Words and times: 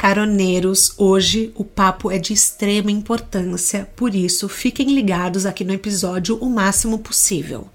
Caroneiros, 0.00 0.94
hoje 0.96 1.52
o 1.54 1.62
papo 1.62 2.10
é 2.10 2.16
de 2.16 2.32
extrema 2.32 2.90
importância, 2.90 3.86
por 3.94 4.14
isso 4.14 4.48
fiquem 4.48 4.94
ligados 4.94 5.44
aqui 5.44 5.62
no 5.62 5.74
episódio 5.74 6.38
o 6.38 6.48
máximo 6.48 7.00
possível. 7.00 7.68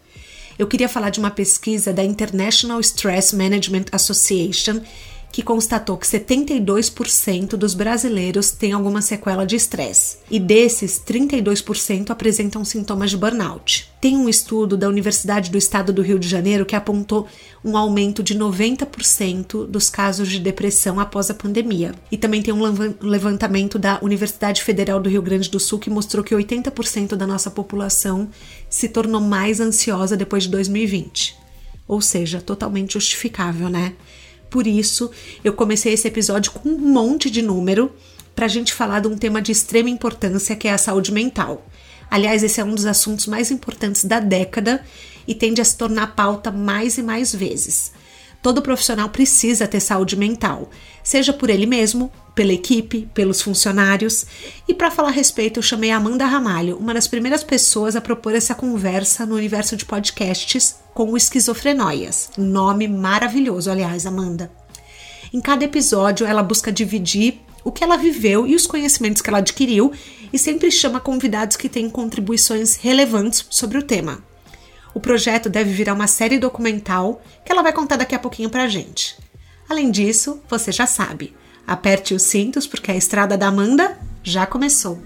Eu 0.58 0.66
queria 0.66 0.90
falar 0.90 1.12
de 1.12 1.20
uma 1.20 1.30
pesquisa 1.30 1.94
da 1.94 2.04
International 2.04 2.80
Stress 2.80 3.36
Management 3.36 3.86
Association 3.92 4.82
que 5.36 5.44
constatou 5.44 5.98
que 5.98 6.08
72% 6.08 7.58
dos 7.58 7.74
brasileiros 7.74 8.52
têm 8.52 8.72
alguma 8.72 9.02
sequela 9.02 9.46
de 9.46 9.58
estresse 9.58 10.20
e 10.32 10.40
desses, 10.40 10.98
32% 11.06 12.10
apresentam 12.10 12.64
sintomas 12.64 13.10
de 13.10 13.18
burnout. 13.18 13.92
Tem 14.00 14.16
um 14.16 14.30
estudo 14.30 14.78
da 14.78 14.88
Universidade 14.88 15.52
do 15.52 15.58
Estado 15.58 15.92
do 15.92 16.02
Rio 16.02 16.18
de 16.18 16.26
Janeiro 16.26 16.66
que 16.66 16.74
apontou 16.74 17.28
um 17.66 17.76
aumento 17.76 18.24
de 18.24 18.34
90% 18.34 19.68
dos 19.68 19.90
casos 19.90 20.30
de 20.30 20.40
depressão 20.40 21.02
após 21.02 21.30
a 21.30 21.34
pandemia. 21.34 21.94
E 22.10 22.16
também 22.16 22.42
tem 22.42 22.54
um 22.54 22.64
levantamento 23.02 23.78
da 23.78 24.00
Universidade 24.02 24.64
Federal 24.64 25.02
do 25.02 25.10
Rio 25.10 25.22
Grande 25.22 25.50
do 25.50 25.60
Sul 25.60 25.80
que 25.80 25.90
mostrou 25.90 26.24
que 26.24 26.34
80% 26.34 27.14
da 27.18 27.28
nossa 27.28 27.52
população 27.52 28.30
se 28.70 28.88
tornou 28.88 29.20
mais 29.20 29.60
ansiosa 29.60 30.16
depois 30.16 30.44
de 30.44 30.50
2020. 30.52 31.36
Ou 31.86 32.00
seja, 32.00 32.40
totalmente 32.40 32.94
justificável, 32.94 33.68
né? 33.68 33.96
Por 34.56 34.68
isso, 34.68 35.12
eu 35.44 35.52
comecei 35.52 35.92
esse 35.92 36.08
episódio 36.08 36.54
com 36.54 36.70
um 36.70 36.78
monte 36.78 37.30
de 37.30 37.42
número 37.42 37.94
para 38.34 38.46
a 38.46 38.48
gente 38.48 38.74
falar 38.74 39.02
de 39.02 39.08
um 39.10 39.18
tema 39.18 39.42
de 39.42 39.52
extrema 39.52 39.90
importância 39.90 40.56
que 40.56 40.70
é 40.70 40.72
a 40.72 40.78
saúde 40.78 41.12
mental. 41.12 41.68
Aliás, 42.10 42.42
esse 42.42 42.62
é 42.62 42.64
um 42.64 42.74
dos 42.74 42.86
assuntos 42.86 43.28
mais 43.28 43.52
importantes 43.52 44.06
da 44.06 44.22
década 44.22 44.82
e 45.28 45.36
tende 45.36 45.60
a 45.60 45.66
se 45.66 45.76
tornar 45.76 46.16
pauta 46.16 46.52
mais 46.52 46.98
e 46.98 47.04
mais 47.04 47.36
vezes. 47.36 47.92
Todo 48.42 48.62
profissional 48.62 49.10
precisa 49.10 49.68
ter 49.68 49.82
saúde 49.82 50.16
mental, 50.16 50.70
seja 51.04 51.34
por 51.34 51.50
ele 51.50 51.66
mesmo, 51.66 52.10
pela 52.36 52.52
equipe, 52.52 53.10
pelos 53.14 53.42
funcionários. 53.42 54.26
E 54.68 54.74
para 54.74 54.92
falar 54.92 55.10
a 55.10 55.12
respeito, 55.14 55.58
eu 55.58 55.64
chamei 55.64 55.90
a 55.90 55.98
Amanda 55.98 56.26
Ramalho, 56.26 56.78
uma 56.78 56.94
das 56.94 57.08
primeiras 57.08 57.44
pessoas 57.44 57.96
a 57.96 58.02
propor 58.02 58.36
essa 58.36 58.54
conversa 58.54 59.26
no 59.26 59.36
universo 59.36 59.78
de 59.78 59.86
podcasts 59.86 60.76
com 60.94 61.12
o 61.12 61.18
Esquizofrenóias. 61.18 62.30
Um 62.38 62.44
nome 62.44 62.88
maravilhoso, 62.88 63.72
aliás, 63.72 64.06
Amanda. 64.06 64.52
Em 65.34 65.40
cada 65.40 65.64
episódio, 65.64 66.28
ela 66.28 66.44
busca 66.44 66.72
dividir 66.72 67.40
o 67.64 67.72
que 67.72 67.84
ela 67.84 67.98
viveu 67.98 68.46
e 68.46 68.54
os 68.54 68.68
conhecimentos 68.68 69.22
que 69.22 69.30
ela 69.30 69.40
adquiriu 69.40 69.92
e 70.32 70.38
sempre 70.38 70.70
chama 70.70 71.00
convidados 71.00 71.58
que 71.58 71.70
têm 71.70 71.90
contribuições 71.90 72.76
relevantes 72.76 73.46
sobre 73.50 73.78
o 73.78 73.84
tema. 73.84 74.24
O 74.94 75.00
projeto 75.00 75.50
deve 75.50 75.72
virar 75.72 75.94
uma 75.94 76.08
série 76.08 76.38
documental 76.38 77.22
que 77.44 77.52
ela 77.52 77.64
vai 77.64 77.74
contar 77.74 77.98
daqui 77.98 78.14
a 78.14 78.20
pouquinho 78.20 78.50
pra 78.50 78.68
gente. 78.68 79.18
Além 79.68 79.90
disso, 79.90 80.42
você 80.48 80.72
já 80.72 80.86
sabe, 80.86 81.34
Aperte 81.68 82.14
os 82.14 82.22
cintos 82.22 82.68
porque 82.68 82.92
a 82.92 82.96
estrada 82.96 83.36
da 83.36 83.48
Amanda 83.48 83.98
já 84.24 84.46
começou. 84.46 85.02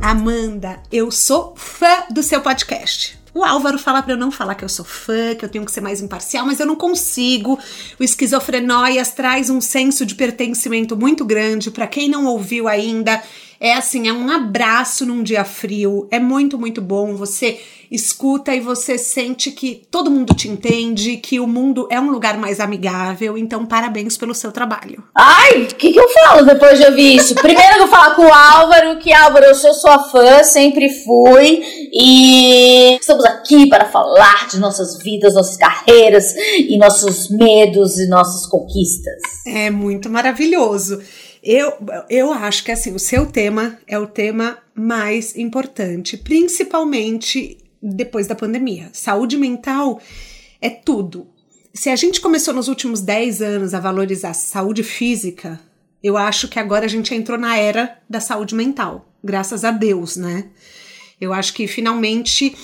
Amanda, 0.00 0.80
eu 0.90 1.10
sou 1.10 1.52
fã 1.56 2.04
do 2.10 2.22
seu 2.22 2.40
podcast. 2.40 3.18
O 3.34 3.44
Álvaro 3.44 3.78
fala 3.78 4.02
para 4.02 4.14
eu 4.14 4.16
não 4.16 4.30
falar 4.30 4.54
que 4.54 4.64
eu 4.64 4.68
sou 4.68 4.84
fã, 4.84 5.34
que 5.34 5.44
eu 5.44 5.48
tenho 5.50 5.64
que 5.66 5.70
ser 5.70 5.82
mais 5.82 6.00
imparcial, 6.00 6.46
mas 6.46 6.58
eu 6.58 6.66
não 6.66 6.74
consigo. 6.74 7.58
O 8.00 8.02
Esquizofrenóias 8.02 9.12
traz 9.12 9.50
um 9.50 9.60
senso 9.60 10.06
de 10.06 10.14
pertencimento 10.14 10.96
muito 10.96 11.22
grande. 11.24 11.70
Para 11.70 11.86
quem 11.86 12.08
não 12.08 12.24
ouviu 12.24 12.66
ainda, 12.66 13.22
é 13.60 13.74
assim, 13.74 14.08
é 14.08 14.12
um 14.12 14.30
abraço 14.30 15.04
num 15.04 15.22
dia 15.22 15.44
frio. 15.44 16.06
É 16.10 16.20
muito, 16.20 16.56
muito 16.56 16.80
bom. 16.80 17.16
Você 17.16 17.60
escuta 17.90 18.54
e 18.54 18.60
você 18.60 18.98
sente 18.98 19.50
que 19.50 19.86
todo 19.90 20.10
mundo 20.10 20.34
te 20.34 20.48
entende, 20.48 21.16
que 21.16 21.40
o 21.40 21.46
mundo 21.46 21.88
é 21.90 21.98
um 22.00 22.10
lugar 22.10 22.36
mais 22.38 22.60
amigável. 22.60 23.36
Então, 23.36 23.66
parabéns 23.66 24.16
pelo 24.16 24.34
seu 24.34 24.52
trabalho. 24.52 25.02
Ai, 25.14 25.62
o 25.62 25.74
que, 25.74 25.92
que 25.92 25.98
eu 25.98 26.08
falo 26.10 26.44
depois 26.44 26.78
de 26.78 26.84
ouvir 26.84 27.16
isso? 27.16 27.34
Primeiro, 27.34 27.74
eu 27.74 27.78
vou 27.78 27.88
falar 27.88 28.14
com 28.14 28.26
o 28.26 28.32
Álvaro, 28.32 28.98
que 28.98 29.12
Álvaro, 29.12 29.46
eu 29.46 29.54
sou 29.54 29.74
sua 29.74 29.98
fã, 30.04 30.44
sempre 30.44 30.88
fui. 31.02 31.62
E 31.92 32.96
estamos 33.00 33.24
aqui 33.24 33.68
para 33.68 33.86
falar 33.86 34.46
de 34.48 34.58
nossas 34.60 35.02
vidas, 35.02 35.34
nossas 35.34 35.56
carreiras 35.56 36.32
e 36.36 36.76
nossos 36.78 37.28
medos 37.30 37.98
e 37.98 38.06
nossas 38.08 38.46
conquistas. 38.46 39.20
É 39.46 39.70
muito 39.70 40.08
maravilhoso. 40.08 41.00
Eu, 41.42 41.72
eu 42.08 42.32
acho 42.32 42.64
que 42.64 42.72
assim, 42.72 42.94
o 42.94 42.98
seu 42.98 43.26
tema 43.26 43.78
é 43.86 43.98
o 43.98 44.06
tema 44.06 44.58
mais 44.74 45.36
importante, 45.36 46.16
principalmente 46.16 47.58
depois 47.82 48.26
da 48.26 48.34
pandemia. 48.34 48.90
Saúde 48.92 49.36
mental 49.36 50.00
é 50.60 50.68
tudo. 50.68 51.28
Se 51.72 51.90
a 51.90 51.96
gente 51.96 52.20
começou 52.20 52.52
nos 52.52 52.68
últimos 52.68 53.00
10 53.00 53.40
anos 53.42 53.74
a 53.74 53.80
valorizar 53.80 54.30
a 54.30 54.34
saúde 54.34 54.82
física, 54.82 55.60
eu 56.02 56.16
acho 56.16 56.48
que 56.48 56.58
agora 56.58 56.86
a 56.86 56.88
gente 56.88 57.14
entrou 57.14 57.38
na 57.38 57.56
era 57.56 57.98
da 58.08 58.20
saúde 58.20 58.54
mental. 58.54 59.12
Graças 59.22 59.64
a 59.64 59.70
Deus, 59.70 60.16
né? 60.16 60.46
Eu 61.20 61.32
acho 61.32 61.52
que 61.54 61.66
finalmente 61.66 62.56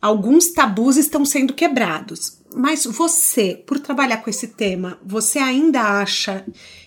alguns 0.00 0.52
tabus 0.52 0.96
estão 0.96 1.24
sendo 1.24 1.54
quebrados. 1.54 2.38
Mas 2.54 2.84
você, 2.84 3.62
por 3.66 3.78
trabalhar 3.78 4.18
com 4.18 4.28
esse 4.28 4.48
tema, 4.48 4.98
você 5.04 5.38
ainda 5.38 6.00
acha 6.00 6.44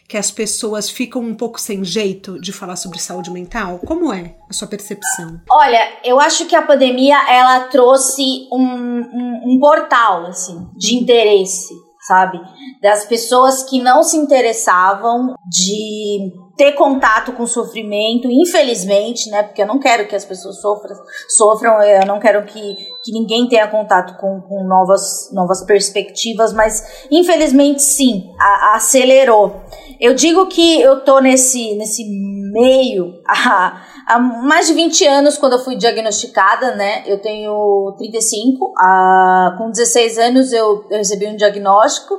que 0.08 0.18
as 0.18 0.30
pessoas 0.30 0.90
ficam 0.90 1.22
um 1.22 1.34
pouco 1.34 1.60
sem 1.60 1.84
jeito 1.84 2.40
de 2.40 2.54
falar 2.54 2.76
sobre 2.76 3.00
saúde 3.00 3.32
mental? 3.32 3.80
Como 3.80 4.14
é 4.14 4.36
a 4.50 4.54
sua 4.54 4.68
percepção? 4.68 5.42
Olha, 5.50 5.98
eu 6.04 6.20
acho 6.20 6.46
que 6.46 6.56
a 6.56 6.62
pandemia 6.62 7.18
ela 7.30 7.62
trouxe 7.62 8.48
um, 8.52 8.62
um, 8.62 9.42
um 9.46 9.60
portal 9.60 10.28
assim 10.28 10.68
de 10.76 10.96
interesse, 10.96 11.74
sabe, 12.02 12.40
das 12.82 13.06
pessoas 13.06 13.64
que 13.64 13.82
não 13.82 14.04
se 14.04 14.16
interessavam 14.16 15.34
de 15.48 16.32
ter 16.58 16.72
contato 16.74 17.34
com 17.34 17.46
sofrimento, 17.46 18.30
infelizmente, 18.32 19.30
né? 19.30 19.44
Porque 19.44 19.62
eu 19.62 19.68
não 19.68 19.80
quero 19.80 20.08
que 20.08 20.16
as 20.16 20.24
pessoas 20.24 20.62
sofram, 20.62 20.96
sofram 21.36 21.82
eu 21.82 22.06
não 22.06 22.20
quero 22.20 22.46
que, 22.46 22.76
que 23.04 23.12
ninguém 23.12 23.48
tenha 23.48 23.68
contato 23.68 24.18
com, 24.18 24.40
com 24.42 24.64
novas, 24.64 25.30
novas 25.34 25.64
perspectivas, 25.66 26.54
mas 26.54 27.08
infelizmente 27.12 27.82
sim, 27.82 28.32
a, 28.40 28.76
acelerou. 28.76 29.62
Eu 30.00 30.14
digo 30.14 30.48
que 30.48 30.82
eu 30.82 31.02
tô 31.02 31.20
nesse, 31.20 31.76
nesse 31.76 32.04
meio 32.52 33.22
há, 33.28 33.82
há 34.08 34.20
mais 34.20 34.68
de 34.68 34.74
20 34.74 35.06
anos 35.06 35.38
quando 35.38 35.54
eu 35.54 35.64
fui 35.64 35.76
diagnosticada, 35.76 36.76
né? 36.76 37.04
Eu 37.06 37.22
tenho 37.22 37.94
35, 37.98 38.74
a, 38.78 39.56
com 39.58 39.70
16 39.70 40.18
anos 40.18 40.54
eu, 40.54 40.86
eu 40.90 40.98
recebi 40.98 41.28
um 41.28 41.36
diagnóstico 41.36 42.18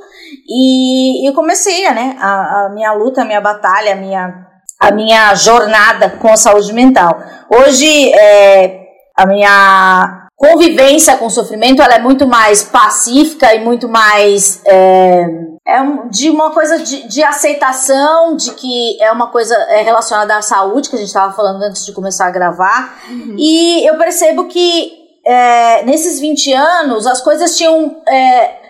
e 0.49 1.29
eu 1.29 1.35
comecei 1.35 1.89
né, 1.91 2.17
a, 2.21 2.67
a 2.67 2.71
minha 2.75 2.93
luta, 2.93 3.23
a 3.23 3.25
minha 3.25 3.41
batalha, 3.41 3.93
a 3.93 3.97
minha, 3.97 4.47
a 4.81 4.91
minha 4.91 5.35
jornada 5.35 6.11
com 6.11 6.29
a 6.29 6.37
saúde 6.37 6.73
mental. 6.73 7.19
Hoje, 7.51 8.13
é, 8.13 8.87
a 9.17 9.27
minha 9.27 10.29
convivência 10.37 11.17
com 11.17 11.27
o 11.27 11.31
sofrimento 11.31 11.81
ela 11.81 11.95
é 11.95 11.99
muito 11.99 12.27
mais 12.27 12.63
pacífica 12.63 13.55
e 13.55 13.65
muito 13.65 13.89
mais 13.89 14.61
é, 14.67 15.27
é 15.67 15.83
de 16.09 16.31
uma 16.31 16.53
coisa 16.53 16.79
de, 16.79 17.09
de, 17.09 17.23
aceitação 17.25 18.37
de 18.37 18.53
que 18.53 19.03
é 19.03 19.11
uma 19.11 19.33
coisa 19.33 19.55
é 19.69 19.83
relacionada 19.83 20.37
à 20.37 20.43
saúde 20.43 20.89
que 20.89 20.95
a 20.95 20.99
gente 20.99 21.09
estava 21.09 21.33
falando 21.33 21.61
antes 21.63 21.85
de 21.85 21.93
começar 21.93 22.27
a 22.27 22.31
gravar 22.31 22.97
uhum. 23.11 23.35
e 23.37 23.85
eu 23.85 23.99
percebo 23.99 24.45
que 24.45 24.93
é, 25.27 25.83
nesses 25.83 26.21
20 26.21 26.53
anos 26.53 27.05
as 27.05 27.21
coisas 27.21 27.57
tinham 27.57 28.01
é, 28.09 28.61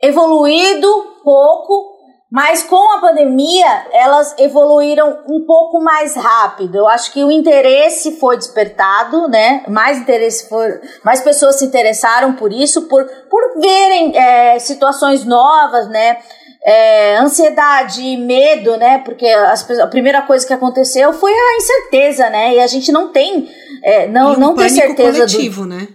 evoluído 0.00 0.88
pouco 1.22 1.89
mas 2.30 2.62
com 2.62 2.96
a 2.96 3.00
pandemia, 3.00 3.86
elas 3.92 4.36
evoluíram 4.38 5.18
um 5.28 5.44
pouco 5.44 5.82
mais 5.82 6.14
rápido. 6.14 6.76
Eu 6.76 6.86
acho 6.86 7.12
que 7.12 7.24
o 7.24 7.30
interesse 7.30 8.12
foi 8.20 8.36
despertado, 8.36 9.26
né? 9.26 9.64
Mais 9.66 9.98
interesse 9.98 10.48
foi, 10.48 10.80
mais 11.04 11.20
pessoas 11.20 11.56
se 11.56 11.64
interessaram 11.64 12.34
por 12.34 12.52
isso, 12.52 12.82
por, 12.82 13.04
por 13.28 13.60
verem 13.60 14.16
é, 14.16 14.60
situações 14.60 15.24
novas, 15.24 15.88
né? 15.88 16.18
É, 16.62 17.16
ansiedade, 17.16 18.16
medo, 18.18 18.76
né? 18.76 18.98
Porque 18.98 19.26
as, 19.26 19.68
a 19.80 19.88
primeira 19.88 20.22
coisa 20.22 20.46
que 20.46 20.52
aconteceu 20.52 21.12
foi 21.12 21.32
a 21.32 21.56
incerteza, 21.56 22.30
né? 22.30 22.54
E 22.54 22.60
a 22.60 22.66
gente 22.68 22.92
não 22.92 23.08
tem, 23.08 23.50
é, 23.82 24.06
não, 24.06 24.34
e 24.34 24.36
um 24.36 24.38
não 24.38 24.54
tem 24.54 24.68
certeza 24.68 25.26
coletivo, 25.26 25.62
do, 25.62 25.68
né? 25.68 25.88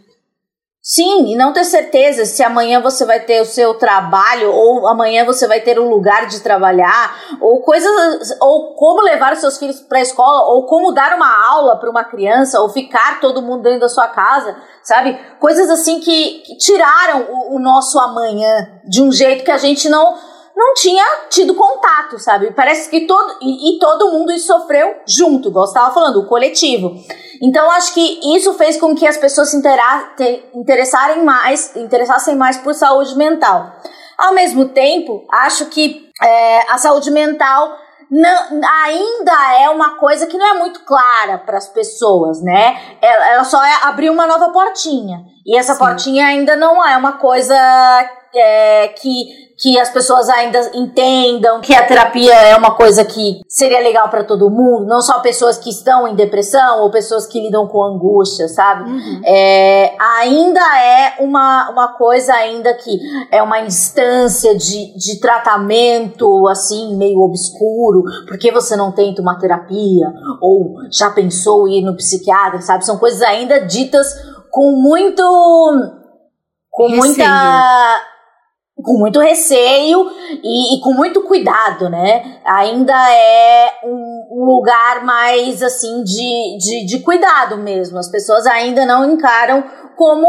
Sim, 0.87 1.31
e 1.31 1.35
não 1.35 1.51
ter 1.51 1.63
certeza 1.63 2.25
se 2.25 2.43
amanhã 2.43 2.79
você 2.79 3.05
vai 3.05 3.19
ter 3.19 3.41
o 3.41 3.45
seu 3.45 3.73
trabalho, 3.73 4.51
ou 4.51 4.87
amanhã 4.87 5.25
você 5.25 5.47
vai 5.47 5.59
ter 5.59 5.79
um 5.79 5.89
lugar 5.89 6.27
de 6.27 6.41
trabalhar, 6.41 7.39
ou 7.41 7.63
coisas, 7.63 7.89
ou 8.39 8.75
como 8.75 9.01
levar 9.01 9.33
os 9.33 9.39
seus 9.39 9.57
filhos 9.57 9.79
para 9.79 9.97
a 9.97 10.03
escola, 10.03 10.43
ou 10.53 10.67
como 10.67 10.91
dar 10.91 11.15
uma 11.15 11.49
aula 11.49 11.79
para 11.79 11.89
uma 11.89 12.03
criança, 12.03 12.61
ou 12.61 12.69
ficar 12.69 13.19
todo 13.19 13.41
mundo 13.41 13.63
dentro 13.63 13.79
da 13.79 13.89
sua 13.89 14.09
casa, 14.09 14.55
sabe? 14.83 15.19
Coisas 15.39 15.71
assim 15.71 15.99
que, 16.01 16.43
que 16.45 16.55
tiraram 16.55 17.29
o, 17.31 17.55
o 17.55 17.59
nosso 17.59 17.97
amanhã 17.97 18.79
de 18.87 19.01
um 19.01 19.11
jeito 19.11 19.43
que 19.43 19.49
a 19.49 19.57
gente 19.57 19.89
não 19.89 20.34
não 20.55 20.73
tinha 20.73 21.03
tido 21.29 21.53
contato, 21.53 22.17
sabe? 22.17 22.51
Parece 22.51 22.89
que 22.89 23.01
todo. 23.01 23.37
E, 23.41 23.75
e 23.75 23.79
todo 23.79 24.11
mundo 24.11 24.37
sofreu 24.39 24.95
junto, 25.05 25.49
igual 25.49 25.67
você 25.67 25.77
estava 25.77 25.93
falando, 25.93 26.21
o 26.21 26.27
coletivo. 26.27 26.95
Então, 27.41 27.69
acho 27.71 27.93
que 27.93 28.19
isso 28.35 28.53
fez 28.53 28.77
com 28.77 28.95
que 28.95 29.05
as 29.05 29.17
pessoas 29.17 29.49
se 29.49 29.57
interessarem 30.53 31.23
mais, 31.23 31.75
interessassem 31.75 32.35
mais 32.35 32.57
por 32.57 32.73
saúde 32.73 33.15
mental. 33.17 33.73
Ao 34.17 34.33
mesmo 34.33 34.69
tempo, 34.69 35.25
acho 35.29 35.65
que 35.65 36.09
é, 36.23 36.71
a 36.71 36.77
saúde 36.77 37.11
mental 37.11 37.77
não, 38.09 38.61
ainda 38.83 39.59
é 39.59 39.69
uma 39.69 39.97
coisa 39.97 40.25
que 40.27 40.37
não 40.37 40.45
é 40.45 40.53
muito 40.53 40.85
clara 40.85 41.37
para 41.39 41.57
as 41.57 41.67
pessoas, 41.67 42.41
né? 42.41 42.97
Ela, 43.01 43.27
ela 43.33 43.43
só 43.43 43.61
é 43.63 43.73
abrir 43.83 44.09
uma 44.09 44.25
nova 44.25 44.49
portinha. 44.49 45.19
E 45.45 45.57
essa 45.57 45.73
Sim. 45.73 45.79
portinha 45.79 46.27
ainda 46.27 46.55
não 46.55 46.85
é 46.85 46.95
uma 46.95 47.13
coisa 47.13 47.55
é, 48.37 48.87
que 48.89 49.45
que 49.57 49.79
as 49.79 49.89
pessoas 49.89 50.27
ainda 50.27 50.71
entendam 50.73 51.61
que 51.61 51.73
a 51.73 51.85
terapia 51.85 52.33
é 52.33 52.55
uma 52.57 52.75
coisa 52.75 53.05
que 53.05 53.39
seria 53.47 53.79
legal 53.79 54.09
para 54.09 54.23
todo 54.23 54.49
mundo, 54.49 54.85
não 54.85 55.01
só 55.01 55.19
pessoas 55.21 55.57
que 55.57 55.69
estão 55.69 56.07
em 56.07 56.15
depressão 56.15 56.81
ou 56.81 56.91
pessoas 56.91 57.25
que 57.25 57.39
lidam 57.39 57.67
com 57.67 57.81
angústia, 57.81 58.49
sabe? 58.49 58.89
Uhum. 58.89 59.21
É, 59.25 59.95
ainda 60.19 60.59
é 60.59 61.15
uma, 61.19 61.69
uma 61.69 61.93
coisa 61.93 62.33
ainda 62.33 62.73
que 62.73 62.99
é 63.31 63.41
uma 63.41 63.61
instância 63.61 64.55
de, 64.57 64.97
de 64.97 65.19
tratamento 65.21 66.47
assim 66.49 66.97
meio 66.97 67.19
obscuro, 67.19 68.03
porque 68.27 68.51
você 68.51 68.75
não 68.75 68.91
tenta 68.91 69.21
uma 69.21 69.39
terapia 69.39 70.11
ou 70.41 70.75
já 70.91 71.09
pensou 71.11 71.67
em 71.67 71.79
ir 71.79 71.81
no 71.81 71.95
psiquiatra, 71.95 72.59
sabe? 72.59 72.85
São 72.85 72.97
coisas 72.97 73.21
ainda 73.21 73.65
ditas 73.65 74.07
com 74.51 74.71
muito 74.71 75.23
com 76.71 76.87
Receio. 76.87 77.05
muita 77.05 78.14
com 78.83 78.97
muito 78.97 79.19
receio 79.19 80.05
e, 80.43 80.75
e, 80.75 80.81
com 80.81 80.93
muito 80.93 81.21
cuidado, 81.23 81.89
né? 81.89 82.39
Ainda 82.45 82.93
é 82.93 83.69
um, 83.85 84.27
um 84.31 84.45
lugar 84.45 85.03
mais 85.05 85.63
assim 85.63 86.03
de, 86.03 86.57
de, 86.57 86.85
de, 86.85 86.99
cuidado 86.99 87.57
mesmo. 87.57 87.97
As 87.97 88.09
pessoas 88.09 88.45
ainda 88.45 88.85
não 88.85 89.13
encaram 89.13 89.63
como, 89.95 90.27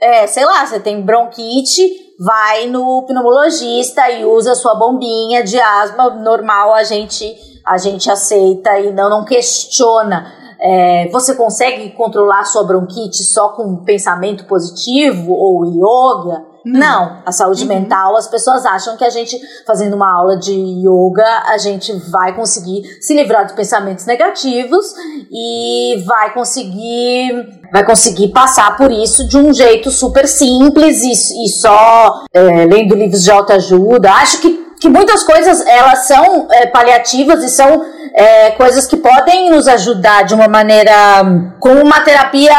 é, 0.00 0.26
sei 0.28 0.44
lá, 0.44 0.64
você 0.64 0.78
tem 0.78 1.02
bronquite, 1.02 1.82
vai 2.20 2.66
no 2.66 3.02
pneumologista 3.02 4.08
e 4.10 4.24
usa 4.24 4.54
sua 4.54 4.76
bombinha 4.76 5.42
de 5.42 5.60
asma 5.60 6.10
normal, 6.10 6.72
a 6.72 6.84
gente 6.84 7.36
a 7.68 7.76
gente 7.76 8.10
aceita 8.10 8.78
e 8.78 8.92
não, 8.92 9.10
não 9.10 9.24
questiona. 9.24 10.32
É, 10.60 11.08
você 11.12 11.34
consegue 11.34 11.90
controlar 11.90 12.44
sua 12.44 12.64
bronquite 12.64 13.22
só 13.24 13.50
com 13.50 13.84
pensamento 13.84 14.46
positivo 14.46 15.32
ou 15.32 15.66
yoga? 15.66 16.47
Não, 16.64 17.22
a 17.24 17.32
saúde 17.32 17.62
uhum. 17.62 17.68
mental, 17.68 18.16
as 18.16 18.28
pessoas 18.28 18.66
acham 18.66 18.96
que 18.96 19.04
a 19.04 19.10
gente, 19.10 19.38
fazendo 19.66 19.94
uma 19.94 20.12
aula 20.12 20.36
de 20.36 20.52
yoga, 20.52 21.42
a 21.46 21.58
gente 21.58 21.92
vai 22.10 22.34
conseguir 22.34 22.82
se 23.00 23.14
livrar 23.14 23.44
dos 23.44 23.54
pensamentos 23.54 24.04
negativos 24.06 24.94
e 25.30 26.02
vai 26.06 26.32
conseguir 26.32 27.58
vai 27.70 27.84
conseguir 27.84 28.28
passar 28.28 28.76
por 28.76 28.90
isso 28.90 29.28
de 29.28 29.36
um 29.36 29.52
jeito 29.52 29.90
super 29.90 30.26
simples 30.26 31.02
e, 31.02 31.44
e 31.44 31.48
só 31.50 32.24
é, 32.32 32.40
lendo 32.64 32.94
livros 32.94 33.22
de 33.22 33.30
autoajuda. 33.30 34.10
Acho 34.10 34.40
que, 34.40 34.50
que 34.80 34.88
muitas 34.88 35.22
coisas 35.22 35.64
elas 35.66 36.06
são 36.06 36.48
é, 36.50 36.66
paliativas 36.66 37.44
e 37.44 37.48
são 37.50 37.84
é, 38.14 38.50
coisas 38.52 38.86
que 38.86 38.96
podem 38.96 39.50
nos 39.50 39.68
ajudar 39.68 40.24
de 40.24 40.34
uma 40.34 40.48
maneira 40.48 40.92
como 41.60 41.82
uma 41.82 42.00
terapia 42.00 42.52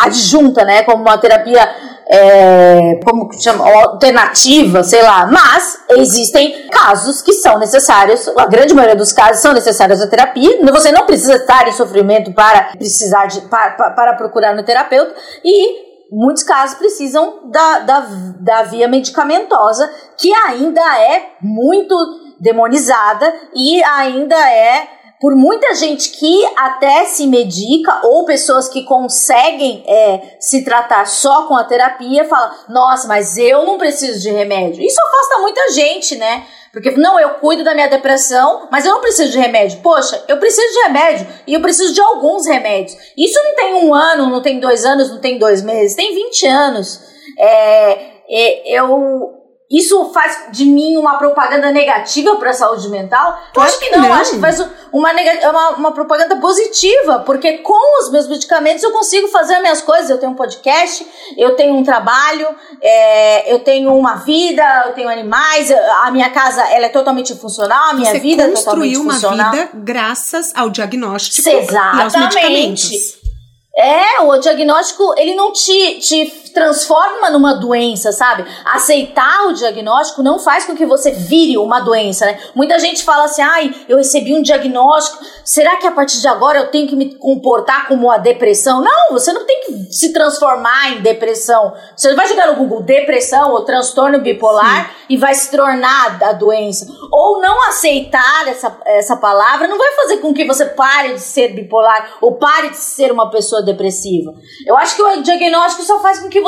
adjunta, 0.00 0.64
né? 0.64 0.82
Como 0.82 1.02
uma 1.02 1.18
terapia 1.18 1.68
é, 2.10 2.98
como 3.04 3.30
chama, 3.38 3.68
alternativa, 3.68 4.82
sei 4.82 5.02
lá, 5.02 5.26
mas 5.26 5.78
existem 5.90 6.68
casos 6.68 7.20
que 7.20 7.34
são 7.34 7.58
necessários, 7.58 8.26
a 8.28 8.46
grande 8.46 8.72
maioria 8.72 8.96
dos 8.96 9.12
casos 9.12 9.42
são 9.42 9.52
necessários 9.52 10.00
a 10.00 10.08
terapia, 10.08 10.58
você 10.72 10.90
não 10.90 11.04
precisa 11.04 11.34
estar 11.34 11.68
em 11.68 11.72
sofrimento 11.72 12.32
para 12.32 12.72
precisar 12.76 13.26
de, 13.26 13.42
para, 13.42 13.70
para 13.90 14.14
procurar 14.14 14.54
no 14.54 14.64
terapeuta. 14.64 15.14
E 15.44 15.88
muitos 16.10 16.42
casos 16.42 16.78
precisam 16.78 17.50
da, 17.50 17.80
da, 17.80 18.06
da 18.40 18.62
via 18.62 18.88
medicamentosa, 18.88 19.90
que 20.16 20.32
ainda 20.32 20.80
é 20.98 21.32
muito 21.42 21.94
demonizada 22.40 23.34
e 23.54 23.82
ainda 23.82 24.36
é 24.50 24.97
por 25.20 25.34
muita 25.34 25.74
gente 25.74 26.10
que 26.10 26.44
até 26.56 27.04
se 27.04 27.26
medica 27.26 28.00
ou 28.04 28.24
pessoas 28.24 28.68
que 28.68 28.84
conseguem 28.84 29.82
é, 29.86 30.36
se 30.38 30.64
tratar 30.64 31.06
só 31.06 31.46
com 31.46 31.56
a 31.56 31.64
terapia 31.64 32.24
fala 32.24 32.54
nossa 32.68 33.08
mas 33.08 33.36
eu 33.36 33.64
não 33.64 33.78
preciso 33.78 34.20
de 34.20 34.30
remédio. 34.30 34.82
Isso 34.82 35.00
afasta 35.00 35.42
muita 35.42 35.72
gente 35.72 36.16
né? 36.16 36.46
Porque 36.72 36.90
não 36.92 37.18
eu 37.18 37.30
cuido 37.30 37.64
da 37.64 37.74
minha 37.74 37.88
depressão 37.88 38.68
mas 38.70 38.84
eu 38.84 38.92
não 38.92 39.00
preciso 39.00 39.32
de 39.32 39.38
remédio. 39.38 39.80
Poxa 39.82 40.22
eu 40.28 40.38
preciso 40.38 40.72
de 40.72 40.82
remédio 40.82 41.26
e 41.46 41.54
eu 41.54 41.60
preciso 41.60 41.92
de 41.92 42.00
alguns 42.00 42.46
remédios. 42.46 42.96
Isso 43.16 43.42
não 43.42 43.54
tem 43.54 43.74
um 43.74 43.94
ano 43.94 44.30
não 44.30 44.40
tem 44.40 44.60
dois 44.60 44.84
anos 44.84 45.10
não 45.10 45.18
tem 45.18 45.38
dois 45.38 45.62
meses 45.62 45.96
tem 45.96 46.14
20 46.14 46.46
anos. 46.46 47.00
É, 47.38 48.18
é 48.30 48.78
eu 48.78 49.37
isso 49.70 50.12
faz 50.14 50.46
de 50.50 50.64
mim 50.64 50.96
uma 50.96 51.18
propaganda 51.18 51.70
negativa 51.70 52.36
para 52.36 52.50
a 52.50 52.54
saúde 52.54 52.88
mental? 52.88 53.38
Eu 53.54 53.60
acho 53.60 53.78
que 53.78 53.90
não, 53.90 54.00
não. 54.00 54.14
acho 54.14 54.30
que 54.32 54.40
faz 54.40 54.58
uma, 54.90 55.12
uma, 55.12 55.68
uma, 55.76 55.92
propaganda 55.92 56.36
positiva, 56.36 57.18
porque 57.20 57.58
com 57.58 58.02
os 58.02 58.10
meus 58.10 58.26
medicamentos 58.26 58.82
eu 58.82 58.90
consigo 58.92 59.28
fazer 59.28 59.56
as 59.56 59.60
minhas 59.60 59.82
coisas. 59.82 60.08
Eu 60.08 60.16
tenho 60.16 60.32
um 60.32 60.34
podcast, 60.34 61.06
eu 61.36 61.54
tenho 61.54 61.74
um 61.74 61.84
trabalho, 61.84 62.48
é, 62.80 63.52
eu 63.52 63.58
tenho 63.58 63.94
uma 63.94 64.14
vida, 64.14 64.84
eu 64.86 64.94
tenho 64.94 65.08
animais, 65.08 65.70
a 65.70 66.10
minha 66.10 66.30
casa 66.30 66.62
ela 66.70 66.86
é 66.86 66.90
totalmente 66.90 67.34
funcional, 67.34 67.90
a 67.90 67.92
minha 67.92 68.10
Você 68.10 68.20
vida 68.20 68.44
é 68.44 68.48
totalmente 68.48 68.96
funcional. 68.96 69.38
uma 69.38 69.50
vida 69.50 69.70
graças 69.74 70.50
ao 70.56 70.70
diagnóstico 70.70 71.46
Exatamente. 71.46 71.98
e 71.98 72.02
aos 72.02 72.16
medicamentos. 72.16 73.18
É, 73.76 74.20
o 74.22 74.36
diagnóstico, 74.38 75.14
ele 75.16 75.36
não 75.36 75.52
te, 75.52 76.00
te 76.00 76.47
transforma 76.52 77.30
numa 77.30 77.54
doença, 77.54 78.12
sabe? 78.12 78.44
Aceitar 78.64 79.46
o 79.46 79.52
diagnóstico 79.52 80.22
não 80.22 80.38
faz 80.38 80.64
com 80.64 80.74
que 80.74 80.86
você 80.86 81.10
vire 81.10 81.56
uma 81.58 81.80
doença, 81.80 82.26
né? 82.26 82.38
Muita 82.54 82.78
gente 82.78 83.04
fala 83.04 83.24
assim, 83.24 83.42
ai, 83.42 83.74
eu 83.88 83.96
recebi 83.96 84.34
um 84.34 84.42
diagnóstico, 84.42 85.22
será 85.44 85.76
que 85.76 85.86
a 85.86 85.92
partir 85.92 86.20
de 86.20 86.28
agora 86.28 86.58
eu 86.58 86.70
tenho 86.70 86.86
que 86.86 86.96
me 86.96 87.14
comportar 87.14 87.88
como 87.88 88.10
a 88.10 88.18
depressão? 88.18 88.82
Não, 88.82 89.12
você 89.12 89.32
não 89.32 89.46
tem 89.46 89.60
que 89.62 89.92
se 89.92 90.12
transformar 90.12 90.92
em 90.92 91.00
depressão. 91.00 91.72
Você 91.96 92.14
vai 92.14 92.28
jogar 92.28 92.48
no 92.48 92.56
Google 92.56 92.82
depressão 92.82 93.52
ou 93.52 93.64
transtorno 93.64 94.20
bipolar 94.20 94.86
Sim. 94.86 94.94
e 95.10 95.16
vai 95.16 95.34
se 95.34 95.50
tornar 95.50 96.22
a 96.22 96.32
doença. 96.32 96.86
Ou 97.10 97.40
não 97.40 97.68
aceitar 97.68 98.46
essa, 98.48 98.76
essa 98.86 99.16
palavra 99.16 99.68
não 99.68 99.78
vai 99.78 99.92
fazer 99.92 100.18
com 100.18 100.34
que 100.34 100.44
você 100.44 100.66
pare 100.66 101.14
de 101.14 101.20
ser 101.20 101.54
bipolar 101.54 102.18
ou 102.20 102.36
pare 102.36 102.70
de 102.70 102.76
ser 102.76 103.12
uma 103.12 103.30
pessoa 103.30 103.62
depressiva. 103.62 104.34
Eu 104.66 104.76
acho 104.76 104.96
que 104.96 105.02
o 105.02 105.22
diagnóstico 105.22 105.84
só 105.84 106.00
faz 106.00 106.18
com 106.20 106.28
que 106.28 106.40
você 106.40 106.47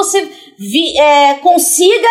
vi, 0.59 0.99
é, 0.99 1.35
consiga 1.35 2.09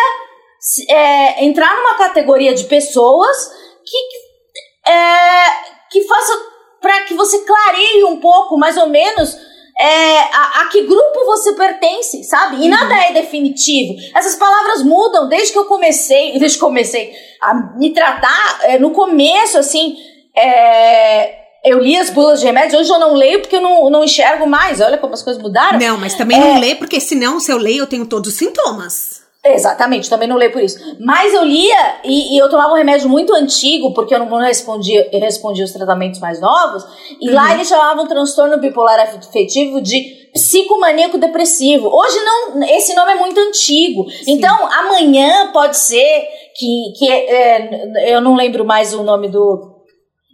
é, 0.88 1.44
entrar 1.44 1.74
numa 1.76 1.94
categoria 1.96 2.54
de 2.54 2.64
pessoas 2.64 3.36
que, 3.84 4.90
é, 4.90 5.44
que 5.90 6.02
faça 6.02 6.32
para 6.80 7.02
que 7.02 7.14
você 7.14 7.38
clareie 7.40 8.04
um 8.04 8.20
pouco, 8.20 8.56
mais 8.56 8.76
ou 8.76 8.88
menos, 8.88 9.36
é, 9.80 10.18
a, 10.18 10.60
a, 10.60 10.68
que 10.70 10.82
grupo 10.82 11.24
você 11.24 11.54
pertence, 11.54 12.22
sabe? 12.24 12.56
E 12.56 12.62
uhum. 12.64 12.68
nada 12.68 12.94
é 13.06 13.12
definitivo. 13.12 13.94
Essas 14.14 14.36
palavras 14.36 14.82
mudam 14.82 15.28
desde 15.28 15.52
que 15.52 15.58
eu 15.58 15.64
comecei, 15.64 16.36
desde 16.38 16.58
que 16.58 16.64
comecei 16.64 17.12
a 17.40 17.54
me 17.76 17.92
tratar. 17.92 18.60
É, 18.64 18.78
no 18.78 18.90
começo, 18.90 19.58
assim, 19.58 19.96
é, 20.36 21.39
eu 21.64 21.78
li 21.78 21.96
as 21.96 22.10
bulas 22.10 22.40
de 22.40 22.46
remédio, 22.46 22.78
hoje 22.78 22.90
eu 22.90 22.98
não 22.98 23.14
leio 23.14 23.40
porque 23.40 23.56
eu 23.56 23.60
não, 23.60 23.90
não 23.90 24.04
enxergo 24.04 24.46
mais. 24.46 24.80
Olha 24.80 24.98
como 24.98 25.14
as 25.14 25.22
coisas 25.22 25.42
mudaram. 25.42 25.78
Não, 25.78 25.98
mas 25.98 26.14
também 26.14 26.38
é... 26.38 26.40
não 26.40 26.60
lê, 26.60 26.74
porque 26.74 27.00
senão, 27.00 27.38
se 27.38 27.52
eu 27.52 27.58
leio, 27.58 27.82
eu 27.82 27.86
tenho 27.86 28.06
todos 28.06 28.32
os 28.32 28.38
sintomas. 28.38 29.20
Exatamente, 29.42 30.10
também 30.10 30.28
não 30.28 30.36
leio 30.36 30.52
por 30.52 30.62
isso. 30.62 30.78
Mas 31.00 31.32
eu 31.32 31.42
lia 31.42 32.00
e, 32.04 32.34
e, 32.34 32.38
eu 32.38 32.50
tomava 32.50 32.74
um 32.74 32.76
remédio 32.76 33.08
muito 33.08 33.34
antigo, 33.34 33.94
porque 33.94 34.14
eu 34.14 34.18
não 34.18 34.38
respondia, 34.38 35.08
eu 35.10 35.18
respondia 35.18 35.64
os 35.64 35.72
tratamentos 35.72 36.20
mais 36.20 36.40
novos, 36.40 36.84
e 37.18 37.28
uhum. 37.28 37.34
lá 37.34 37.54
eles 37.54 37.66
chamavam 37.66 38.06
transtorno 38.06 38.58
bipolar 38.58 39.00
afetivo 39.00 39.80
de 39.80 40.20
psicomaníaco 40.34 41.16
depressivo. 41.16 41.88
Hoje 41.88 42.18
não, 42.18 42.62
esse 42.64 42.94
nome 42.94 43.12
é 43.12 43.14
muito 43.14 43.40
antigo. 43.40 44.10
Sim. 44.10 44.32
Então, 44.32 44.68
amanhã 44.70 45.50
pode 45.52 45.76
ser 45.78 46.28
que, 46.54 46.92
que 46.98 47.10
é, 47.10 48.14
eu 48.14 48.20
não 48.20 48.36
lembro 48.36 48.64
mais 48.64 48.92
o 48.92 49.02
nome 49.02 49.28
do 49.28 49.69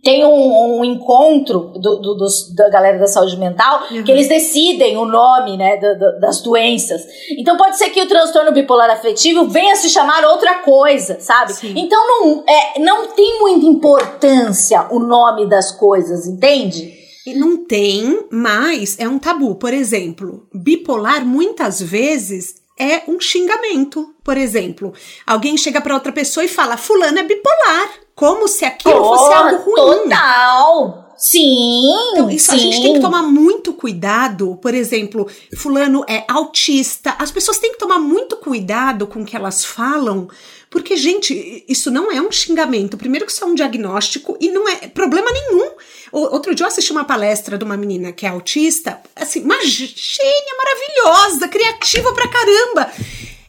tem 0.07 0.25
um, 0.25 0.79
um 0.79 0.85
encontro 0.85 1.73
do, 1.75 1.97
do, 1.97 2.15
dos, 2.15 2.55
da 2.55 2.69
galera 2.69 2.97
da 2.97 3.09
saúde 3.09 3.37
mental 3.37 3.89
uhum. 3.91 4.05
que 4.05 4.13
eles 4.13 4.29
decidem 4.29 4.97
o 4.97 5.05
nome 5.05 5.57
né, 5.57 5.77
das 6.21 6.41
doenças. 6.43 7.03
Então 7.37 7.57
pode 7.57 7.77
ser 7.77 7.91
que 7.91 8.01
o 8.01 8.07
transtorno 8.07 8.53
bipolar 8.53 8.89
afetivo 8.89 9.49
venha 9.49 9.75
se 9.75 9.89
chamar 9.89 10.25
outra 10.25 10.61
coisa, 10.61 11.19
sabe? 11.19 11.55
Sim. 11.55 11.75
Então 11.77 11.99
não, 12.07 12.45
é, 12.47 12.79
não 12.79 13.09
tem 13.09 13.41
muita 13.41 13.67
importância 13.67 14.87
o 14.93 15.01
nome 15.01 15.49
das 15.49 15.73
coisas, 15.73 16.29
entende? 16.29 16.95
Não 17.35 17.65
tem, 17.65 18.27
mas 18.31 18.97
é 19.01 19.09
um 19.09 19.19
tabu. 19.19 19.57
Por 19.57 19.75
exemplo, 19.75 20.47
bipolar 20.55 21.27
muitas 21.27 21.83
vezes 21.83 22.55
é 22.79 23.03
um 23.09 23.19
xingamento. 23.19 24.15
Por 24.23 24.37
exemplo, 24.37 24.93
alguém 25.27 25.57
chega 25.57 25.81
para 25.81 25.95
outra 25.95 26.13
pessoa 26.13 26.45
e 26.45 26.49
fala: 26.49 26.77
Fulano 26.77 27.19
é 27.19 27.25
bipolar. 27.25 28.06
Como 28.17 28.49
se 28.49 28.65
aquilo 28.65 28.99
oh, 28.99 29.17
fosse 29.17 29.35
algo 29.35 29.63
ruim. 29.63 30.09
Total! 30.09 31.07
Sim, 31.19 31.95
então, 32.13 32.31
isso 32.31 32.51
sim. 32.51 32.57
a 32.57 32.59
gente 32.59 32.83
tem 32.83 32.93
que 32.95 33.01
tomar 33.01 33.23
muito 33.23 33.73
cuidado. 33.73 34.59
Por 34.61 34.75
exemplo, 34.75 35.29
fulano 35.57 36.05
é 36.09 36.25
autista. 36.29 37.15
As 37.19 37.31
pessoas 37.31 37.59
têm 37.59 37.73
que 37.73 37.79
tomar 37.79 37.99
muito 37.99 38.37
cuidado 38.37 39.07
com 39.07 39.23
o 39.23 39.25
que 39.25 39.35
elas 39.37 39.65
falam, 39.65 40.29
porque, 40.69 40.97
gente, 40.97 41.65
isso 41.69 41.91
não 41.91 42.11
é 42.11 42.21
um 42.21 42.31
xingamento. 42.31 42.99
Primeiro 42.99 43.25
que 43.25 43.33
isso 43.33 43.45
é 43.45 43.47
um 43.47 43.55
diagnóstico 43.55 44.37
e 44.41 44.51
não 44.51 44.69
é 44.69 44.89
problema 44.89 45.31
nenhum. 45.31 45.71
Outro 46.13 46.55
dia 46.55 46.65
eu 46.65 46.69
assisti 46.69 46.93
uma 46.93 47.05
palestra 47.05 47.57
de 47.57 47.65
uma 47.65 47.77
menina 47.77 48.13
que 48.13 48.27
é 48.27 48.29
autista, 48.29 49.01
assim, 49.15 49.43
uma 49.43 49.63
gênia 49.65 50.55
maravilhosa, 50.59 51.49
criativa 51.49 52.13
pra 52.13 52.29
caramba. 52.29 52.91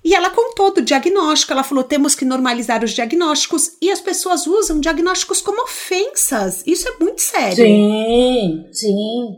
E 0.07 0.15
ela 0.15 0.29
contou 0.29 0.73
do 0.73 0.81
diagnóstico, 0.81 1.51
ela 1.51 1.65
falou: 1.65 1.83
temos 1.83 2.15
que 2.15 2.23
normalizar 2.23 2.81
os 2.81 2.91
diagnósticos 2.91 3.73
e 3.81 3.91
as 3.91 3.99
pessoas 3.99 4.47
usam 4.47 4.79
diagnósticos 4.79 5.41
como 5.41 5.61
ofensas. 5.61 6.63
Isso 6.65 6.87
é 6.87 7.03
muito 7.03 7.19
sério. 7.19 7.57
Sim, 7.57 8.65
sim. 8.71 9.35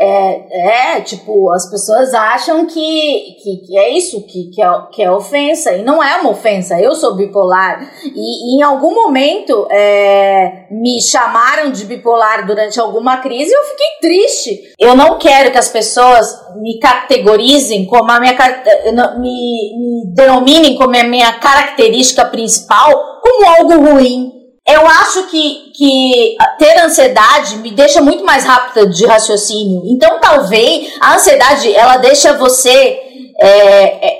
É, 0.00 0.94
é, 0.96 1.00
tipo, 1.00 1.50
as 1.50 1.68
pessoas 1.68 2.14
acham 2.14 2.66
que, 2.66 3.36
que, 3.42 3.56
que 3.66 3.76
é 3.76 3.90
isso, 3.90 4.24
que, 4.26 4.48
que, 4.54 4.62
é, 4.62 4.70
que 4.92 5.02
é 5.02 5.10
ofensa. 5.10 5.72
E 5.72 5.82
não 5.82 6.02
é 6.02 6.20
uma 6.20 6.30
ofensa. 6.30 6.80
Eu 6.80 6.94
sou 6.94 7.16
bipolar. 7.16 7.80
E, 8.04 8.54
e 8.54 8.58
em 8.58 8.62
algum 8.62 8.94
momento 8.94 9.66
é, 9.70 10.66
me 10.70 11.02
chamaram 11.02 11.72
de 11.72 11.84
bipolar 11.84 12.46
durante 12.46 12.78
alguma 12.78 13.16
crise 13.16 13.50
e 13.50 13.54
eu 13.54 13.64
fiquei 13.64 13.86
triste. 14.00 14.60
Eu 14.78 14.94
não 14.94 15.18
quero 15.18 15.50
que 15.50 15.58
as 15.58 15.68
pessoas 15.68 16.26
me 16.60 16.78
categorizem 16.78 17.84
como 17.86 18.10
a 18.12 18.20
minha. 18.20 18.36
Me, 19.18 19.76
me 19.76 20.14
denominem 20.14 20.76
como 20.76 20.96
a 20.96 21.02
minha 21.02 21.32
característica 21.40 22.24
principal 22.24 23.20
como 23.20 23.46
algo 23.46 23.90
ruim. 23.90 24.37
Eu 24.68 24.86
acho 24.86 25.24
que, 25.28 25.72
que 25.74 26.36
ter 26.58 26.78
ansiedade 26.78 27.56
me 27.56 27.70
deixa 27.70 28.02
muito 28.02 28.22
mais 28.22 28.44
rápida 28.44 28.86
de 28.86 29.06
raciocínio. 29.06 29.82
Então, 29.86 30.20
talvez 30.20 30.92
a 31.00 31.14
ansiedade 31.14 31.74
ela 31.74 31.96
deixa 31.96 32.34
você 32.34 33.00
é, 33.40 34.06
é 34.06 34.17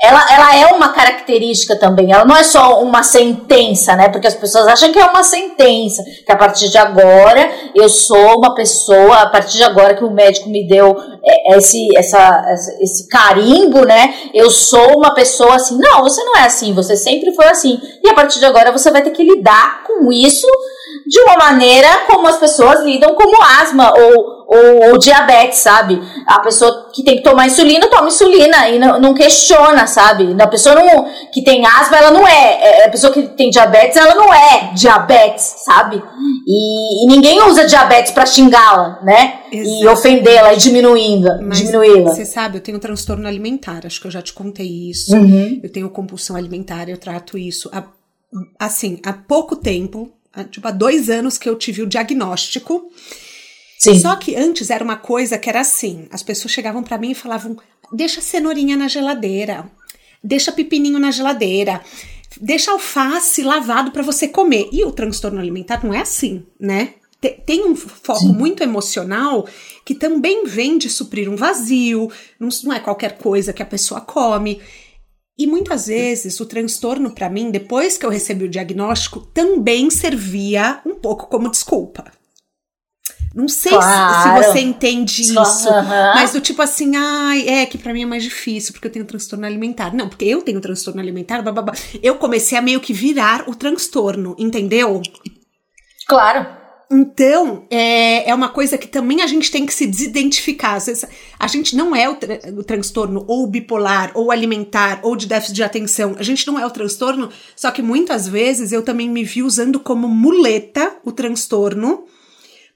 ela, 0.00 0.24
ela 0.30 0.56
é 0.56 0.66
uma 0.66 0.90
característica 0.90 1.74
também, 1.74 2.12
ela 2.12 2.24
não 2.24 2.36
é 2.36 2.44
só 2.44 2.80
uma 2.80 3.02
sentença, 3.02 3.96
né? 3.96 4.08
Porque 4.08 4.28
as 4.28 4.34
pessoas 4.34 4.68
acham 4.68 4.92
que 4.92 4.98
é 4.98 5.04
uma 5.04 5.24
sentença, 5.24 6.04
que 6.24 6.30
a 6.30 6.36
partir 6.36 6.68
de 6.68 6.78
agora 6.78 7.50
eu 7.74 7.88
sou 7.88 8.38
uma 8.38 8.54
pessoa, 8.54 9.16
a 9.16 9.28
partir 9.28 9.56
de 9.56 9.64
agora 9.64 9.96
que 9.96 10.04
o 10.04 10.10
médico 10.10 10.48
me 10.48 10.68
deu 10.68 10.96
é, 11.24 11.56
esse, 11.56 11.88
essa, 11.96 12.44
esse 12.80 13.08
carimbo, 13.08 13.84
né? 13.84 14.14
Eu 14.32 14.52
sou 14.52 14.96
uma 14.96 15.12
pessoa 15.14 15.56
assim. 15.56 15.76
Não, 15.76 16.04
você 16.04 16.22
não 16.22 16.36
é 16.36 16.44
assim, 16.44 16.72
você 16.72 16.96
sempre 16.96 17.34
foi 17.34 17.46
assim. 17.46 17.80
E 18.04 18.08
a 18.08 18.14
partir 18.14 18.38
de 18.38 18.46
agora 18.46 18.70
você 18.70 18.92
vai 18.92 19.02
ter 19.02 19.10
que 19.10 19.24
lidar 19.24 19.82
com 19.82 20.12
isso 20.12 20.46
de 21.08 21.20
uma 21.22 21.36
maneira 21.36 21.88
como 22.06 22.28
as 22.28 22.36
pessoas 22.36 22.82
lidam 22.82 23.14
como 23.14 23.42
asma 23.60 23.92
ou, 23.98 24.37
ou, 24.48 24.90
ou, 24.90 24.98
diabetes, 24.98 25.58
sabe? 25.58 26.00
A 26.26 26.40
pessoa 26.40 26.90
que 26.94 27.04
tem 27.04 27.16
que 27.16 27.22
tomar 27.22 27.46
insulina, 27.46 27.86
toma 27.86 28.08
insulina 28.08 28.66
e 28.70 28.78
não, 28.78 28.98
não 28.98 29.14
questiona, 29.14 29.86
sabe? 29.86 30.34
A 30.40 30.46
pessoa 30.46 30.74
não, 30.74 31.06
que 31.30 31.44
tem 31.44 31.66
asma, 31.66 31.98
ela 31.98 32.10
não 32.10 32.26
é, 32.26 32.58
é. 32.62 32.86
A 32.86 32.88
pessoa 32.88 33.12
que 33.12 33.22
tem 33.28 33.50
diabetes, 33.50 33.98
ela 33.98 34.14
não 34.14 34.32
é 34.32 34.72
diabetes, 34.74 35.56
sabe? 35.64 36.02
E, 36.46 37.04
e 37.04 37.06
ninguém 37.08 37.42
usa 37.42 37.66
diabetes 37.66 38.10
para 38.10 38.24
xingá-la, 38.24 38.98
né? 39.02 39.40
Exato. 39.52 39.84
E 39.84 39.86
ofendê-la 39.86 40.54
e 40.54 40.56
diminuindo, 40.56 41.28
diminuí-la. 41.50 42.10
Você 42.10 42.24
sabe, 42.24 42.56
eu 42.56 42.62
tenho 42.62 42.78
transtorno 42.78 43.28
alimentar, 43.28 43.84
acho 43.84 44.00
que 44.00 44.06
eu 44.06 44.10
já 44.10 44.22
te 44.22 44.32
contei 44.32 44.88
isso. 44.90 45.14
Uhum. 45.14 45.60
Eu 45.62 45.70
tenho 45.70 45.90
compulsão 45.90 46.34
alimentar, 46.34 46.88
eu 46.88 46.96
trato 46.96 47.36
isso. 47.36 47.68
Há, 47.70 47.84
assim, 48.58 48.98
há 49.04 49.12
pouco 49.12 49.56
tempo, 49.56 50.10
tipo, 50.50 50.66
há 50.66 50.70
dois 50.70 51.10
anos 51.10 51.36
que 51.36 51.46
eu 51.46 51.54
tive 51.54 51.82
o 51.82 51.86
diagnóstico. 51.86 52.90
Sim. 53.78 54.00
Só 54.00 54.16
que 54.16 54.34
antes 54.34 54.70
era 54.70 54.82
uma 54.82 54.96
coisa 54.96 55.38
que 55.38 55.48
era 55.48 55.60
assim: 55.60 56.08
as 56.10 56.22
pessoas 56.22 56.52
chegavam 56.52 56.82
para 56.82 56.98
mim 56.98 57.12
e 57.12 57.14
falavam: 57.14 57.56
deixa 57.92 58.20
cenourinha 58.20 58.76
na 58.76 58.88
geladeira, 58.88 59.70
deixa 60.22 60.50
pepininho 60.50 60.98
na 60.98 61.12
geladeira, 61.12 61.80
deixa 62.40 62.72
alface 62.72 63.42
lavado 63.42 63.92
para 63.92 64.02
você 64.02 64.26
comer. 64.26 64.68
E 64.72 64.84
o 64.84 64.90
transtorno 64.90 65.38
alimentar 65.38 65.84
não 65.84 65.94
é 65.94 66.00
assim, 66.00 66.44
né? 66.58 66.94
Tem 67.46 67.64
um 67.64 67.74
foco 67.74 68.20
Sim. 68.20 68.32
muito 68.32 68.62
emocional 68.62 69.48
que 69.84 69.94
também 69.94 70.44
vem 70.44 70.78
de 70.78 70.88
suprir 70.88 71.28
um 71.28 71.34
vazio, 71.34 72.10
não 72.38 72.72
é 72.72 72.78
qualquer 72.78 73.18
coisa 73.18 73.52
que 73.52 73.62
a 73.62 73.66
pessoa 73.66 74.00
come. 74.00 74.60
E 75.36 75.46
muitas 75.46 75.86
vezes 75.86 76.38
o 76.40 76.46
transtorno 76.46 77.12
para 77.12 77.30
mim, 77.30 77.50
depois 77.50 77.96
que 77.96 78.04
eu 78.04 78.10
recebi 78.10 78.44
o 78.44 78.48
diagnóstico, 78.48 79.20
também 79.20 79.88
servia 79.88 80.80
um 80.84 80.94
pouco 80.96 81.28
como 81.28 81.50
desculpa. 81.50 82.17
Não 83.38 83.46
sei 83.46 83.70
claro. 83.70 84.42
se, 84.42 84.42
se, 84.42 84.50
você 84.52 84.58
entende 84.58 85.22
isso, 85.22 85.68
uhum. 85.70 86.12
mas 86.12 86.32
do 86.32 86.40
tipo 86.40 86.60
assim, 86.60 86.96
ai, 86.96 87.48
é 87.48 87.66
que 87.66 87.78
para 87.78 87.92
mim 87.92 88.02
é 88.02 88.06
mais 88.06 88.24
difícil 88.24 88.72
porque 88.72 88.88
eu 88.88 88.90
tenho 88.90 89.04
transtorno 89.04 89.46
alimentar. 89.46 89.94
Não, 89.94 90.08
porque 90.08 90.24
eu 90.24 90.42
tenho 90.42 90.60
transtorno 90.60 91.00
alimentar. 91.00 91.44
Eu 92.02 92.16
comecei 92.16 92.58
a 92.58 92.60
meio 92.60 92.80
que 92.80 92.92
virar 92.92 93.48
o 93.48 93.54
transtorno, 93.54 94.34
entendeu? 94.36 95.00
Claro. 96.08 96.48
Então, 96.90 97.64
é, 97.70 98.28
é 98.28 98.34
uma 98.34 98.48
coisa 98.48 98.76
que 98.76 98.88
também 98.88 99.22
a 99.22 99.26
gente 99.28 99.52
tem 99.52 99.64
que 99.64 99.72
se 99.72 99.86
desidentificar. 99.86 100.76
A 101.38 101.46
gente 101.46 101.76
não 101.76 101.94
é 101.94 102.08
o, 102.08 102.16
tra 102.16 102.40
o 102.58 102.64
transtorno 102.64 103.24
ou 103.28 103.46
bipolar, 103.46 104.10
ou 104.14 104.32
alimentar, 104.32 104.98
ou 105.04 105.14
de 105.14 105.28
déficit 105.28 105.54
de 105.54 105.62
atenção. 105.62 106.16
A 106.18 106.24
gente 106.24 106.44
não 106.44 106.58
é 106.58 106.66
o 106.66 106.70
transtorno, 106.70 107.30
só 107.54 107.70
que 107.70 107.82
muitas 107.82 108.26
vezes 108.26 108.72
eu 108.72 108.82
também 108.82 109.08
me 109.08 109.22
vi 109.22 109.44
usando 109.44 109.78
como 109.78 110.08
muleta 110.08 110.96
o 111.04 111.12
transtorno 111.12 112.04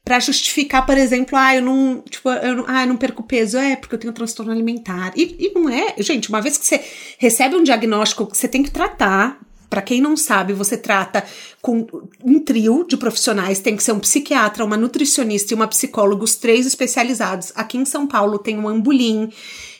para 0.04 0.18
justificar, 0.18 0.84
por 0.84 0.98
exemplo, 0.98 1.38
ah, 1.38 1.54
eu 1.54 1.62
não, 1.62 2.02
tipo, 2.08 2.28
eu 2.28 2.56
não, 2.56 2.64
ah, 2.66 2.82
eu 2.82 2.88
não 2.88 2.96
perco 2.96 3.22
peso, 3.22 3.56
é 3.56 3.76
porque 3.76 3.94
eu 3.94 3.98
tenho 3.98 4.12
transtorno 4.12 4.50
alimentar. 4.50 5.12
E, 5.16 5.36
e 5.38 5.52
não 5.54 5.68
é, 5.68 5.94
gente, 5.98 6.28
uma 6.28 6.40
vez 6.40 6.58
que 6.58 6.66
você 6.66 6.84
recebe 7.18 7.54
um 7.54 7.62
diagnóstico 7.62 8.26
que 8.26 8.36
você 8.36 8.48
tem 8.48 8.62
que 8.62 8.70
tratar, 8.70 9.40
para 9.70 9.80
quem 9.80 10.02
não 10.02 10.16
sabe, 10.16 10.52
você 10.52 10.76
trata 10.76 11.24
com 11.62 11.86
um 12.22 12.38
trio 12.40 12.84
de 12.86 12.96
profissionais, 12.96 13.60
tem 13.60 13.74
que 13.74 13.82
ser 13.82 13.92
um 13.92 14.00
psiquiatra, 14.00 14.64
uma 14.64 14.76
nutricionista 14.76 15.54
e 15.54 15.56
uma 15.56 15.66
psicóloga, 15.66 16.24
os 16.24 16.34
três 16.34 16.66
especializados. 16.66 17.52
Aqui 17.54 17.78
em 17.78 17.84
São 17.86 18.06
Paulo 18.06 18.38
tem 18.38 18.58
o 18.58 18.68
Ambulim, 18.68 19.32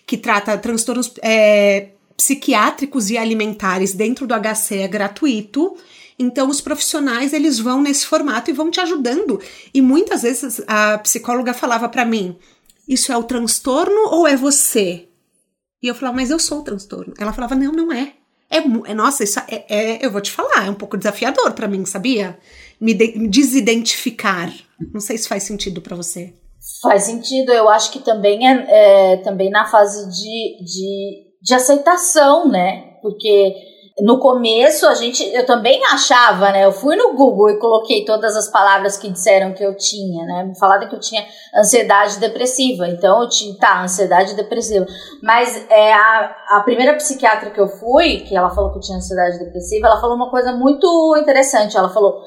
que 0.06 0.16
trata 0.16 0.56
transtornos 0.56 1.12
é, 1.20 1.88
psiquiátricos 2.16 3.10
e 3.10 3.18
alimentares 3.18 3.92
dentro 3.92 4.26
do 4.26 4.34
HC, 4.34 4.76
é 4.76 4.88
gratuito. 4.88 5.76
Então 6.18 6.48
os 6.48 6.60
profissionais 6.60 7.32
eles 7.32 7.58
vão 7.58 7.80
nesse 7.82 8.06
formato 8.06 8.50
e 8.50 8.54
vão 8.54 8.70
te 8.70 8.80
ajudando. 8.80 9.40
E 9.72 9.80
muitas 9.80 10.22
vezes 10.22 10.62
a 10.66 10.98
psicóloga 10.98 11.54
falava 11.54 11.88
para 11.88 12.04
mim: 12.04 12.36
"Isso 12.88 13.12
é 13.12 13.16
o 13.16 13.24
transtorno 13.24 14.08
ou 14.10 14.26
é 14.26 14.36
você?" 14.36 15.08
E 15.82 15.88
eu 15.88 15.94
falava: 15.94 16.16
"Mas 16.16 16.30
eu 16.30 16.38
sou 16.38 16.60
o 16.60 16.64
transtorno". 16.64 17.14
Ela 17.18 17.32
falava: 17.32 17.54
"Não, 17.54 17.72
não 17.72 17.92
é. 17.92 18.14
É, 18.52 18.58
é 18.58 18.94
nossa, 18.94 19.24
isso 19.24 19.40
é, 19.48 19.64
é, 19.66 20.04
eu 20.04 20.10
vou 20.10 20.20
te 20.20 20.30
falar, 20.30 20.66
é 20.66 20.70
um 20.70 20.74
pouco 20.74 20.98
desafiador 20.98 21.52
para 21.54 21.66
mim, 21.66 21.86
sabia? 21.86 22.38
Me, 22.78 22.92
de, 22.92 23.18
me 23.18 23.26
desidentificar. 23.26 24.52
Não 24.92 25.00
sei 25.00 25.16
se 25.16 25.26
faz 25.26 25.44
sentido 25.44 25.80
para 25.80 25.96
você. 25.96 26.34
Faz 26.82 27.04
sentido, 27.04 27.50
eu 27.50 27.68
acho 27.70 27.90
que 27.90 28.00
também 28.00 28.46
é, 28.46 29.14
é 29.14 29.16
também 29.18 29.50
na 29.50 29.64
fase 29.64 30.06
de, 30.10 30.64
de, 30.64 31.24
de 31.40 31.54
aceitação, 31.54 32.46
né? 32.48 32.98
Porque 33.00 33.54
no 34.02 34.18
começo 34.18 34.84
a 34.88 34.94
gente 34.94 35.22
eu 35.32 35.46
também 35.46 35.80
achava, 35.86 36.50
né? 36.50 36.64
Eu 36.64 36.72
fui 36.72 36.96
no 36.96 37.14
Google 37.14 37.50
e 37.50 37.58
coloquei 37.58 38.04
todas 38.04 38.36
as 38.36 38.50
palavras 38.50 38.96
que 38.96 39.08
disseram 39.08 39.54
que 39.54 39.62
eu 39.62 39.76
tinha, 39.76 40.26
né? 40.26 40.52
Falaram 40.58 40.88
que 40.88 40.96
eu 40.96 40.98
tinha 40.98 41.24
ansiedade 41.54 42.18
depressiva. 42.18 42.88
Então 42.88 43.22
eu 43.22 43.28
tinha, 43.28 43.56
tá, 43.56 43.80
ansiedade 43.80 44.34
depressiva. 44.34 44.84
Mas 45.22 45.64
é 45.70 45.92
a, 45.92 46.36
a 46.48 46.60
primeira 46.64 46.94
psiquiatra 46.94 47.50
que 47.50 47.60
eu 47.60 47.68
fui, 47.68 48.20
que 48.26 48.36
ela 48.36 48.50
falou 48.50 48.72
que 48.72 48.78
eu 48.78 48.82
tinha 48.82 48.98
ansiedade 48.98 49.38
depressiva, 49.38 49.86
ela 49.86 50.00
falou 50.00 50.16
uma 50.16 50.30
coisa 50.30 50.50
muito 50.50 51.16
interessante. 51.16 51.76
Ela 51.76 51.88
falou: 51.88 52.22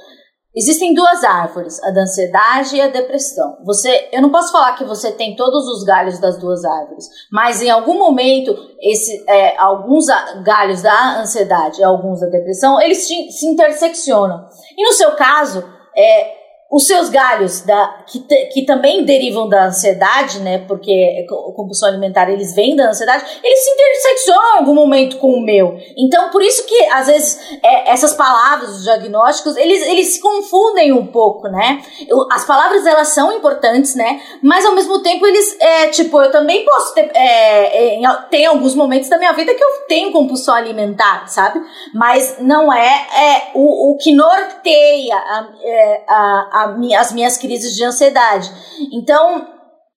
Existem 0.56 0.94
duas 0.94 1.24
árvores, 1.24 1.84
a 1.84 1.92
da 1.92 2.04
ansiedade 2.04 2.78
e 2.78 2.82
a 2.82 2.88
depressão. 2.88 3.58
Você, 3.66 4.08
eu 4.14 4.22
não 4.22 4.32
posso 4.32 4.52
falar 4.52 4.74
que 4.74 4.86
você 4.86 5.12
tem 5.12 5.36
todos 5.36 5.68
os 5.68 5.84
galhos 5.84 6.18
das 6.20 6.38
duas 6.38 6.64
árvores, 6.64 7.10
mas 7.30 7.62
em 7.62 7.70
algum 7.70 7.98
momento 7.98 8.56
esse, 8.80 9.24
é, 9.28 9.58
alguns 9.58 10.06
galhos 10.46 10.82
da 10.82 11.20
ansiedade 11.20 11.82
e 11.82 11.84
alguns 11.84 12.22
da 12.22 12.28
depressão 12.28 12.82
eles 12.82 13.06
se 13.06 13.46
interseccionam. 13.46 14.48
E 14.78 14.84
no 14.84 14.94
seu 14.94 15.12
caso, 15.12 15.64
é, 15.96 16.45
os 16.76 16.88
seus 16.88 17.08
galhos, 17.08 17.62
da, 17.62 18.04
que, 18.06 18.20
que 18.20 18.66
também 18.66 19.06
derivam 19.06 19.48
da 19.48 19.68
ansiedade, 19.68 20.40
né? 20.42 20.58
Porque 20.68 21.26
compulsão 21.56 21.88
alimentar 21.88 22.30
eles 22.30 22.54
vêm 22.54 22.76
da 22.76 22.90
ansiedade, 22.90 23.24
eles 23.42 23.60
se 23.64 23.72
interseccionam 23.72 24.56
em 24.56 24.58
algum 24.58 24.76
momento 24.76 25.16
com 25.16 25.36
o 25.36 25.42
meu. 25.42 25.80
Então, 25.98 26.30
por 26.32 26.42
isso 26.42 26.66
que 26.66 26.76
às 26.88 27.08
vezes 27.08 27.40
é, 27.64 27.92
essas 27.94 28.14
palavras, 28.14 28.72
os 28.72 28.84
diagnósticos, 28.84 29.56
eles, 29.56 29.84
eles 29.84 30.16
se 30.16 30.20
confundem 30.20 30.92
um 30.92 31.08
pouco, 31.08 31.48
né? 31.48 31.82
Eu, 32.10 32.28
as 32.30 32.44
palavras 32.44 32.86
elas 32.86 33.08
são 33.08 33.32
importantes, 33.32 33.96
né? 33.96 34.20
Mas 34.44 34.66
ao 34.66 34.76
mesmo 34.76 35.02
tempo 35.02 35.26
eles, 35.26 35.58
é, 35.62 35.88
tipo, 35.88 36.22
eu 36.22 36.30
também 36.30 36.66
posso 36.66 36.94
ter, 36.94 37.10
é, 37.14 38.02
é, 38.04 38.12
tem 38.30 38.48
alguns 38.48 38.76
momentos 38.76 39.08
da 39.08 39.18
minha 39.18 39.32
vida 39.32 39.54
que 39.54 39.64
eu 39.64 39.86
tenho 39.88 40.12
compulsão 40.12 40.54
alimentar, 40.54 41.26
sabe? 41.30 41.58
Mas 41.94 42.36
não 42.40 42.74
é, 42.74 43.08
é 43.18 43.52
o, 43.54 43.94
o 43.94 43.98
que 43.98 44.14
norteia 44.14 45.16
a, 45.16 45.48
é, 45.64 46.04
a, 46.06 46.65
as 46.96 47.12
minhas 47.12 47.38
crises 47.38 47.76
de 47.76 47.84
ansiedade. 47.84 48.52
Então, 48.92 49.48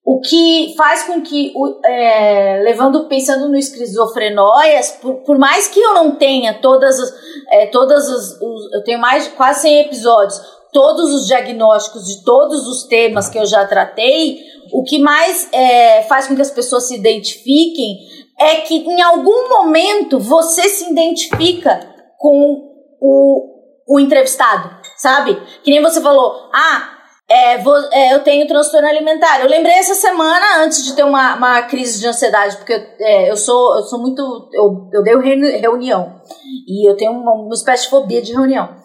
o 0.04 0.20
que 0.20 0.74
faz 0.74 1.02
com 1.02 1.20
que, 1.20 1.52
é, 1.84 2.62
levando, 2.64 3.08
pensando 3.08 3.46
no 3.46 3.58
esquizofrenóias, 3.58 4.92
por, 5.02 5.16
por, 5.16 5.38
mais 5.38 5.68
que 5.68 5.78
eu 5.78 5.92
não 5.92 6.12
tenha 6.12 6.54
todas 6.54 6.98
as, 6.98 7.12
é, 7.50 7.66
todas 7.66 8.08
as, 8.08 8.40
os, 8.40 8.74
eu 8.74 8.82
tenho 8.84 8.98
mais 8.98 9.28
quase 9.28 9.62
100 9.62 9.80
episódios, 9.80 10.40
todos 10.72 11.12
os 11.12 11.26
diagnósticos 11.26 12.06
de 12.06 12.24
todos 12.24 12.66
os 12.66 12.84
temas 12.84 13.28
que 13.28 13.38
eu 13.38 13.44
já 13.44 13.66
tratei, 13.66 14.38
o 14.72 14.82
que 14.82 14.98
mais 14.98 15.46
é, 15.52 16.02
faz 16.04 16.26
com 16.26 16.34
que 16.34 16.42
as 16.42 16.50
pessoas 16.50 16.88
se 16.88 16.94
identifiquem 16.94 17.98
é 18.40 18.56
que 18.62 18.76
em 18.76 19.02
algum 19.02 19.48
momento 19.48 20.18
você 20.18 20.70
se 20.70 20.90
identifica 20.90 21.80
com 22.16 22.62
o, 22.98 23.58
o 23.86 24.00
entrevistado 24.00 24.77
sabe? 24.98 25.40
Que 25.62 25.70
nem 25.70 25.82
você 25.82 26.00
falou, 26.00 26.50
ah, 26.52 26.98
é, 27.30 27.58
vou, 27.58 27.76
é, 27.92 28.14
eu 28.14 28.20
tenho 28.22 28.46
transtorno 28.46 28.88
alimentar. 28.88 29.40
Eu 29.40 29.48
lembrei 29.48 29.74
essa 29.74 29.94
semana, 29.94 30.64
antes 30.64 30.82
de 30.84 30.94
ter 30.94 31.04
uma, 31.04 31.36
uma 31.36 31.62
crise 31.62 32.00
de 32.00 32.06
ansiedade, 32.06 32.56
porque 32.56 32.72
é, 32.72 33.30
eu, 33.30 33.36
sou, 33.36 33.76
eu 33.76 33.82
sou 33.82 34.00
muito. 34.00 34.22
Eu, 34.52 34.88
eu 34.92 35.02
dei 35.02 35.14
reunião. 35.60 36.20
E 36.66 36.88
eu 36.88 36.96
tenho 36.96 37.12
uma, 37.12 37.32
uma 37.32 37.54
espécie 37.54 37.84
de 37.84 37.90
fobia 37.90 38.22
de 38.22 38.32
reunião. 38.32 38.76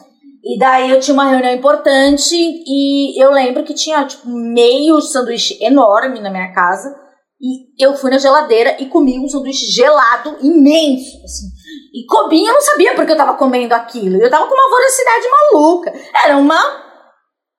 E 0.44 0.60
daí 0.60 0.92
eu 0.92 1.00
tinha 1.00 1.14
uma 1.14 1.30
reunião 1.30 1.54
importante 1.54 2.36
e 2.36 3.18
eu 3.22 3.32
lembro 3.32 3.64
que 3.64 3.74
tinha 3.74 4.06
tipo 4.06 4.28
meio 4.28 5.00
sanduíche 5.00 5.58
enorme 5.64 6.20
na 6.20 6.30
minha 6.30 6.52
casa. 6.54 6.94
E 7.42 7.82
eu 7.82 7.96
fui 7.96 8.12
na 8.12 8.18
geladeira 8.18 8.76
e 8.78 8.88
comi 8.88 9.18
um 9.20 9.28
sanduíche 9.28 9.72
gelado 9.72 10.36
imenso, 10.42 11.24
assim. 11.24 11.48
E 11.94 12.06
Cobinha 12.08 12.50
eu 12.50 12.56
não 12.56 12.62
sabia 12.62 12.96
porque 12.96 13.12
eu 13.12 13.18
tava 13.18 13.36
comendo 13.36 13.74
aquilo. 13.76 14.22
Eu 14.22 14.30
tava 14.30 14.48
com 14.48 14.56
uma 14.56 14.70
voracidade 14.70 15.28
maluca. 15.30 15.94
Era 16.26 16.38
uma 16.38 16.84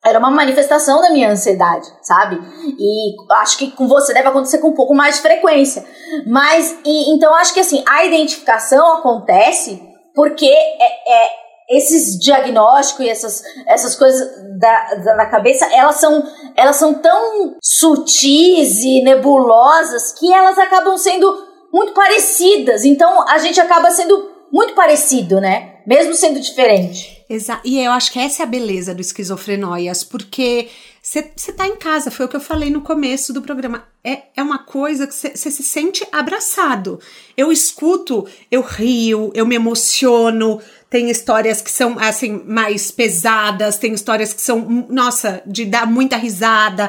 era 0.05 0.19
uma 0.19 0.31
manifestação 0.31 1.01
da 1.01 1.11
minha 1.11 1.31
ansiedade, 1.31 1.87
sabe? 2.03 2.39
E 2.79 3.15
acho 3.37 3.57
que 3.57 3.71
com 3.71 3.89
você 3.89 4.13
deve 4.13 4.29
acontecer 4.29 4.59
com 4.59 4.69
um 4.69 4.75
pouco 4.75 4.95
mais 4.95 5.17
de 5.17 5.23
frequência. 5.23 5.83
Mas, 6.27 6.79
e, 6.85 7.15
então 7.15 7.35
acho 7.35 7.55
que 7.55 7.61
assim, 7.61 7.83
a 7.89 8.05
identificação 8.05 8.99
acontece 8.99 9.81
porque 10.15 10.47
é, 10.47 11.25
é 11.25 11.31
esses 11.71 12.19
diagnósticos 12.21 13.07
e 13.07 13.09
essas, 13.09 13.43
essas 13.67 13.97
coisas 13.97 14.29
da, 14.59 14.95
da, 14.97 15.17
da, 15.17 15.27
cabeça, 15.27 15.67
elas 15.73 15.97
são, 15.97 16.23
elas 16.55 16.77
são 16.77 16.95
tão 16.95 17.57
sutis 17.63 18.83
e 18.83 19.03
nebulosas 19.03 20.13
que 20.13 20.33
elas 20.33 20.59
acabam 20.59 20.99
sendo 20.99 21.54
muito 21.75 21.93
parecidas. 21.93 22.85
Então 22.85 23.29
a 23.29 23.39
gente 23.39 23.61
acaba 23.61 23.91
sendo 23.91 24.31
muito 24.53 24.75
parecido, 24.75 25.41
né? 25.41 25.81
Mesmo 25.85 26.15
sendo 26.15 26.39
diferente. 26.39 27.25
Exato. 27.29 27.63
E 27.65 27.81
eu 27.81 27.91
acho 27.91 28.13
que 28.13 28.21
essa 28.21 28.43
é 28.43 28.45
a 28.45 28.49
beleza 28.49 28.95
do 28.95 29.01
esquizofrenóias, 29.01 30.05
porque 30.05 30.69
você 31.03 31.53
tá 31.53 31.67
em 31.67 31.75
casa, 31.75 32.13
foi 32.13 32.27
o 32.27 32.29
que 32.29 32.37
eu 32.37 32.41
falei 32.41 32.71
no 32.71 32.81
começo 32.81 33.33
do 33.33 33.43
programa. 33.43 33.89
É, 34.05 34.23
é 34.37 34.43
uma 34.43 34.61
coisa 34.61 35.07
que 35.07 35.15
você 35.15 35.35
se 35.35 35.63
sente 35.65 36.07
abraçado. 36.13 37.01
Eu 37.37 37.51
escuto, 37.51 38.25
eu 38.51 38.63
rio, 38.63 39.33
eu 39.35 39.45
me 39.45 39.57
emociono, 39.57 40.61
tem 40.95 41.11
histórias 41.11 41.61
que 41.61 41.73
são 41.73 41.99
assim 41.99 42.45
mais 42.47 42.93
pesadas, 42.93 43.77
tem 43.77 43.93
histórias 43.93 44.33
que 44.33 44.41
são, 44.41 44.87
nossa, 44.89 45.43
de 45.45 45.65
dar 45.65 45.89
muita 45.89 46.17
risada. 46.17 46.89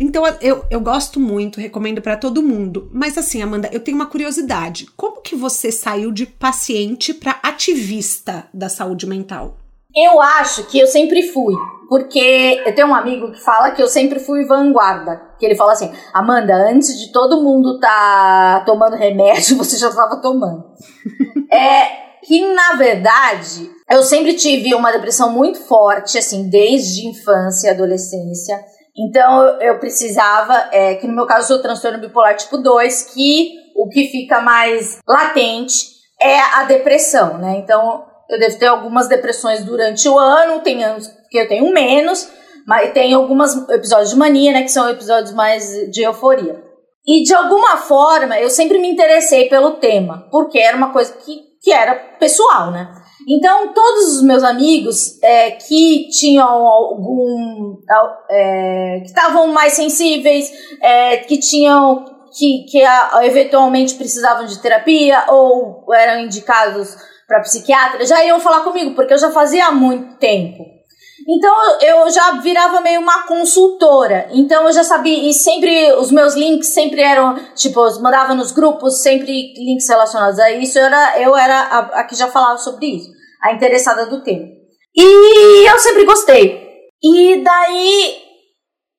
Então 0.00 0.24
eu, 0.40 0.64
eu 0.68 0.80
gosto 0.80 1.20
muito, 1.20 1.60
recomendo 1.60 2.02
para 2.02 2.16
todo 2.16 2.42
mundo. 2.42 2.90
Mas 2.92 3.16
assim, 3.16 3.40
Amanda, 3.40 3.70
eu 3.70 3.78
tenho 3.78 3.96
uma 3.96 4.06
curiosidade. 4.06 4.86
Como 4.96 5.20
que 5.20 5.36
você 5.36 5.70
saiu 5.70 6.10
de 6.10 6.26
paciente 6.26 7.14
para 7.14 7.38
ativista 7.44 8.44
da 8.52 8.68
saúde 8.68 9.06
mental? 9.06 9.56
Eu 9.94 10.20
acho 10.20 10.64
que 10.64 10.80
eu 10.80 10.88
sempre 10.88 11.22
fui, 11.28 11.54
porque 11.88 12.60
eu 12.66 12.74
tenho 12.74 12.88
um 12.88 12.94
amigo 12.94 13.30
que 13.30 13.40
fala 13.40 13.70
que 13.70 13.80
eu 13.80 13.86
sempre 13.86 14.18
fui 14.18 14.44
vanguarda. 14.44 15.22
Que 15.38 15.46
ele 15.46 15.54
fala 15.54 15.74
assim: 15.74 15.92
Amanda, 16.12 16.56
antes 16.56 16.98
de 16.98 17.12
todo 17.12 17.40
mundo 17.40 17.78
tá 17.78 18.64
tomando 18.66 18.96
remédio, 18.96 19.54
você 19.58 19.76
já 19.76 19.90
estava 19.90 20.16
tomando. 20.16 20.64
é, 21.52 22.03
que 22.24 22.46
na 22.54 22.74
verdade 22.74 23.70
eu 23.90 24.02
sempre 24.02 24.34
tive 24.34 24.74
uma 24.74 24.90
depressão 24.90 25.30
muito 25.30 25.58
forte, 25.60 26.18
assim, 26.18 26.48
desde 26.48 27.06
infância 27.06 27.68
e 27.68 27.70
adolescência. 27.70 28.58
Então 28.96 29.60
eu 29.60 29.78
precisava, 29.78 30.68
é, 30.72 30.94
que 30.94 31.06
no 31.06 31.14
meu 31.14 31.26
caso 31.26 31.48
sou 31.48 31.62
transtorno 31.62 32.00
bipolar 32.00 32.36
tipo 32.36 32.58
2, 32.58 33.14
que 33.14 33.52
o 33.76 33.88
que 33.88 34.08
fica 34.08 34.40
mais 34.40 34.98
latente 35.06 35.94
é 36.20 36.40
a 36.40 36.64
depressão, 36.64 37.38
né? 37.38 37.56
Então 37.58 38.04
eu 38.30 38.38
devo 38.38 38.58
ter 38.58 38.66
algumas 38.66 39.08
depressões 39.08 39.64
durante 39.64 40.08
o 40.08 40.18
ano, 40.18 40.60
tem 40.60 40.82
anos 40.82 41.10
que 41.30 41.38
eu 41.38 41.48
tenho 41.48 41.72
menos, 41.72 42.28
mas 42.66 42.92
tem 42.92 43.12
alguns 43.12 43.68
episódios 43.68 44.10
de 44.10 44.16
mania, 44.16 44.52
né? 44.52 44.62
Que 44.62 44.70
são 44.70 44.88
episódios 44.88 45.34
mais 45.34 45.90
de 45.90 46.02
euforia. 46.02 46.62
E 47.06 47.22
de 47.22 47.34
alguma 47.34 47.76
forma 47.76 48.38
eu 48.38 48.48
sempre 48.48 48.78
me 48.78 48.88
interessei 48.88 49.48
pelo 49.48 49.72
tema, 49.72 50.26
porque 50.30 50.58
era 50.58 50.76
uma 50.76 50.90
coisa 50.92 51.12
que 51.12 51.53
que 51.64 51.72
era 51.72 51.94
pessoal, 52.20 52.70
né? 52.70 52.94
Então, 53.26 53.72
todos 53.72 54.16
os 54.16 54.22
meus 54.22 54.44
amigos 54.44 55.18
é, 55.22 55.52
que 55.52 56.08
tinham 56.10 56.46
algum. 56.46 57.78
É, 58.30 58.98
que 59.00 59.06
estavam 59.06 59.48
mais 59.48 59.72
sensíveis, 59.72 60.52
é, 60.82 61.16
que 61.16 61.38
tinham. 61.38 62.04
que, 62.36 62.66
que 62.70 62.82
eventualmente 63.22 63.94
precisavam 63.94 64.44
de 64.44 64.60
terapia 64.60 65.24
ou 65.28 65.86
eram 65.94 66.20
indicados 66.20 66.94
para 67.26 67.40
psiquiatra, 67.40 68.04
já 68.04 68.22
iam 68.22 68.38
falar 68.38 68.60
comigo, 68.60 68.94
porque 68.94 69.14
eu 69.14 69.18
já 69.18 69.30
fazia 69.30 69.68
há 69.68 69.72
muito 69.72 70.18
tempo. 70.18 70.73
Então 71.26 71.80
eu 71.80 72.10
já 72.10 72.32
virava 72.32 72.80
meio 72.80 73.00
uma 73.00 73.26
consultora. 73.26 74.28
Então 74.32 74.66
eu 74.66 74.72
já 74.72 74.84
sabia, 74.84 75.28
e 75.28 75.32
sempre 75.32 75.92
os 75.94 76.10
meus 76.10 76.34
links 76.34 76.68
sempre 76.68 77.00
eram, 77.00 77.34
tipo, 77.54 77.80
eu 77.80 78.00
mandava 78.00 78.34
nos 78.34 78.52
grupos 78.52 79.02
sempre 79.02 79.54
links 79.56 79.88
relacionados 79.88 80.38
a 80.38 80.50
isso. 80.52 80.78
Eu 80.78 80.84
era, 80.84 81.20
eu 81.20 81.36
era 81.36 81.60
a, 81.60 81.78
a 82.00 82.04
que 82.04 82.14
já 82.14 82.28
falava 82.28 82.58
sobre 82.58 82.86
isso, 82.86 83.08
a 83.42 83.52
interessada 83.52 84.06
do 84.06 84.22
tema. 84.22 84.46
E 84.94 85.68
eu 85.68 85.78
sempre 85.78 86.04
gostei. 86.04 86.62
E 87.02 87.42
daí, 87.42 88.16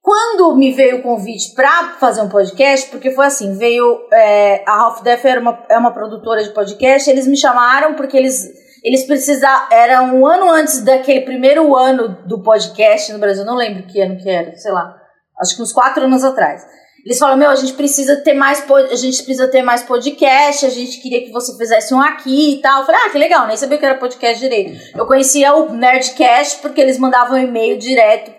quando 0.01 0.55
me 0.55 0.71
veio 0.71 0.97
o 0.97 1.03
convite 1.03 1.53
para 1.55 1.95
fazer 1.99 2.21
um 2.21 2.29
podcast, 2.29 2.89
porque 2.89 3.11
foi 3.11 3.25
assim, 3.25 3.55
veio 3.55 4.07
é, 4.11 4.63
a 4.67 4.81
Half 4.81 5.01
Def 5.01 5.23
era 5.25 5.39
uma, 5.39 5.65
é 5.69 5.77
uma 5.77 5.93
produtora 5.93 6.43
de 6.43 6.53
podcast, 6.53 7.09
eles 7.09 7.27
me 7.27 7.37
chamaram 7.37 7.93
porque 7.95 8.17
eles 8.17 8.64
eles 8.85 9.03
precisavam. 9.07 9.67
Era 9.71 10.03
um 10.03 10.27
ano 10.27 10.47
antes 10.51 10.83
daquele 10.83 11.21
primeiro 11.21 11.75
ano 11.75 12.19
do 12.27 12.43
podcast 12.43 13.11
no 13.11 13.17
Brasil. 13.17 13.43
Não 13.43 13.55
lembro 13.55 13.87
que 13.87 13.99
ano 13.99 14.15
que 14.15 14.29
era, 14.29 14.55
sei 14.55 14.71
lá. 14.71 14.95
Acho 15.41 15.55
que 15.55 15.61
uns 15.63 15.73
quatro 15.73 16.05
anos 16.05 16.23
atrás. 16.23 16.63
Eles 17.03 17.17
falaram, 17.17 17.39
meu, 17.39 17.49
a 17.49 17.55
gente 17.55 17.73
precisa 17.73 18.17
ter 18.17 18.35
mais 18.35 18.63
a 18.69 18.95
gente 18.95 19.23
precisa 19.23 19.47
ter 19.47 19.63
mais 19.63 19.83
podcast, 19.83 20.65
a 20.65 20.69
gente 20.69 21.01
queria 21.01 21.23
que 21.23 21.31
você 21.31 21.55
fizesse 21.57 21.93
um 21.95 22.01
aqui 22.01 22.53
e 22.53 22.61
tal. 22.61 22.81
Eu 22.81 22.85
falei, 22.85 23.01
ah, 23.03 23.09
que 23.09 23.17
legal, 23.17 23.47
nem 23.47 23.57
sabia 23.57 23.77
que 23.79 23.85
era 23.85 23.97
podcast 23.97 24.39
direito. 24.39 24.79
Eu 24.95 25.07
conhecia 25.07 25.53
o 25.55 25.73
Nerdcast 25.73 26.61
porque 26.61 26.79
eles 26.79 26.99
mandavam 26.99 27.39
e-mail 27.39 27.79
direto 27.79 28.31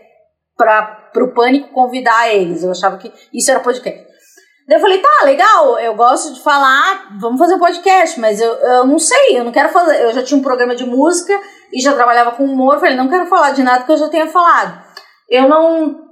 para 0.57 1.11
o 1.17 1.35
Pânico 1.35 1.73
convidar 1.73 2.33
eles. 2.33 2.63
Eu 2.63 2.71
achava 2.71 2.99
que 2.99 3.13
isso 3.33 3.51
era 3.51 3.61
podcast. 3.61 4.07
Daí 4.68 4.79
eu 4.79 4.81
falei, 4.81 4.98
tá, 4.98 5.24
legal, 5.24 5.79
eu 5.79 5.94
gosto 5.94 6.35
de 6.35 6.42
falar, 6.42 7.16
vamos 7.20 7.38
fazer 7.38 7.55
um 7.55 7.59
podcast, 7.59 8.18
mas 8.18 8.40
eu, 8.40 8.52
eu 8.52 8.87
não 8.87 8.98
sei, 8.98 9.38
eu 9.38 9.44
não 9.44 9.52
quero 9.52 9.68
fazer. 9.68 10.02
Eu 10.02 10.12
já 10.12 10.24
tinha 10.24 10.38
um 10.38 10.42
programa 10.42 10.74
de 10.74 10.85
música 10.85 11.40
e 11.72 11.81
já 11.81 11.94
trabalhava 11.94 12.33
com 12.33 12.44
humor, 12.44 12.81
falei, 12.81 12.96
não 12.96 13.09
quero 13.09 13.26
falar 13.26 13.52
de 13.52 13.62
nada 13.62 13.85
que 13.85 13.92
eu 13.92 13.96
já 13.96 14.09
tenha 14.09 14.26
falado. 14.26 14.85
Eu 15.31 15.48
não. 15.48 16.05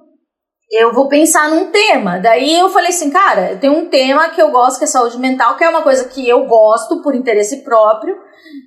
Eu 0.71 0.93
vou 0.93 1.09
pensar 1.09 1.49
num 1.51 1.71
tema. 1.71 2.19
Daí 2.19 2.59
eu 2.59 2.69
falei 2.69 2.91
assim, 2.91 3.11
cara, 3.11 3.57
tem 3.57 3.71
um 3.71 3.87
tema 3.87 4.29
que 4.31 4.41
eu 4.41 4.51
gosto, 4.51 4.79
que 4.79 4.85
é 4.85 4.89
saúde 4.89 5.19
mental, 5.19 5.57
que 5.57 5.65
é 5.65 5.69
uma 5.69 5.83
coisa 5.83 6.09
que 6.09 6.29
eu 6.29 6.47
gosto 6.47 7.03
por 7.03 7.15
interesse 7.15 7.63
próprio. 7.63 8.17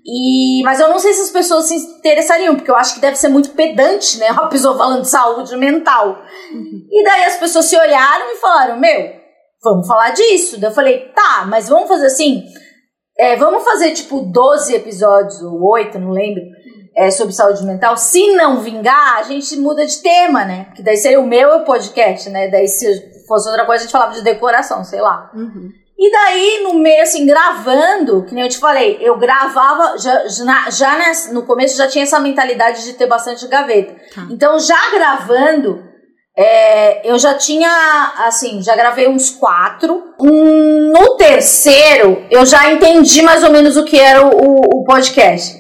E, 0.06 0.62
mas 0.63 0.80
eu 0.80 0.89
não 0.89 1.00
sei 1.00 1.13
se 1.13 1.21
as 1.21 1.30
pessoas 1.30 1.65
se 1.65 1.76
interessariam, 1.76 2.56
porque 2.56 2.69
eu 2.69 2.76
acho 2.76 2.95
que 2.95 3.02
deve 3.02 3.15
ser 3.15 3.30
muito 3.30 3.52
pedante, 3.52 4.17
né? 4.19 4.32
Uma 4.34 4.50
pessoa 4.50 4.78
falando 4.78 5.02
de 5.02 5.10
saúde 5.10 5.56
mental. 5.58 6.21
Uhum. 6.54 6.88
E 6.89 7.04
daí 7.04 7.26
as 7.26 7.38
pessoas 7.38 7.65
se 7.65 7.78
olharam 7.78 8.32
e 8.32 8.38
falaram: 8.38 8.80
Meu, 8.80 9.17
vamos 9.72 9.88
falar 9.88 10.12
disso. 10.12 10.60
Daí 10.60 10.70
eu 10.70 10.74
falei, 10.76 11.12
tá, 11.16 11.46
mas 11.48 11.68
vamos 11.70 11.88
fazer 11.88 12.08
assim. 12.08 12.44
É, 13.18 13.36
vamos 13.36 13.64
fazer 13.64 13.92
tipo 13.94 14.22
12 14.22 14.76
episódios, 14.76 15.42
ou 15.42 15.64
8, 15.72 15.98
não 16.00 16.12
lembro. 16.12 16.44
é, 16.98 17.12
sobre 17.12 17.34
saúde 17.34 17.64
mental. 17.64 17.96
Se 17.96 18.34
não 18.36 18.60
vingar, 18.60 19.18
a 19.20 19.24
gente 19.24 19.56
muda 19.58 19.86
de 19.86 20.02
tema, 20.02 20.44
né? 20.44 20.66
Porque 20.66 20.82
daí 20.82 20.98
seria 20.98 21.20
o 21.20 21.28
meu 21.28 21.62
podcast, 21.62 22.28
né? 22.32 22.50
Daí 22.50 22.68
se 22.68 23.26
fosse 23.28 23.48
outra 23.48 23.66
coisa, 23.66 23.82
a 23.82 23.86
gente 23.86 23.92
falava 23.92 24.14
de 24.14 24.24
decoração, 24.24 24.84
sei 24.84 25.00
lá. 25.00 25.30
Uhum. 25.36 25.72
E 26.00 26.12
daí, 26.12 26.62
no 26.64 26.76
meio, 26.76 27.04
assim, 27.04 27.26
gravando, 27.26 28.24
que 28.26 28.34
nem 28.34 28.44
eu 28.44 28.50
te 28.50 28.58
falei, 28.60 28.98
eu 29.02 29.18
gravava, 29.18 29.98
já, 29.98 30.28
já, 30.28 30.70
já 30.70 31.32
no 31.32 31.44
começo 31.44 31.76
já 31.76 31.88
tinha 31.88 32.04
essa 32.04 32.20
mentalidade 32.20 32.84
de 32.84 32.94
ter 32.94 33.08
bastante 33.08 33.48
gaveta. 33.48 33.96
Tá. 34.14 34.28
Então, 34.30 34.60
já 34.60 34.92
gravando, 34.92 35.84
é, 36.38 37.10
eu 37.10 37.17
já 37.17 37.34
tinha, 37.34 37.69
assim, 38.28 38.62
já 38.62 38.76
gravei 38.76 39.08
uns 39.08 39.30
quatro. 39.32 40.04
Hum, 40.19 40.91
No 40.93 41.15
terceiro, 41.17 42.23
eu 42.30 42.45
já 42.45 42.71
entendi 42.71 43.21
mais 43.21 43.43
ou 43.43 43.52
menos 43.52 43.76
o 43.76 43.84
que 43.84 43.97
era 44.00 44.23
o, 44.26 44.30
o- 44.30 44.84
podcast. 44.86 45.56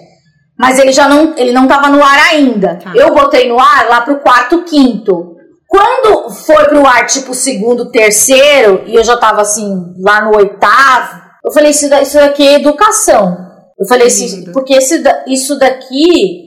Mas 0.57 0.79
ele 0.79 0.91
já 0.91 1.07
não, 1.07 1.33
ele 1.37 1.51
não 1.51 1.67
tava 1.67 1.89
no 1.89 2.03
ar 2.03 2.17
ainda. 2.31 2.79
Tá. 2.83 2.91
Eu 2.95 3.13
botei 3.13 3.47
no 3.49 3.59
ar 3.59 3.87
lá 3.89 4.01
pro 4.01 4.19
quarto, 4.19 4.63
quinto. 4.63 5.35
Quando 5.67 6.29
foi 6.31 6.63
pro 6.65 6.85
ar, 6.87 7.05
tipo, 7.05 7.33
segundo, 7.33 7.91
terceiro, 7.91 8.83
e 8.87 8.95
eu 8.95 9.03
já 9.03 9.17
tava 9.17 9.41
assim, 9.41 9.69
lá 9.99 10.21
no 10.25 10.35
oitavo, 10.37 11.21
eu 11.45 11.51
falei, 11.51 11.71
isso, 11.71 11.93
isso 12.01 12.15
daqui 12.17 12.47
é 12.47 12.53
educação. 12.53 13.37
Eu 13.79 13.85
falei 13.87 14.07
assim, 14.07 14.45
porque 14.53 14.73
esse, 14.73 15.03
isso 15.27 15.59
daqui, 15.59 16.46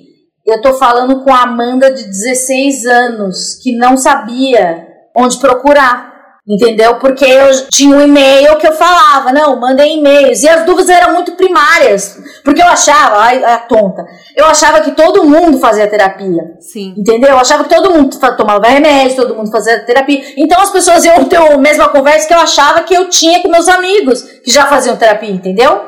eu 0.52 0.60
tô 0.60 0.74
falando 0.74 1.22
com 1.22 1.32
a 1.32 1.42
Amanda 1.42 1.90
de 1.90 2.04
16 2.04 2.86
anos, 2.86 3.54
que 3.62 3.76
não 3.76 3.96
sabia 3.96 4.86
onde 5.14 5.38
procurar. 5.38 6.10
Entendeu? 6.48 6.96
Porque 6.96 7.24
eu 7.24 7.68
tinha 7.68 7.94
um 7.94 8.00
e-mail 8.00 8.56
que 8.56 8.66
eu 8.66 8.72
falava, 8.72 9.32
não, 9.32 9.60
mandei 9.60 9.98
e-mails. 9.98 10.42
E 10.42 10.48
as 10.48 10.64
dúvidas 10.64 10.88
eram 10.88 11.12
muito 11.12 11.32
primárias. 11.32 12.18
Porque 12.42 12.60
eu 12.60 12.66
achava, 12.66 13.18
ai, 13.18 13.44
a 13.44 13.58
tonta, 13.58 14.04
eu 14.34 14.46
achava 14.46 14.80
que 14.80 14.90
todo 14.92 15.24
mundo 15.24 15.58
fazia 15.58 15.86
terapia. 15.86 16.56
Sim. 16.58 16.94
Entendeu? 16.96 17.30
Eu 17.30 17.38
achava 17.38 17.62
que 17.62 17.72
todo 17.72 17.94
mundo 17.94 18.18
tomava 18.36 18.66
remédio, 18.66 19.16
todo 19.16 19.36
mundo 19.36 19.50
fazia 19.50 19.84
terapia. 19.84 20.34
Então 20.36 20.60
as 20.60 20.70
pessoas 20.70 21.04
iam 21.04 21.24
ter 21.26 21.36
a 21.36 21.56
mesma 21.58 21.88
conversa 21.88 22.26
que 22.26 22.34
eu 22.34 22.40
achava 22.40 22.82
que 22.82 22.94
eu 22.94 23.08
tinha 23.08 23.42
com 23.42 23.48
meus 23.48 23.68
amigos 23.68 24.22
que 24.22 24.50
já 24.50 24.66
faziam 24.66 24.96
terapia, 24.96 25.30
entendeu? 25.30 25.82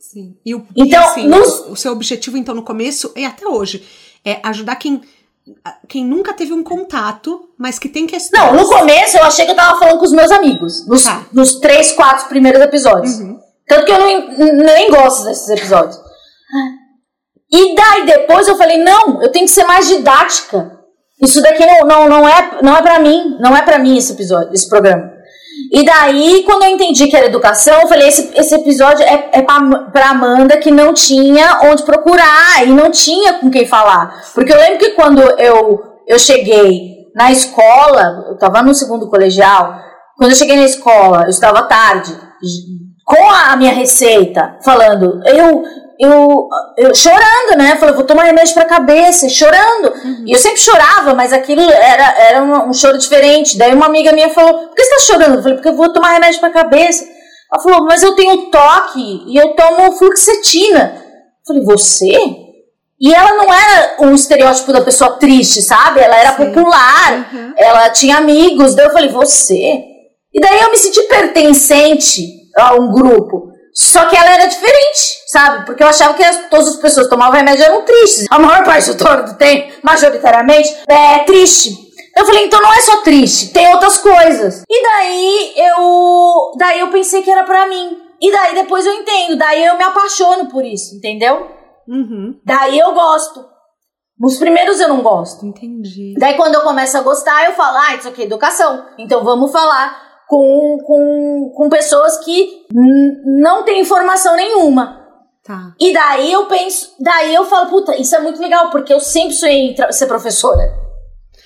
Sim. 0.00 0.36
E 0.44 0.54
o, 0.54 0.66
Então, 0.74 1.00
e 1.00 1.04
assim, 1.04 1.30
o, 1.30 1.72
o 1.72 1.76
seu 1.76 1.92
objetivo, 1.92 2.36
então, 2.36 2.54
no 2.54 2.62
começo, 2.62 3.12
e 3.14 3.24
até 3.24 3.46
hoje, 3.46 3.84
é 4.24 4.40
ajudar 4.44 4.76
quem, 4.76 5.00
quem 5.88 6.04
nunca 6.04 6.32
teve 6.32 6.52
um 6.52 6.62
contato, 6.62 7.48
mas 7.58 7.78
que 7.78 7.88
tem 7.88 8.06
questões. 8.06 8.42
Não, 8.42 8.54
no 8.54 8.68
começo 8.68 9.16
eu 9.16 9.24
achei 9.24 9.44
que 9.44 9.52
eu 9.52 9.56
tava 9.56 9.78
falando 9.78 9.98
com 9.98 10.04
os 10.04 10.12
meus 10.12 10.30
amigos. 10.30 10.86
Nos, 10.86 11.04
Tá. 11.04 11.22
nos 11.32 11.56
três, 11.56 11.92
quatro 11.92 12.28
primeiros 12.28 12.60
episódios. 12.60 13.18
Uhum. 13.18 13.38
Tanto 13.66 13.84
que 13.84 13.92
eu 13.92 13.98
nem, 13.98 14.54
nem 14.54 14.90
gosto 14.90 15.24
desses 15.24 15.48
episódios. 15.48 15.98
E 17.50 17.74
daí 17.74 18.06
depois 18.06 18.46
eu 18.46 18.56
falei, 18.56 18.78
não, 18.78 19.22
eu 19.22 19.30
tenho 19.32 19.46
que 19.46 19.50
ser 19.52 19.64
mais 19.64 19.88
didática. 19.88 20.78
Isso 21.22 21.42
daqui 21.42 21.64
não, 21.66 21.86
não, 21.86 22.08
não 22.08 22.28
é, 22.28 22.58
não 22.62 22.76
é 22.76 22.82
pra 22.82 22.98
mim. 22.98 23.36
Não 23.40 23.56
é 23.56 23.62
pra 23.62 23.78
mim 23.78 23.96
esse 23.96 24.12
episódio, 24.12 24.52
esse 24.52 24.68
programa. 24.68 25.12
E 25.70 25.84
daí, 25.84 26.42
quando 26.44 26.64
eu 26.64 26.70
entendi 26.70 27.06
que 27.08 27.16
era 27.16 27.26
educação, 27.26 27.82
eu 27.82 27.88
falei, 27.88 28.08
esse, 28.08 28.30
esse 28.34 28.54
episódio 28.54 29.04
é, 29.04 29.28
é 29.32 29.42
pra 29.42 30.10
Amanda 30.10 30.56
que 30.56 30.70
não 30.70 30.94
tinha 30.94 31.60
onde 31.64 31.82
procurar 31.82 32.66
e 32.66 32.70
não 32.70 32.90
tinha 32.90 33.34
com 33.34 33.50
quem 33.50 33.66
falar. 33.66 34.22
Porque 34.34 34.52
eu 34.52 34.56
lembro 34.56 34.78
que 34.78 34.90
quando 34.90 35.20
eu, 35.20 35.82
eu 36.06 36.18
cheguei 36.18 37.06
na 37.14 37.30
escola, 37.30 38.26
eu 38.28 38.38
tava 38.38 38.62
no 38.62 38.74
segundo 38.74 39.10
colegial, 39.10 39.78
quando 40.16 40.30
eu 40.30 40.36
cheguei 40.36 40.56
na 40.56 40.64
escola, 40.64 41.24
eu 41.24 41.30
estava 41.30 41.62
tarde, 41.62 42.16
com 43.04 43.30
a 43.30 43.56
minha 43.56 43.72
receita, 43.72 44.56
falando, 44.64 45.22
eu, 45.26 45.62
eu, 45.98 46.48
eu 46.76 46.94
chorando, 46.94 47.56
né? 47.56 47.76
Falei, 47.76 47.94
vou 47.94 48.04
tomar 48.04 48.24
remédio 48.24 48.54
pra 48.54 48.64
cabeça, 48.64 49.28
chorando. 49.28 49.92
E 50.26 50.32
eu 50.32 50.38
sempre 50.38 50.60
chorava, 50.60 51.14
mas 51.14 51.32
aquilo 51.32 51.60
era, 51.62 52.14
era 52.20 52.42
um, 52.42 52.68
um 52.68 52.72
choro 52.72 52.98
diferente. 52.98 53.58
Daí 53.58 53.74
uma 53.74 53.86
amiga 53.86 54.12
minha 54.12 54.30
falou, 54.30 54.68
por 54.68 54.74
que 54.74 54.84
você 54.84 54.90
tá 54.90 55.00
chorando? 55.12 55.34
Eu 55.36 55.42
falei, 55.42 55.56
porque 55.56 55.68
eu 55.68 55.76
vou 55.76 55.92
tomar 55.92 56.12
remédio 56.12 56.40
pra 56.40 56.50
cabeça. 56.50 57.04
Ela 57.52 57.62
falou, 57.62 57.84
mas 57.86 58.02
eu 58.02 58.14
tenho 58.14 58.50
toque 58.50 59.24
e 59.26 59.36
eu 59.36 59.54
tomo 59.54 59.92
fluoxetina. 59.92 61.02
Eu 61.02 61.46
falei, 61.46 61.62
você? 61.64 62.12
E 63.00 63.14
ela 63.14 63.32
não 63.36 63.52
era 63.52 63.96
um 64.00 64.14
estereótipo 64.14 64.72
da 64.72 64.80
pessoa 64.80 65.12
triste, 65.18 65.62
sabe? 65.62 66.00
Ela 66.00 66.16
era 66.16 66.36
Sim. 66.36 66.46
popular, 66.52 67.28
Uhum. 67.32 67.52
ela 67.56 67.90
tinha 67.90 68.16
amigos. 68.18 68.74
Daí 68.74 68.86
eu 68.86 68.92
falei, 68.92 69.08
você? 69.08 69.84
E 70.34 70.40
daí 70.40 70.60
eu 70.60 70.70
me 70.70 70.76
senti 70.76 71.00
pertencente 71.02 72.22
a 72.56 72.74
um 72.74 72.92
grupo. 72.92 73.47
Só 73.80 74.06
que 74.06 74.16
ela 74.16 74.30
era 74.34 74.46
diferente, 74.46 75.00
sabe? 75.28 75.64
Porque 75.64 75.82
eu 75.84 75.86
achava 75.88 76.14
que 76.14 76.24
as- 76.24 76.48
todas 76.50 76.68
as 76.68 76.76
pessoas 76.76 77.06
que 77.06 77.10
tomavam 77.10 77.36
remédio 77.36 77.64
eram 77.64 77.84
tristes. 77.84 78.26
A 78.28 78.38
maior 78.38 78.64
parte 78.64 78.90
do 78.92 78.96
todo 78.98 79.36
tem, 79.38 79.72
majoritariamente, 79.84 80.76
é 80.88 81.20
triste. 81.20 81.70
Eu 82.16 82.26
falei, 82.26 82.46
então 82.46 82.60
não 82.60 82.72
é 82.74 82.80
só 82.80 82.96
triste, 83.02 83.52
tem 83.52 83.68
outras 83.72 83.98
coisas. 83.98 84.64
E 84.68 84.82
daí 84.82 85.52
eu. 85.56 86.50
Daí 86.58 86.80
eu 86.80 86.88
pensei 86.90 87.22
que 87.22 87.30
era 87.30 87.44
pra 87.44 87.66
mim. 87.68 87.96
E 88.20 88.32
daí 88.32 88.54
depois 88.56 88.84
eu 88.84 88.92
entendo, 88.94 89.36
daí 89.36 89.64
eu 89.64 89.76
me 89.76 89.84
apaixono 89.84 90.48
por 90.48 90.64
isso, 90.64 90.96
entendeu? 90.96 91.48
Uhum. 91.86 92.34
Daí 92.44 92.76
eu 92.76 92.92
gosto. 92.92 93.44
Nos 94.18 94.36
primeiros 94.38 94.80
eu 94.80 94.88
não 94.88 95.00
gosto. 95.02 95.46
Entendi. 95.46 96.14
Daí 96.18 96.34
quando 96.34 96.56
eu 96.56 96.62
começo 96.62 96.98
a 96.98 97.02
gostar, 97.02 97.44
eu 97.44 97.52
falo, 97.52 97.76
ah, 97.78 97.94
isso 97.94 98.08
aqui 98.08 98.22
é 98.22 98.24
educação. 98.24 98.84
Então 98.98 99.22
vamos 99.22 99.52
falar 99.52 100.07
com, 100.28 100.78
com, 100.84 101.52
com 101.56 101.68
pessoas 101.68 102.18
que 102.18 102.66
não 103.42 103.64
têm 103.64 103.80
informação 103.80 104.36
nenhuma. 104.36 105.06
Tá. 105.42 105.72
E 105.80 105.94
daí 105.94 106.30
eu 106.30 106.44
penso, 106.44 106.94
daí 107.00 107.34
eu 107.34 107.46
falo, 107.46 107.70
puta, 107.70 107.96
isso 107.96 108.14
é 108.14 108.20
muito 108.20 108.40
legal, 108.40 108.68
porque 108.70 108.92
eu 108.92 109.00
sempre 109.00 109.34
sonhei 109.34 109.70
em 109.70 109.92
ser 109.92 110.06
professora. 110.06 110.86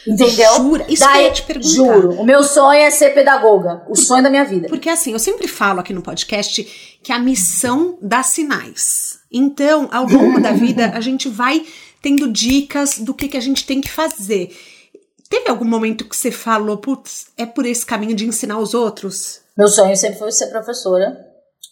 Entendeu? 0.04 0.54
Jura? 0.56 0.84
Isso 0.88 1.04
que 1.04 1.08
eu 1.08 1.12
daí, 1.12 1.24
ia 1.24 1.30
te 1.30 1.42
perguntar. 1.42 1.68
Juro. 1.68 2.20
O 2.20 2.24
meu 2.24 2.42
sonho 2.42 2.80
é 2.80 2.90
ser 2.90 3.14
pedagoga. 3.14 3.84
O 3.88 3.94
sonho 3.94 4.20
da 4.20 4.28
minha 4.28 4.44
vida. 4.44 4.66
Porque 4.68 4.88
assim, 4.88 5.12
eu 5.12 5.18
sempre 5.20 5.46
falo 5.46 5.78
aqui 5.78 5.92
no 5.92 6.02
podcast 6.02 6.98
que 7.00 7.12
a 7.12 7.20
missão 7.20 7.96
dá 8.02 8.24
sinais. 8.24 9.20
Então, 9.30 9.88
ao 9.92 10.04
longo 10.06 10.40
da 10.40 10.50
vida, 10.50 10.90
a 10.92 11.00
gente 11.00 11.28
vai 11.28 11.64
tendo 12.02 12.28
dicas 12.28 12.98
do 12.98 13.14
que, 13.14 13.28
que 13.28 13.36
a 13.36 13.40
gente 13.40 13.64
tem 13.64 13.80
que 13.80 13.88
fazer. 13.88 14.50
Teve 15.32 15.48
algum 15.48 15.64
momento 15.64 16.06
que 16.06 16.14
você 16.14 16.30
falou, 16.30 16.76
putz, 16.76 17.28
é 17.38 17.46
por 17.46 17.64
esse 17.64 17.86
caminho 17.86 18.14
de 18.14 18.26
ensinar 18.26 18.58
os 18.58 18.74
outros? 18.74 19.40
Meu 19.56 19.66
sonho 19.66 19.96
sempre 19.96 20.18
foi 20.18 20.30
ser 20.30 20.48
professora, 20.48 21.16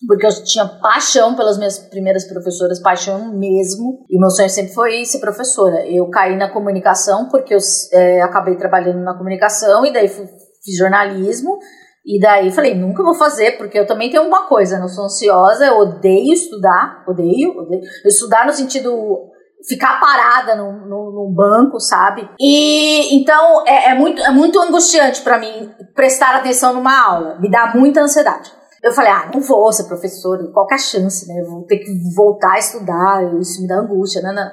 porque 0.08 0.24
eu 0.24 0.44
tinha 0.44 0.64
paixão 0.64 1.36
pelas 1.36 1.58
minhas 1.58 1.78
primeiras 1.78 2.24
professoras, 2.24 2.80
paixão 2.80 3.36
mesmo. 3.36 4.06
E 4.08 4.18
meu 4.18 4.30
sonho 4.30 4.48
sempre 4.48 4.72
foi 4.72 5.04
ser 5.04 5.18
professora. 5.18 5.86
Eu 5.86 6.08
caí 6.08 6.38
na 6.38 6.50
comunicação 6.50 7.28
porque 7.28 7.54
eu 7.54 7.58
é, 7.92 8.22
acabei 8.22 8.56
trabalhando 8.56 9.00
na 9.00 9.12
comunicação 9.12 9.84
e 9.84 9.92
daí 9.92 10.08
fui, 10.08 10.24
fiz 10.64 10.78
jornalismo. 10.78 11.58
E 12.02 12.18
daí 12.18 12.50
falei, 12.50 12.74
nunca 12.74 13.02
vou 13.02 13.14
fazer, 13.14 13.58
porque 13.58 13.78
eu 13.78 13.86
também 13.86 14.08
tenho 14.08 14.22
uma 14.22 14.48
coisa, 14.48 14.78
eu 14.78 14.88
sou 14.88 15.04
ansiosa, 15.04 15.66
eu 15.66 15.76
odeio 15.76 16.32
estudar, 16.32 17.04
odeio, 17.06 17.58
odeio. 17.58 17.82
Estudar 18.06 18.46
no 18.46 18.54
sentido 18.54 19.30
ficar 19.68 20.00
parada 20.00 20.54
num, 20.56 20.72
num, 20.86 21.10
num 21.12 21.32
banco, 21.34 21.78
sabe? 21.80 22.28
E 22.40 23.14
então 23.16 23.66
é, 23.66 23.90
é 23.90 23.94
muito, 23.94 24.20
é 24.22 24.30
muito 24.30 24.58
angustiante 24.60 25.20
pra 25.22 25.38
mim 25.38 25.70
prestar 25.94 26.34
atenção 26.36 26.72
numa 26.74 26.98
aula, 27.06 27.38
me 27.40 27.50
dá 27.50 27.72
muita 27.74 28.00
ansiedade. 28.00 28.50
Eu 28.82 28.92
falei, 28.92 29.10
ah, 29.10 29.30
não 29.34 29.40
vou 29.42 29.70
ser 29.72 29.84
professora, 29.84 30.42
qual 30.54 30.66
que 30.66 30.72
a 30.74 30.78
chance, 30.78 31.28
né? 31.28 31.40
Eu 31.42 31.50
vou 31.50 31.64
ter 31.66 31.78
que 31.78 31.90
voltar 32.16 32.52
a 32.54 32.58
estudar, 32.58 33.22
isso 33.38 33.60
me 33.60 33.68
dá 33.68 33.76
angústia, 33.76 34.22
né? 34.22 34.50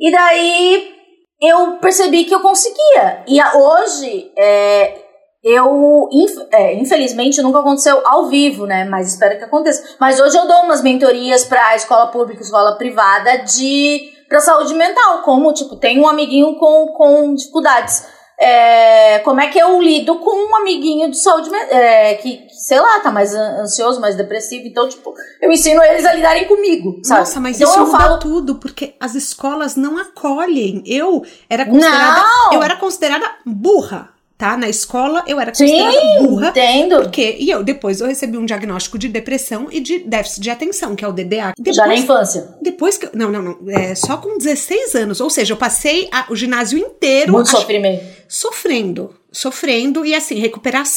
E 0.00 0.10
daí 0.10 0.88
eu 1.40 1.76
percebi 1.78 2.24
que 2.24 2.34
eu 2.34 2.40
conseguia. 2.40 3.22
E 3.28 3.38
hoje, 3.56 4.32
é, 4.36 4.98
eu, 5.44 6.08
inf- 6.10 6.48
é, 6.52 6.74
infelizmente, 6.74 7.40
nunca 7.42 7.60
aconteceu 7.60 8.00
ao 8.04 8.26
vivo, 8.26 8.66
né? 8.66 8.84
Mas 8.86 9.12
espero 9.12 9.38
que 9.38 9.44
aconteça. 9.44 9.96
Mas 10.00 10.18
hoje 10.18 10.36
eu 10.36 10.48
dou 10.48 10.62
umas 10.62 10.82
mentorias 10.82 11.44
pra 11.44 11.76
escola 11.76 12.08
pública, 12.08 12.42
escola 12.42 12.76
privada 12.76 13.38
de 13.38 14.10
pra 14.28 14.40
saúde 14.40 14.74
mental, 14.74 15.22
como 15.22 15.52
tipo 15.52 15.76
tem 15.76 16.00
um 16.00 16.08
amiguinho 16.08 16.54
com, 16.56 16.88
com 16.88 17.34
dificuldades. 17.34 18.06
É, 18.36 19.20
como 19.20 19.40
é 19.40 19.46
que 19.46 19.56
eu 19.56 19.80
lido 19.80 20.16
com 20.16 20.50
um 20.50 20.56
amiguinho 20.56 21.08
de 21.08 21.16
saúde 21.16 21.48
é, 21.54 22.14
que, 22.14 22.38
que, 22.38 22.54
sei 22.54 22.80
lá, 22.80 22.98
tá 22.98 23.12
mais 23.12 23.32
an- 23.32 23.60
ansioso, 23.62 24.00
mais 24.00 24.16
depressivo. 24.16 24.66
Então, 24.66 24.88
tipo, 24.88 25.14
eu 25.40 25.52
ensino 25.52 25.80
eles 25.84 26.04
a 26.04 26.12
lidarem 26.12 26.44
comigo, 26.48 26.98
sabe? 27.04 27.20
Nossa, 27.20 27.38
mas 27.40 27.60
então 27.60 27.70
isso 27.70 27.80
eu 27.80 27.86
falo 27.86 28.18
tudo, 28.18 28.56
porque 28.56 28.96
as 28.98 29.14
escolas 29.14 29.76
não 29.76 29.96
acolhem. 29.98 30.82
Eu 30.84 31.22
era 31.48 31.64
considerada. 31.64 32.20
Não! 32.22 32.52
Eu 32.54 32.62
era 32.64 32.74
considerada 32.74 33.24
burra, 33.46 34.10
tá? 34.36 34.56
Na 34.56 34.68
escola 34.68 35.22
eu 35.26 35.38
era 35.40 35.54
Sim, 35.54 35.66
considerada 35.66 36.18
burra. 36.22 36.48
entendo. 36.50 36.96
Porque, 37.02 37.36
e 37.38 37.50
eu, 37.50 37.62
depois 37.62 38.00
eu 38.00 38.06
recebi 38.06 38.36
um 38.36 38.44
diagnóstico 38.44 38.98
de 38.98 39.08
depressão 39.08 39.68
e 39.70 39.80
de 39.80 40.00
déficit 40.00 40.40
de 40.40 40.50
atenção, 40.50 40.94
que 40.96 41.04
é 41.04 41.08
o 41.08 41.12
DDA. 41.12 41.52
Depois, 41.56 41.76
Já 41.76 41.86
na 41.86 41.94
infância. 41.96 42.54
depois 42.60 42.98
que. 42.98 43.08
Não, 43.16 43.30
não, 43.30 43.42
não. 43.42 43.58
É 43.70 43.94
só 43.94 44.16
com 44.16 44.36
16 44.38 44.94
anos. 44.94 45.20
Ou 45.20 45.30
seja, 45.30 45.52
eu 45.52 45.56
passei 45.56 46.08
a- 46.12 46.26
o 46.30 46.36
ginásio 46.36 46.78
inteiro 46.78 47.32
Muito 47.32 47.46
ach- 47.48 47.60
sofrimento. 47.60 48.04
sofrendo. 48.28 49.14
Sofrendo 49.32 50.04
e 50.06 50.14
assim, 50.14 50.36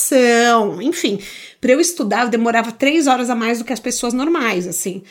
recuperação, 0.02 0.82
enfim. 0.82 1.20
Pra 1.60 1.72
eu 1.72 1.80
estudar, 1.80 2.24
eu 2.26 2.30
demorava 2.30 2.72
três 2.72 3.08
horas 3.08 3.30
a 3.30 3.36
mais 3.36 3.60
do 3.60 3.66
que 3.66 3.74
as 3.74 3.80
pessoas 3.80 4.14
normais, 4.14 4.68
assim. 4.68 5.04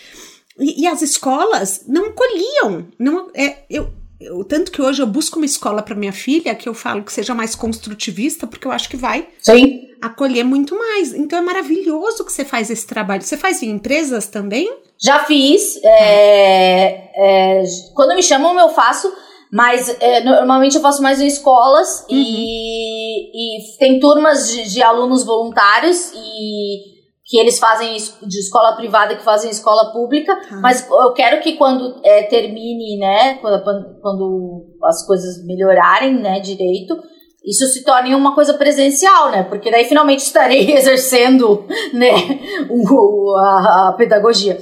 E, 0.59 0.83
e 0.83 0.87
as 0.87 1.03
escolas 1.03 1.83
não 1.87 2.13
colhiam. 2.13 2.87
Não, 2.99 3.29
é, 3.35 3.59
eu, 3.69 3.91
eu, 4.21 4.43
tanto 4.45 4.73
que 4.73 4.81
hoje 4.81 5.03
eu 5.03 5.07
busco 5.07 5.39
uma 5.39 5.47
escola 5.47 5.83
para 5.83 5.95
minha 5.95 6.13
filha 6.13 6.55
que 6.55 6.69
eu 6.69 6.75
falo 6.75 7.03
que 7.03 7.13
seja 7.13 7.35
mais 7.35 7.55
construtivista, 7.55 8.47
porque 8.47 8.67
eu 8.67 8.73
acho 8.73 8.89
que 8.89 8.97
vai 8.97 9.29
Sim. 9.41 9.89
acolher 10.01 10.45
muito 10.45 10.77
mais. 10.77 11.13
Então 11.13 11.39
é 11.39 11.43
maravilhoso 11.43 12.25
que 12.25 12.33
você 12.33 12.45
faz 12.45 12.71
esse 12.71 12.87
trabalho. 12.87 13.23
Você 13.23 13.37
faz 13.37 13.63
em 13.63 13.71
empresas 13.71 14.27
também? 14.27 14.73
Já 14.99 15.25
fiz. 15.25 15.79
É, 15.85 17.11
é, 17.15 17.63
quando 17.95 18.15
me 18.15 18.23
chamam, 18.23 18.59
eu 18.59 18.71
faço. 18.71 19.13
Mas 19.53 19.95
é, 20.01 20.25
normalmente 20.25 20.75
eu 20.75 20.83
faço 20.83 21.01
mais 21.01 21.21
em 21.21 21.27
escolas 21.27 22.01
uhum. 22.01 22.17
e, 22.17 23.59
e, 23.59 23.79
tem 23.79 24.01
turmas 24.01 24.51
de, 24.51 24.69
de, 24.69 24.83
alunos 24.83 25.25
voluntários 25.25 26.13
e 26.15 26.96
que 27.27 27.39
eles 27.39 27.59
fazem 27.59 27.97
de 28.23 28.39
escola 28.39 28.77
privada 28.77 29.17
que 29.17 29.25
fazem 29.25 29.51
escola 29.51 29.93
pública. 29.93 30.33
Uhum. 30.51 30.61
Mas 30.61 30.89
eu 30.89 31.13
quero 31.13 31.41
que 31.43 31.55
quando 31.55 32.01
é, 32.05 32.23
termine, 32.23 32.99
né, 32.99 33.35
quando, 33.41 34.01
quando 34.01 34.77
as 34.85 35.05
coisas 35.05 35.45
melhorarem, 35.45 36.15
né, 36.15 36.39
direito, 36.39 36.97
isso 37.45 37.67
se 37.67 37.85
torne 37.85 38.15
uma 38.15 38.35
coisa 38.35 38.55
presencial, 38.55 39.31
né? 39.31 39.43
Porque 39.43 39.71
daí 39.71 39.85
finalmente 39.85 40.21
estarei 40.21 40.71
exercendo, 40.75 41.65
né, 41.93 42.13
o, 42.71 43.37
a, 43.37 43.89
a 43.89 43.95
pedagogia. 43.97 44.59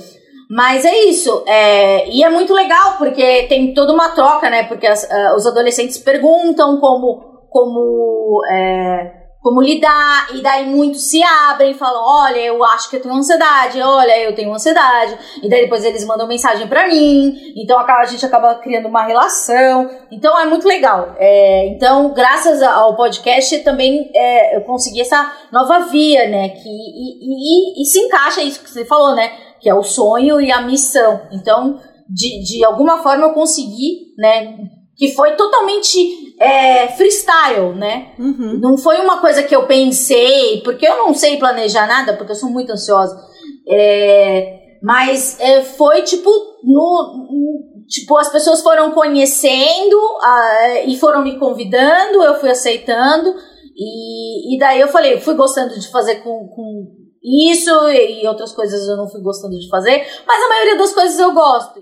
Mas 0.50 0.84
é 0.84 1.04
isso, 1.04 1.42
é, 1.46 2.08
e 2.10 2.22
é 2.22 2.30
muito 2.30 2.52
legal 2.52 2.96
porque 2.98 3.44
tem 3.44 3.72
toda 3.74 3.92
uma 3.92 4.10
troca, 4.10 4.48
né? 4.48 4.64
Porque 4.64 4.86
as, 4.86 5.04
uh, 5.04 5.34
os 5.36 5.46
adolescentes 5.46 5.98
perguntam 5.98 6.78
como, 6.80 7.46
como, 7.50 8.42
é, 8.50 9.23
como 9.44 9.60
lidar, 9.60 10.28
e 10.34 10.40
daí 10.40 10.64
muitos 10.64 11.10
se 11.10 11.22
abrem 11.22 11.72
e 11.72 11.74
falam: 11.74 12.02
Olha, 12.02 12.40
eu 12.40 12.64
acho 12.64 12.88
que 12.88 12.96
eu 12.96 13.02
tenho 13.02 13.14
ansiedade, 13.14 13.78
olha, 13.82 14.18
eu 14.18 14.34
tenho 14.34 14.52
ansiedade, 14.54 15.18
e 15.42 15.48
daí 15.50 15.62
depois 15.64 15.84
eles 15.84 16.06
mandam 16.06 16.26
mensagem 16.26 16.66
para 16.66 16.88
mim, 16.88 17.52
então 17.54 17.78
a 17.78 18.04
gente 18.06 18.24
acaba 18.24 18.54
criando 18.54 18.88
uma 18.88 19.04
relação, 19.04 19.90
então 20.10 20.38
é 20.40 20.46
muito 20.46 20.66
legal. 20.66 21.14
É, 21.18 21.68
então, 21.68 22.14
graças 22.14 22.62
ao 22.62 22.96
podcast, 22.96 23.58
também 23.58 24.10
é, 24.14 24.56
eu 24.56 24.62
consegui 24.62 25.02
essa 25.02 25.30
nova 25.52 25.80
via, 25.80 26.26
né? 26.26 26.48
Que, 26.48 26.68
e, 26.68 27.78
e, 27.78 27.82
e 27.82 27.84
se 27.84 27.98
encaixa 27.98 28.42
isso 28.42 28.60
que 28.60 28.70
você 28.70 28.86
falou, 28.86 29.14
né? 29.14 29.30
que 29.64 29.70
é 29.70 29.74
o 29.74 29.82
sonho 29.82 30.38
e 30.42 30.52
a 30.52 30.60
missão. 30.60 31.22
Então, 31.32 31.80
de, 32.06 32.42
de 32.44 32.62
alguma 32.62 33.02
forma 33.02 33.24
eu 33.24 33.32
consegui, 33.32 34.12
né? 34.18 34.58
Que 34.94 35.10
foi 35.12 35.32
totalmente 35.36 36.23
é, 36.44 36.88
freestyle, 36.88 37.74
né? 37.74 38.12
Uhum. 38.18 38.58
Não 38.60 38.76
foi 38.76 39.00
uma 39.00 39.18
coisa 39.20 39.42
que 39.42 39.56
eu 39.56 39.66
pensei, 39.66 40.60
porque 40.62 40.86
eu 40.86 40.96
não 40.98 41.14
sei 41.14 41.38
planejar 41.38 41.86
nada, 41.86 42.14
porque 42.14 42.32
eu 42.32 42.36
sou 42.36 42.50
muito 42.50 42.70
ansiosa. 42.70 43.18
É, 43.66 44.60
mas 44.82 45.40
é, 45.40 45.62
foi 45.62 46.02
tipo 46.02 46.30
no, 46.62 47.84
tipo 47.88 48.16
as 48.18 48.30
pessoas 48.30 48.62
foram 48.62 48.90
conhecendo 48.90 49.96
uh, 49.96 50.86
e 50.86 50.98
foram 50.98 51.22
me 51.22 51.38
convidando, 51.38 52.22
eu 52.22 52.34
fui 52.34 52.50
aceitando 52.50 53.34
e, 53.74 54.54
e 54.54 54.58
daí 54.58 54.80
eu 54.80 54.88
falei, 54.88 55.18
fui 55.18 55.34
gostando 55.34 55.78
de 55.78 55.90
fazer 55.90 56.16
com, 56.16 56.46
com 56.48 56.86
isso 57.22 57.70
e 57.88 58.26
outras 58.28 58.52
coisas 58.52 58.86
eu 58.86 58.98
não 58.98 59.08
fui 59.08 59.22
gostando 59.22 59.58
de 59.58 59.68
fazer, 59.70 60.06
mas 60.26 60.44
a 60.44 60.48
maioria 60.48 60.76
das 60.76 60.92
coisas 60.92 61.18
eu 61.18 61.32
gosto. 61.32 61.80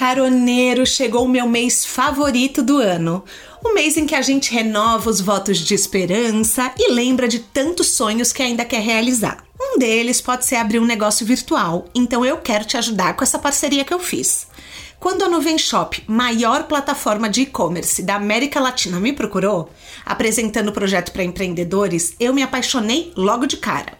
Caroneiro, 0.00 0.86
chegou 0.86 1.26
o 1.26 1.28
meu 1.28 1.46
mês 1.46 1.84
favorito 1.84 2.62
do 2.62 2.78
ano. 2.78 3.22
O 3.62 3.74
mês 3.74 3.98
em 3.98 4.06
que 4.06 4.14
a 4.14 4.22
gente 4.22 4.50
renova 4.50 5.10
os 5.10 5.20
votos 5.20 5.58
de 5.58 5.74
esperança 5.74 6.72
e 6.78 6.90
lembra 6.90 7.28
de 7.28 7.40
tantos 7.40 7.88
sonhos 7.88 8.32
que 8.32 8.42
ainda 8.42 8.64
quer 8.64 8.80
realizar. 8.80 9.44
Um 9.60 9.78
deles 9.78 10.18
pode 10.22 10.46
ser 10.46 10.56
abrir 10.56 10.78
um 10.78 10.86
negócio 10.86 11.26
virtual, 11.26 11.84
então 11.94 12.24
eu 12.24 12.38
quero 12.38 12.64
te 12.64 12.78
ajudar 12.78 13.14
com 13.14 13.22
essa 13.22 13.38
parceria 13.38 13.84
que 13.84 13.92
eu 13.92 13.98
fiz. 13.98 14.46
Quando 14.98 15.22
a 15.22 15.28
Nuvem 15.28 15.58
Shop, 15.58 16.02
maior 16.06 16.62
plataforma 16.62 17.28
de 17.28 17.42
e-commerce 17.42 18.02
da 18.02 18.14
América 18.14 18.58
Latina, 18.58 18.98
me 18.98 19.12
procurou, 19.12 19.68
apresentando 20.06 20.68
o 20.68 20.72
projeto 20.72 21.12
para 21.12 21.24
empreendedores, 21.24 22.14
eu 22.18 22.32
me 22.32 22.42
apaixonei 22.42 23.12
logo 23.14 23.44
de 23.44 23.58
cara. 23.58 23.98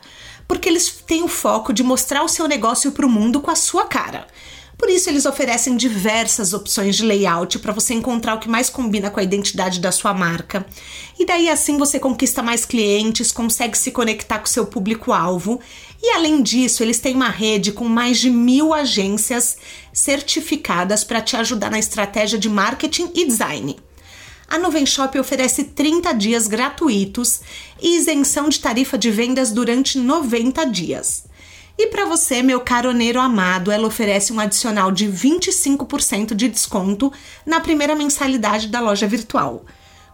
Porque 0.49 0.67
eles 0.67 0.89
têm 1.07 1.23
o 1.23 1.29
foco 1.29 1.75
de 1.75 1.83
mostrar 1.83 2.25
o 2.25 2.29
seu 2.29 2.49
negócio 2.49 2.91
para 2.91 3.05
o 3.05 3.11
mundo 3.11 3.39
com 3.39 3.51
a 3.51 3.55
sua 3.55 3.85
cara. 3.85 4.27
Por 4.81 4.89
isso, 4.89 5.11
eles 5.11 5.27
oferecem 5.27 5.77
diversas 5.77 6.55
opções 6.55 6.97
de 6.97 7.05
layout 7.05 7.59
para 7.59 7.71
você 7.71 7.93
encontrar 7.93 8.35
o 8.35 8.39
que 8.39 8.49
mais 8.49 8.71
combina 8.71 9.11
com 9.11 9.21
a 9.21 9.23
identidade 9.23 9.79
da 9.79 9.93
sua 9.93 10.15
marca. 10.15 10.65
E 11.19 11.27
daí, 11.27 11.51
assim, 11.51 11.77
você 11.77 12.01
conquista 12.01 12.43
mais 12.43 12.65
clientes, 12.65 13.31
consegue 13.31 13.77
se 13.77 13.91
conectar 13.91 14.39
com 14.39 14.47
seu 14.47 14.65
público-alvo. 14.65 15.61
E 16.03 16.09
além 16.15 16.43
disso, 16.43 16.83
eles 16.83 16.99
têm 16.99 17.15
uma 17.15 17.29
rede 17.29 17.73
com 17.73 17.85
mais 17.85 18.19
de 18.19 18.31
mil 18.31 18.73
agências 18.73 19.59
certificadas 19.93 21.05
para 21.05 21.21
te 21.21 21.37
ajudar 21.37 21.71
na 21.71 21.79
estratégia 21.79 22.39
de 22.39 22.49
marketing 22.49 23.11
e 23.15 23.27
design. 23.27 23.77
A 24.49 24.59
Nuvem 24.59 24.87
Shop 24.87 25.17
oferece 25.19 25.63
30 25.63 26.15
dias 26.15 26.49
gratuitos 26.49 27.43
e 27.83 27.99
isenção 27.99 28.49
de 28.49 28.59
tarifa 28.59 28.97
de 28.97 29.11
vendas 29.11 29.53
durante 29.53 29.99
90 29.99 30.65
dias. 30.65 31.29
E 31.83 31.87
para 31.87 32.05
você, 32.05 32.43
meu 32.43 32.61
caroneiro 32.61 33.19
amado, 33.19 33.73
ela 33.73 33.87
oferece 33.87 34.35
um 34.35 34.39
adicional 34.39 34.93
de 34.93 35.07
25% 35.07 36.35
de 36.35 36.47
desconto 36.47 37.11
na 37.47 37.59
primeira 37.59 37.97
mensalidade 37.97 38.69
da 38.69 38.81
loja 38.81 39.07
virtual. 39.07 39.65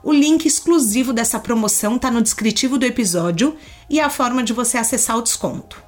O 0.01 0.13
link 0.13 0.47
exclusivo 0.47 1.13
dessa 1.13 1.41
promoção 1.41 1.97
está 1.97 2.09
no 2.09 2.23
descritivo 2.23 2.79
do 2.79 2.87
episódio 2.87 3.57
e 3.91 3.99
a 3.99 4.09
forma 4.09 4.45
de 4.45 4.53
você 4.53 4.79
acessar 4.79 5.19
o 5.19 5.23
desconto. 5.23 5.83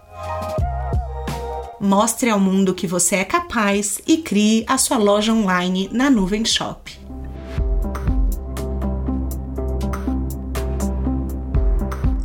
Mostre 1.80 2.28
ao 2.28 2.40
mundo 2.40 2.74
que 2.74 2.88
você 2.88 3.14
é 3.14 3.24
capaz 3.24 4.00
e 4.04 4.16
crie 4.16 4.64
a 4.66 4.78
sua 4.78 4.96
loja 4.96 5.32
online 5.32 5.88
na 5.92 6.10
Nuvem 6.10 6.44
Shop. 6.44 6.98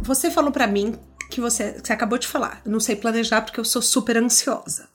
Você 0.01 0.31
falou 0.31 0.51
para 0.51 0.65
mim 0.65 0.95
que 1.33 1.41
você, 1.41 1.73
que 1.73 1.87
você 1.87 1.93
acabou 1.93 2.17
de 2.17 2.27
falar. 2.27 2.61
Eu 2.65 2.71
não 2.71 2.79
sei 2.79 2.95
planejar 2.95 3.41
porque 3.41 3.59
eu 3.59 3.65
sou 3.65 3.81
super 3.81 4.17
ansiosa. 4.17 4.87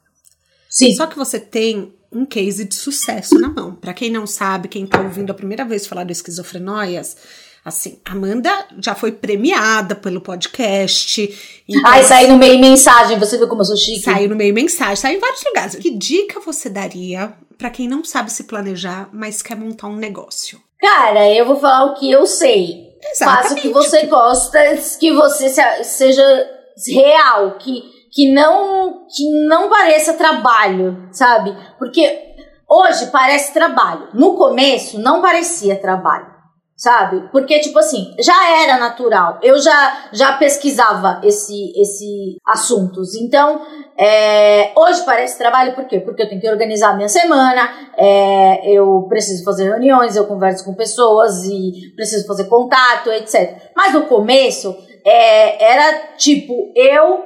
Sim. 0.69 0.95
Só 0.95 1.07
que 1.07 1.17
você 1.17 1.41
tem 1.41 1.93
um 2.13 2.25
case 2.25 2.65
de 2.65 2.75
sucesso 2.75 3.39
na 3.39 3.49
mão. 3.49 3.75
Para 3.75 3.93
quem 3.93 4.11
não 4.11 4.27
sabe, 4.27 4.69
quem 4.69 4.87
tá 4.87 5.01
ouvindo 5.01 5.31
a 5.31 5.35
primeira 5.35 5.65
vez 5.65 5.87
falar 5.87 6.05
do 6.05 6.13
esquizofrenóias, 6.13 7.17
assim, 7.65 7.99
Amanda 8.05 8.51
já 8.79 8.95
foi 8.95 9.13
premiada 9.13 9.95
pelo 9.95 10.21
podcast. 10.21 11.63
Então, 11.69 11.91
Ai, 11.91 12.03
saiu 12.05 12.29
no 12.29 12.39
meio 12.39 12.59
mensagem, 12.61 13.19
você 13.19 13.37
viu 13.37 13.49
como 13.49 13.63
eu 13.63 13.67
sou 13.67 13.77
chique? 13.77 14.03
Saiu 14.03 14.29
no 14.29 14.37
meio 14.37 14.55
mensagem, 14.55 14.97
saiu 14.97 15.19
em 15.19 15.21
vários 15.21 15.45
lugares. 15.45 15.75
Que 15.77 15.91
dica 15.91 16.41
você 16.41 16.71
daria 16.71 17.35
para 17.59 17.71
quem 17.71 17.89
não 17.89 18.05
sabe 18.05 18.33
se 18.33 18.45
planejar, 18.45 19.11
mas 19.13 19.43
quer 19.43 19.57
montar 19.57 19.89
um 19.89 19.97
negócio? 19.97 20.61
Cara, 20.81 21.29
eu 21.35 21.45
vou 21.45 21.57
falar 21.57 21.87
o 21.87 21.95
que 21.95 22.11
eu 22.11 22.25
sei. 22.25 22.88
Exatamente. 23.03 23.43
Faça 23.43 23.55
o 23.55 23.57
que 23.57 23.69
você 23.69 24.07
gosta, 24.07 24.59
que 24.99 25.13
você 25.13 25.49
seja 25.85 26.51
real, 26.87 27.53
que, 27.59 27.83
que, 28.13 28.33
não, 28.33 29.07
que 29.15 29.29
não 29.47 29.69
pareça 29.69 30.15
trabalho, 30.15 31.09
sabe? 31.13 31.57
Porque 31.79 32.35
hoje 32.69 33.07
parece 33.07 33.53
trabalho. 33.53 34.09
No 34.15 34.37
começo 34.37 34.99
não 34.99 35.21
parecia 35.21 35.77
trabalho 35.77 36.38
sabe? 36.79 37.29
Porque 37.33 37.59
tipo 37.59 37.77
assim, 37.81 38.15
já 38.21 38.63
era 38.63 38.79
natural. 38.79 39.41
Eu 39.43 39.59
já 39.59 40.09
já 40.13 40.35
pesquisava 40.39 41.21
esse 41.25 41.73
esse 41.77 42.39
assuntos. 42.47 43.17
Então, 43.17 43.67
é, 43.99 44.71
hoje 44.77 45.05
parece 45.05 45.37
trabalho 45.37 45.75
por 45.75 45.87
quê? 45.87 45.99
Porque 45.99 46.23
eu 46.23 46.29
tenho 46.29 46.41
que 46.41 46.49
organizar 46.49 46.97
minha 46.97 47.09
semana, 47.09 47.69
é, 47.97 48.71
eu 48.71 49.07
preciso 49.09 49.43
fazer 49.45 49.65
reuniões, 49.65 50.15
eu 50.15 50.27
converso 50.27 50.65
com 50.65 50.73
pessoas 50.73 51.45
e 51.45 51.93
preciso 51.97 52.27
fazer 52.27 52.45
contato, 52.45 53.11
etc. 53.11 53.73
Mas 53.77 53.93
no 53.93 54.07
começo 54.07 54.75
é, 55.05 55.73
era 55.73 56.15
tipo 56.17 56.73
eu 56.77 57.25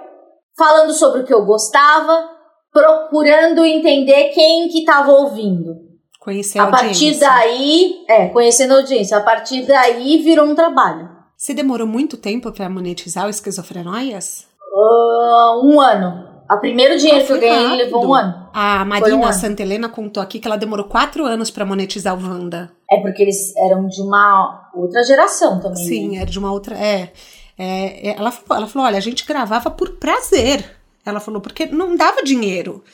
falando 0.57 0.93
sobre 0.93 1.21
o 1.21 1.25
que 1.25 1.35
eu 1.35 1.45
gostava, 1.45 2.27
procurando 2.73 3.67
entender 3.67 4.31
quem 4.31 4.69
que 4.69 4.79
estava 4.79 5.13
ouvindo. 5.13 5.82
Conhecer 6.23 6.61
a, 6.61 6.65
a 6.65 6.67
partir 6.69 7.19
daí, 7.19 8.05
é, 8.09 8.29
conhecendo 8.29 8.75
a 8.75 8.77
audiência, 8.77 9.17
a 9.17 9.21
partir 9.21 9.67
daí 9.67 10.23
virou 10.23 10.47
um 10.47 10.55
trabalho. 10.55 11.11
Você 11.37 11.53
demorou 11.53 11.85
muito 11.85 12.17
tempo 12.17 12.53
para 12.53 12.71
monetizar 12.71 13.27
o 13.27 13.29
esquizofrenóias? 13.29 14.47
Uh, 14.73 15.67
um 15.67 15.81
ano. 15.81 16.31
O 16.49 16.59
primeiro 16.59 16.97
dinheiro 16.97 17.25
ah, 17.25 17.27
que 17.27 17.33
eu 17.33 17.41
ganhei 17.41 17.67
rápido. 17.67 17.77
levou 17.77 18.07
um 18.07 18.15
ano. 18.15 18.49
A 18.55 18.85
Marina 18.85 19.17
um 19.17 19.33
Santa 19.33 19.63
Helena 19.63 19.89
contou 19.89 20.23
aqui 20.23 20.39
que 20.39 20.47
ela 20.47 20.57
demorou 20.57 20.85
quatro 20.85 21.25
anos 21.25 21.51
para 21.51 21.65
monetizar 21.65 22.17
o 22.17 22.23
Wanda. 22.23 22.71
É 22.89 23.01
porque 23.01 23.23
eles 23.23 23.57
eram 23.57 23.89
de 23.89 24.01
uma 24.01 24.71
outra 24.75 25.03
geração 25.03 25.59
também. 25.61 25.85
Sim, 25.85 26.11
né? 26.11 26.19
era 26.19 26.31
de 26.31 26.39
uma 26.39 26.53
outra. 26.53 26.77
É, 26.77 27.11
é, 27.59 28.17
ela, 28.17 28.31
falou, 28.31 28.59
ela 28.59 28.67
falou: 28.69 28.87
olha, 28.87 28.99
a 28.99 29.03
gente 29.03 29.27
gravava 29.27 29.73
por 29.73 29.97
prazer. 29.97 30.65
Ela 31.05 31.19
falou, 31.19 31.41
porque 31.41 31.67
não 31.67 31.97
dava 31.97 32.23
dinheiro. 32.23 32.85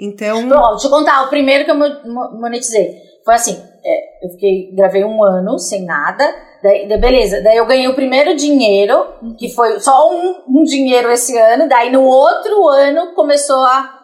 Então. 0.00 0.48
Bom, 0.48 0.70
deixa 0.70 0.86
eu 0.86 0.90
contar, 0.90 1.22
o 1.24 1.28
primeiro 1.28 1.64
que 1.64 1.70
eu 1.70 1.76
monetizei 2.40 2.96
foi 3.24 3.34
assim: 3.34 3.62
é, 3.84 4.26
eu 4.26 4.30
fiquei, 4.30 4.74
gravei 4.74 5.04
um 5.04 5.22
ano 5.22 5.58
sem 5.58 5.84
nada. 5.84 6.24
Daí, 6.62 6.86
beleza, 6.98 7.42
daí 7.42 7.56
eu 7.56 7.66
ganhei 7.66 7.88
o 7.88 7.94
primeiro 7.94 8.34
dinheiro, 8.34 9.14
que 9.38 9.48
foi 9.48 9.80
só 9.80 10.10
um, 10.10 10.42
um 10.48 10.62
dinheiro 10.62 11.10
esse 11.10 11.36
ano, 11.38 11.68
daí 11.68 11.90
no 11.90 12.02
outro 12.02 12.68
ano 12.68 13.14
começou 13.14 13.62
a. 13.64 13.98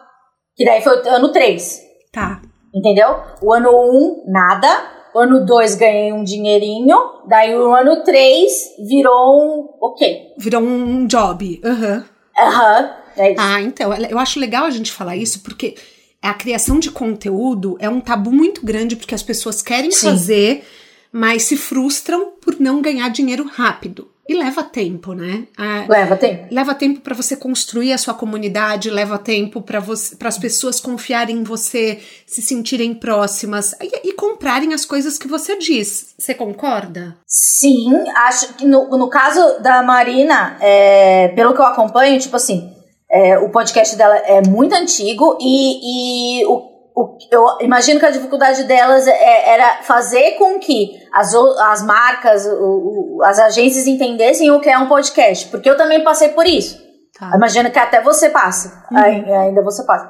Que 0.55 0.65
daí 0.65 0.81
foi 0.81 1.03
o 1.03 1.09
ano 1.09 1.31
3. 1.31 1.81
Tá. 2.11 2.41
Entendeu? 2.73 3.15
O 3.41 3.53
ano 3.53 3.69
1, 3.69 3.73
um, 3.73 4.23
nada. 4.27 4.67
O 5.13 5.19
ano 5.19 5.45
2 5.45 5.75
ganhei 5.75 6.11
um 6.11 6.23
dinheirinho. 6.23 6.97
Daí 7.27 7.55
o 7.55 7.73
ano 7.73 8.03
3 8.03 8.51
virou 8.87 9.39
um. 9.39 9.69
Ok. 9.81 10.33
Virou 10.37 10.61
um 10.61 11.05
job. 11.05 11.61
Aham. 11.63 11.97
Uhum. 11.97 12.03
Aham. 12.39 12.81
Uhum. 12.81 13.06
É 13.17 13.35
ah, 13.37 13.61
então, 13.61 13.93
eu 13.93 14.19
acho 14.19 14.39
legal 14.39 14.65
a 14.65 14.69
gente 14.69 14.91
falar 14.91 15.15
isso, 15.15 15.41
porque 15.41 15.75
a 16.21 16.33
criação 16.33 16.79
de 16.79 16.91
conteúdo 16.91 17.77
é 17.79 17.89
um 17.89 18.01
tabu 18.01 18.31
muito 18.31 18.65
grande, 18.65 18.95
porque 18.95 19.15
as 19.15 19.23
pessoas 19.23 19.61
querem 19.61 19.91
Sim. 19.91 20.09
fazer, 20.09 20.67
mas 21.11 21.43
se 21.43 21.55
frustram 21.57 22.33
por 22.41 22.59
não 22.59 22.81
ganhar 22.81 23.09
dinheiro 23.09 23.45
rápido. 23.45 24.09
E 24.29 24.33
leva 24.33 24.61
tempo, 24.61 25.13
né? 25.13 25.47
leva 25.87 26.17
tempo. 26.17 26.47
Leva 26.51 26.75
tempo 26.75 26.99
para 26.99 27.15
você 27.15 27.33
construir 27.37 27.93
a 27.93 27.97
sua 27.97 28.13
comunidade, 28.13 28.89
leva 28.89 29.17
tempo 29.17 29.61
para 29.61 29.81
as 30.25 30.37
pessoas 30.37 30.81
confiarem 30.81 31.37
em 31.37 31.43
você, 31.43 31.99
se 32.25 32.41
sentirem 32.41 32.93
próximas 32.93 33.73
e, 33.81 34.09
e, 34.09 34.13
comprarem 34.13 34.73
as 34.73 34.83
coisas 34.83 35.17
que 35.17 35.29
você 35.29 35.57
diz. 35.57 36.13
Você 36.19 36.33
concorda? 36.33 37.15
Sim, 37.25 37.87
acho 38.17 38.53
que 38.55 38.65
no, 38.65 38.89
no 38.97 39.09
caso 39.09 39.61
da 39.61 39.81
Marina, 39.81 40.57
é, 40.59 41.29
pelo 41.29 41.53
que 41.53 41.61
eu 41.61 41.65
acompanho, 41.65 42.19
tipo 42.19 42.35
assim, 42.35 42.76
é, 43.09 43.37
o 43.37 43.49
podcast 43.49 43.95
dela 43.95 44.17
é 44.17 44.41
muito 44.41 44.73
antigo 44.75 45.37
e, 45.39 46.41
e 46.41 46.45
o 46.45 46.77
o, 46.97 47.15
eu 47.31 47.45
imagino 47.61 47.99
que 47.99 48.07
a 48.07 48.09
dificuldade 48.09 48.63
delas 48.63 49.05
é, 49.05 49.53
era 49.53 49.83
fazer 49.83 50.31
com 50.31 50.57
que 50.57 50.99
as, 51.13 51.31
as 51.35 51.85
marcas, 51.85 52.47
o, 52.47 53.19
as 53.23 53.37
agências 53.37 53.85
entendessem 53.85 54.49
o 54.49 54.59
que 54.59 54.67
é 54.67 54.79
um 54.79 54.87
podcast, 54.87 55.47
porque 55.49 55.69
eu 55.69 55.77
também 55.77 56.03
passei 56.03 56.29
por 56.29 56.47
isso. 56.47 56.81
Tá. 57.19 57.33
Imagino 57.35 57.69
que 57.69 57.77
até 57.77 58.01
você 58.01 58.29
passa, 58.29 58.83
uhum. 58.91 59.41
ainda 59.41 59.63
você 59.63 59.85
passa. 59.85 60.09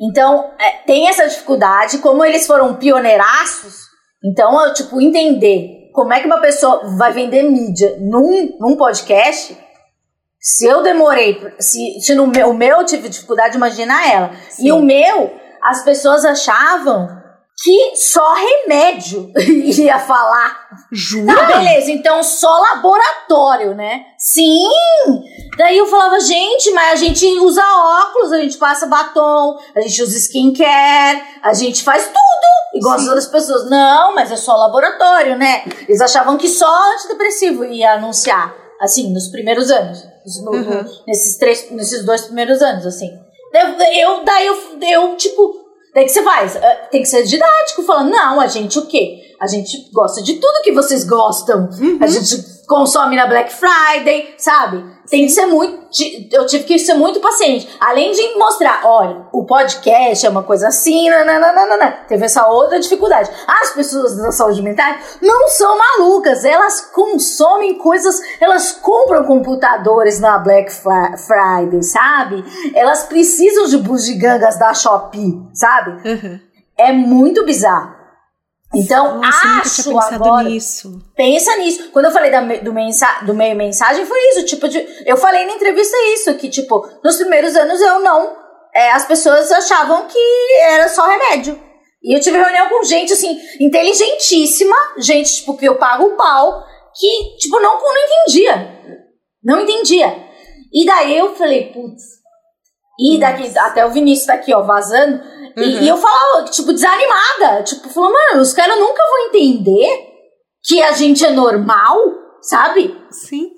Então, 0.00 0.52
é, 0.58 0.86
tem 0.86 1.06
essa 1.06 1.28
dificuldade, 1.28 1.98
como 1.98 2.24
eles 2.24 2.46
foram 2.46 2.76
pioneiraços, 2.76 3.92
então, 4.24 4.64
eu, 4.64 4.72
tipo, 4.72 5.00
entender 5.00 5.90
como 5.92 6.12
é 6.12 6.20
que 6.20 6.26
uma 6.26 6.40
pessoa 6.40 6.96
vai 6.96 7.12
vender 7.12 7.42
mídia 7.42 7.98
num, 8.00 8.56
num 8.58 8.76
podcast, 8.76 9.56
se 10.42 10.66
eu 10.66 10.82
demorei, 10.82 11.40
se, 11.60 12.00
se 12.00 12.16
no 12.16 12.26
meu, 12.26 12.50
o 12.50 12.54
meu 12.54 12.84
tive 12.84 13.08
dificuldade, 13.08 13.56
imagina 13.56 14.04
ela. 14.04 14.32
Sim. 14.50 14.66
E 14.66 14.72
o 14.72 14.82
meu, 14.82 15.32
as 15.62 15.84
pessoas 15.84 16.24
achavam 16.24 17.22
que 17.62 17.94
só 17.94 18.34
remédio 18.34 19.30
ia 19.38 20.00
falar. 20.00 20.66
Jura? 20.90 21.32
Tá, 21.32 21.46
beleza, 21.46 21.92
então 21.92 22.24
só 22.24 22.50
laboratório, 22.58 23.72
né? 23.76 24.02
Sim! 24.18 24.68
Daí 25.56 25.78
eu 25.78 25.86
falava, 25.86 26.18
gente, 26.18 26.72
mas 26.72 26.94
a 26.94 26.96
gente 26.96 27.24
usa 27.38 27.62
óculos, 27.62 28.32
a 28.32 28.38
gente 28.38 28.56
passa 28.56 28.86
batom, 28.86 29.60
a 29.76 29.80
gente 29.80 30.02
usa 30.02 30.16
skincare, 30.16 31.22
a 31.40 31.54
gente 31.54 31.84
faz 31.84 32.06
tudo, 32.06 32.78
igual 32.80 32.98
Sim. 32.98 33.02
as 33.02 33.08
outras 33.08 33.26
pessoas. 33.28 33.70
Não, 33.70 34.12
mas 34.12 34.32
é 34.32 34.36
só 34.36 34.56
laboratório, 34.56 35.38
né? 35.38 35.62
Eles 35.86 36.00
achavam 36.00 36.36
que 36.36 36.48
só 36.48 36.92
antidepressivo 36.94 37.64
ia 37.64 37.92
anunciar, 37.92 38.52
assim, 38.80 39.12
nos 39.12 39.28
primeiros 39.28 39.70
anos. 39.70 40.11
No, 40.42 40.52
uhum. 40.52 40.84
nesses, 41.06 41.36
três, 41.36 41.70
nesses 41.70 42.04
dois 42.04 42.22
primeiros 42.22 42.62
anos, 42.62 42.86
assim. 42.86 43.10
Eu, 43.52 44.24
daí 44.24 44.46
eu, 44.46 44.56
eu, 44.80 45.16
tipo, 45.16 45.54
daí 45.94 46.04
que 46.04 46.10
você 46.10 46.22
faz? 46.22 46.56
Ah, 46.56 46.88
tem 46.90 47.02
que 47.02 47.08
ser 47.08 47.22
didático, 47.24 47.82
falando, 47.82 48.10
não, 48.10 48.40
a 48.40 48.46
gente 48.46 48.78
o 48.78 48.86
quê? 48.86 49.34
A 49.40 49.46
gente 49.46 49.90
gosta 49.92 50.22
de 50.22 50.34
tudo 50.34 50.62
que 50.62 50.72
vocês 50.72 51.04
gostam. 51.04 51.68
Uhum. 51.80 51.98
A 52.00 52.06
gente 52.06 52.51
consome 52.72 53.16
na 53.16 53.26
Black 53.26 53.52
Friday, 53.52 54.34
sabe? 54.38 54.82
Tem 55.10 55.26
que 55.26 55.32
ser 55.32 55.44
muito. 55.44 55.82
Eu 56.32 56.46
tive 56.46 56.64
que 56.64 56.78
ser 56.78 56.94
muito 56.94 57.20
paciente. 57.20 57.68
Além 57.78 58.12
de 58.12 58.34
mostrar, 58.38 58.80
olha, 58.84 59.26
o 59.30 59.44
podcast 59.44 60.24
é 60.24 60.30
uma 60.30 60.42
coisa 60.42 60.68
assim, 60.68 61.10
nananana, 61.10 61.90
teve 62.08 62.24
essa 62.24 62.46
outra 62.46 62.80
dificuldade. 62.80 63.30
As 63.46 63.72
pessoas 63.72 64.16
da 64.16 64.32
saúde 64.32 64.62
mental 64.62 64.94
não 65.20 65.48
são 65.48 65.76
malucas, 65.76 66.46
elas 66.46 66.80
consomem 66.80 67.76
coisas, 67.76 68.18
elas 68.40 68.72
compram 68.72 69.24
computadores 69.24 70.18
na 70.18 70.38
Black 70.38 70.72
Friday, 70.72 71.82
sabe? 71.82 72.42
Elas 72.74 73.02
precisam 73.02 73.66
de 73.66 73.76
bugigangas 73.76 74.58
da 74.58 74.72
Shopee, 74.72 75.42
sabe? 75.52 76.08
Uhum. 76.08 76.40
É 76.78 76.90
muito 76.90 77.44
bizarro. 77.44 78.01
Então, 78.74 79.18
Nossa, 79.20 79.48
acho 79.60 79.98
agora. 79.98 80.48
Nisso. 80.48 81.00
Pensa 81.14 81.56
nisso. 81.56 81.90
Quando 81.90 82.06
eu 82.06 82.10
falei 82.10 82.30
da, 82.30 82.40
do, 82.40 82.72
mensa, 82.72 83.06
do 83.26 83.34
meio 83.34 83.54
mensagem, 83.54 84.06
foi 84.06 84.18
isso. 84.30 84.46
Tipo, 84.46 84.68
de, 84.68 84.84
eu 85.04 85.16
falei 85.16 85.44
na 85.44 85.52
entrevista 85.52 85.96
isso, 86.14 86.34
que, 86.34 86.48
tipo, 86.48 86.88
nos 87.04 87.16
primeiros 87.16 87.54
anos 87.54 87.80
eu 87.80 88.00
não. 88.00 88.36
É, 88.74 88.92
as 88.92 89.04
pessoas 89.04 89.52
achavam 89.52 90.06
que 90.06 90.18
era 90.62 90.88
só 90.88 91.06
remédio. 91.06 91.60
E 92.02 92.16
eu 92.16 92.20
tive 92.20 92.38
reunião 92.38 92.68
com 92.68 92.82
gente, 92.82 93.12
assim, 93.12 93.38
inteligentíssima, 93.60 94.74
gente, 94.98 95.36
tipo, 95.36 95.56
que 95.56 95.66
eu 95.66 95.76
pago 95.76 96.04
o 96.04 96.16
pau, 96.16 96.64
que, 96.98 97.36
tipo, 97.38 97.60
não, 97.60 97.78
não 97.78 97.96
entendia. 97.96 98.80
Não 99.44 99.60
entendia. 99.60 100.16
E 100.72 100.86
daí 100.86 101.16
eu 101.16 101.34
falei, 101.34 101.72
putz. 101.72 102.21
E 102.98 103.18
daqui, 103.18 103.58
até 103.58 103.84
o 103.86 103.90
Vinícius 103.90 104.26
tá 104.26 104.34
aqui, 104.34 104.54
ó, 104.54 104.62
vazando. 104.62 105.22
Uhum. 105.56 105.62
E, 105.62 105.84
e, 105.84 105.88
eu 105.88 105.96
falava, 105.96 106.44
tipo, 106.50 106.72
desanimada. 106.72 107.62
Tipo, 107.62 107.88
falando, 107.88 108.12
mano, 108.12 108.42
os 108.42 108.52
caras 108.52 108.78
nunca 108.78 109.02
vão 109.02 109.26
entender 109.28 110.12
que 110.64 110.82
a 110.82 110.92
gente 110.92 111.24
é 111.24 111.30
normal, 111.30 111.96
sabe? 112.40 112.96
Sim. 113.10 113.50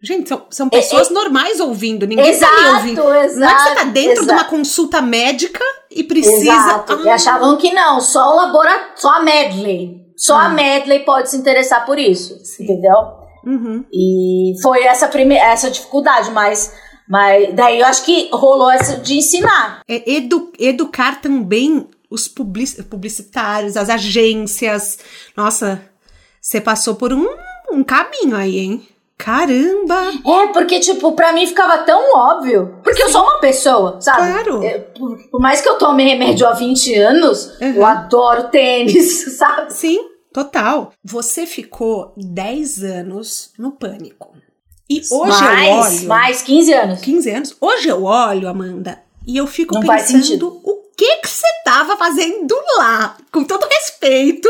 Gente, 0.00 0.28
são, 0.28 0.46
são 0.48 0.68
pessoas 0.68 1.08
é, 1.08 1.10
é, 1.10 1.14
normais 1.14 1.58
ouvindo, 1.58 2.06
ninguém 2.06 2.28
exato, 2.28 2.54
tá 2.54 2.76
ouvindo. 2.76 3.14
Exato, 3.14 3.40
não 3.40 3.48
é 3.48 3.54
que 3.54 3.62
você 3.62 3.74
tá 3.74 3.84
dentro 3.84 4.22
exato. 4.22 4.26
de 4.26 4.32
uma 4.32 4.44
consulta 4.44 5.02
médica 5.02 5.64
e 5.90 6.04
precisa. 6.04 6.52
Exato. 6.52 6.92
Ah. 6.92 7.02
E 7.04 7.08
achavam 7.08 7.56
que 7.56 7.72
não, 7.72 8.00
só 8.00 8.32
o 8.32 8.36
laboratório, 8.36 8.92
só 8.94 9.16
a 9.16 9.22
Medley. 9.22 10.06
Só 10.16 10.36
ah. 10.36 10.46
a 10.46 10.48
Medley 10.50 11.00
pode 11.00 11.30
se 11.30 11.36
interessar 11.36 11.84
por 11.84 11.98
isso. 11.98 12.38
Sim. 12.44 12.64
Entendeu? 12.64 12.94
Uhum. 13.44 13.84
E 13.92 14.54
foi 14.62 14.84
essa, 14.84 15.08
primeira, 15.08 15.44
essa 15.46 15.70
dificuldade, 15.70 16.30
mas 16.30 16.72
mas 17.08 17.54
daí 17.54 17.80
eu 17.80 17.86
acho 17.86 18.04
que 18.04 18.28
rolou 18.32 18.70
essa 18.70 18.96
de 18.96 19.16
ensinar. 19.16 19.80
É 19.88 20.10
edu 20.12 20.52
educar 20.58 21.20
também 21.20 21.86
os 22.10 22.28
publicitários, 22.28 23.76
as 23.76 23.88
agências. 23.88 24.98
Nossa, 25.36 25.80
você 26.40 26.60
passou 26.60 26.94
por 26.94 27.12
um, 27.12 27.26
um 27.70 27.82
caminho 27.82 28.36
aí, 28.36 28.58
hein? 28.58 28.88
Caramba! 29.18 30.12
É, 30.24 30.46
porque, 30.52 30.78
tipo, 30.78 31.12
pra 31.12 31.32
mim 31.32 31.44
ficava 31.44 31.78
tão 31.78 32.16
óbvio. 32.16 32.78
Porque 32.84 33.00
Sim. 33.00 33.02
eu 33.02 33.08
sou 33.08 33.22
uma 33.22 33.40
pessoa, 33.40 34.00
sabe? 34.00 34.18
Claro. 34.18 34.62
Eu, 34.62 34.80
por, 34.96 35.18
por, 35.28 35.40
mais 35.40 35.60
que 35.60 35.68
eu 35.68 35.76
tome 35.76 36.04
remédio 36.04 36.46
há 36.46 36.52
20 36.52 36.94
anos, 36.94 37.58
uhum. 37.60 37.74
eu 37.74 37.84
adoro 37.84 38.44
tênis, 38.44 39.24
sabe? 39.36 39.74
Sim, 39.74 39.98
total. 40.32 40.92
Você 41.04 41.46
ficou 41.46 42.12
10 42.16 42.84
anos 42.84 43.52
no 43.58 43.72
pânico. 43.72 44.32
E 44.88 45.02
hoje 45.10 45.42
mais, 45.42 45.68
eu 45.68 45.74
olho. 45.74 46.08
Mais 46.08 46.42
15 46.42 46.72
anos. 46.72 47.00
15 47.00 47.30
anos. 47.30 47.56
Hoje 47.60 47.88
eu 47.88 48.04
olho, 48.04 48.48
Amanda, 48.48 49.00
e 49.26 49.36
eu 49.36 49.46
fico 49.46 49.74
Não 49.74 49.82
pensando 49.82 50.60
o 50.64 50.88
que 50.96 51.16
que 51.18 51.28
você 51.28 51.46
tava 51.64 51.96
fazendo 51.96 52.56
lá? 52.76 53.16
Com 53.30 53.44
todo 53.44 53.68
respeito, 53.70 54.48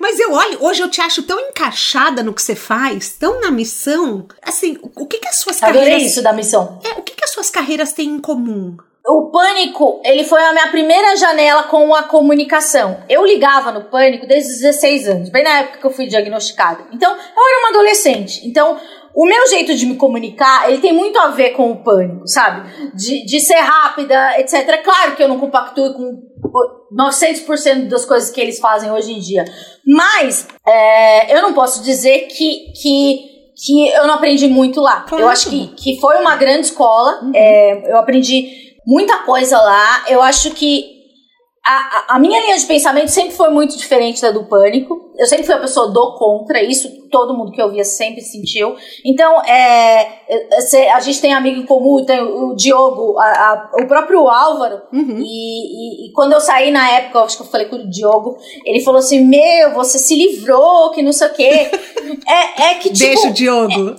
mas 0.00 0.18
eu 0.18 0.32
olho, 0.32 0.64
hoje 0.64 0.82
eu 0.82 0.88
te 0.88 1.00
acho 1.00 1.24
tão 1.24 1.38
encaixada 1.38 2.22
no 2.22 2.32
que 2.32 2.40
você 2.40 2.54
faz, 2.54 3.10
tão 3.10 3.40
na 3.40 3.50
missão. 3.50 4.26
Assim, 4.40 4.78
o, 4.80 5.06
que 5.06 5.18
que 5.18 5.28
as 5.28 5.36
suas 5.36 5.62
Adorei 5.62 5.82
carreiras. 5.82 6.10
isso 6.10 6.22
da 6.22 6.32
missão. 6.32 6.80
É, 6.82 6.98
o 6.98 7.02
que 7.02 7.14
que 7.14 7.24
as 7.24 7.30
suas 7.30 7.50
carreiras 7.50 7.92
têm 7.92 8.08
em 8.08 8.18
comum? 8.18 8.78
O 9.06 9.30
Pânico, 9.30 10.00
ele 10.04 10.24
foi 10.24 10.42
a 10.42 10.52
minha 10.52 10.68
primeira 10.68 11.16
janela 11.16 11.64
com 11.64 11.94
a 11.94 12.04
comunicação. 12.04 13.02
Eu 13.08 13.26
ligava 13.26 13.72
no 13.72 13.84
Pânico 13.84 14.26
desde 14.26 14.52
os 14.52 14.60
16 14.60 15.08
anos, 15.08 15.28
bem 15.30 15.42
na 15.42 15.58
época 15.58 15.78
que 15.78 15.86
eu 15.86 15.90
fui 15.90 16.06
diagnosticada. 16.06 16.84
Então, 16.92 17.10
eu 17.10 17.16
era 17.18 17.58
uma 17.60 17.68
adolescente. 17.70 18.46
Então, 18.46 18.78
o 19.14 19.26
meu 19.26 19.48
jeito 19.48 19.74
de 19.74 19.86
me 19.86 19.96
comunicar, 19.96 20.68
ele 20.68 20.78
tem 20.78 20.92
muito 20.92 21.18
a 21.18 21.28
ver 21.28 21.50
com 21.50 21.70
o 21.70 21.82
pânico, 21.82 22.26
sabe? 22.26 22.90
De, 22.94 23.24
de 23.24 23.40
ser 23.40 23.60
rápida, 23.60 24.38
etc. 24.38 24.82
Claro 24.82 25.16
que 25.16 25.22
eu 25.22 25.28
não 25.28 25.38
compactuo 25.38 25.92
com 25.94 26.22
900% 26.96 27.88
das 27.88 28.04
coisas 28.04 28.30
que 28.30 28.40
eles 28.40 28.58
fazem 28.58 28.90
hoje 28.90 29.12
em 29.12 29.20
dia. 29.20 29.44
Mas 29.86 30.46
é, 30.66 31.36
eu 31.36 31.42
não 31.42 31.52
posso 31.52 31.82
dizer 31.82 32.28
que, 32.28 32.72
que, 32.80 33.20
que 33.64 33.88
eu 33.88 34.06
não 34.06 34.14
aprendi 34.14 34.46
muito 34.48 34.80
lá. 34.80 35.02
Claro. 35.02 35.24
Eu 35.24 35.28
acho 35.28 35.50
que, 35.50 35.68
que 35.68 36.00
foi 36.00 36.16
uma 36.16 36.36
grande 36.36 36.66
escola. 36.66 37.20
Uhum. 37.22 37.32
É, 37.34 37.92
eu 37.92 37.98
aprendi 37.98 38.76
muita 38.86 39.18
coisa 39.18 39.58
lá. 39.60 40.04
Eu 40.08 40.22
acho 40.22 40.52
que 40.52 40.99
a, 41.62 42.16
a, 42.16 42.18
minha 42.18 42.40
linha 42.40 42.56
de 42.56 42.64
pensamento 42.64 43.08
sempre 43.08 43.32
foi 43.32 43.50
muito 43.50 43.76
diferente 43.76 44.22
da 44.22 44.30
do 44.30 44.44
pânico. 44.44 45.10
Eu 45.18 45.26
sempre 45.26 45.44
fui 45.44 45.54
a 45.54 45.60
pessoa 45.60 45.92
do 45.92 46.16
contra, 46.16 46.62
isso 46.62 46.88
todo 47.10 47.36
mundo 47.36 47.52
que 47.52 47.60
eu 47.60 47.70
via 47.70 47.84
sempre 47.84 48.22
sentiu. 48.22 48.74
Então, 49.04 49.42
é, 49.42 50.22
a 50.94 51.00
gente 51.00 51.20
tem 51.20 51.34
amigo 51.34 51.60
em 51.60 51.66
comum, 51.66 52.02
tem 52.04 52.18
o 52.22 52.54
Diogo, 52.54 53.18
a, 53.18 53.24
a, 53.24 53.70
o 53.82 53.86
próprio 53.86 54.26
Álvaro. 54.26 54.80
Uhum. 54.90 55.18
E, 55.18 56.06
e, 56.06 56.08
e, 56.08 56.12
quando 56.12 56.32
eu 56.32 56.40
saí 56.40 56.70
na 56.70 56.90
época, 56.92 57.20
acho 57.20 57.36
que 57.36 57.42
eu 57.42 57.48
falei 57.48 57.66
com 57.66 57.76
o 57.76 57.90
Diogo, 57.90 58.38
ele 58.64 58.80
falou 58.80 58.98
assim: 58.98 59.20
Meu, 59.26 59.74
você 59.74 59.98
se 59.98 60.14
livrou, 60.14 60.90
que 60.92 61.02
não 61.02 61.12
sei 61.12 61.28
o 61.28 61.34
quê. 61.34 61.70
é, 62.26 62.70
é 62.70 62.74
que 62.76 62.90
tipo. 62.90 63.20
Beijo, 63.20 63.32
Diogo. 63.34 63.72
É, 63.72 63.96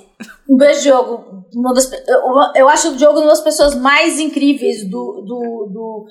um 0.50 0.58
beijo, 0.58 0.82
Diogo. 0.82 1.42
Das, 1.76 1.92
eu, 2.08 2.22
eu 2.56 2.70
acho 2.70 2.90
o 2.90 2.96
Diogo 2.96 3.20
uma 3.20 3.28
das 3.28 3.42
pessoas 3.42 3.76
mais 3.76 4.20
incríveis 4.20 4.84
do, 4.84 5.22
do, 5.22 5.70
do 5.70 6.06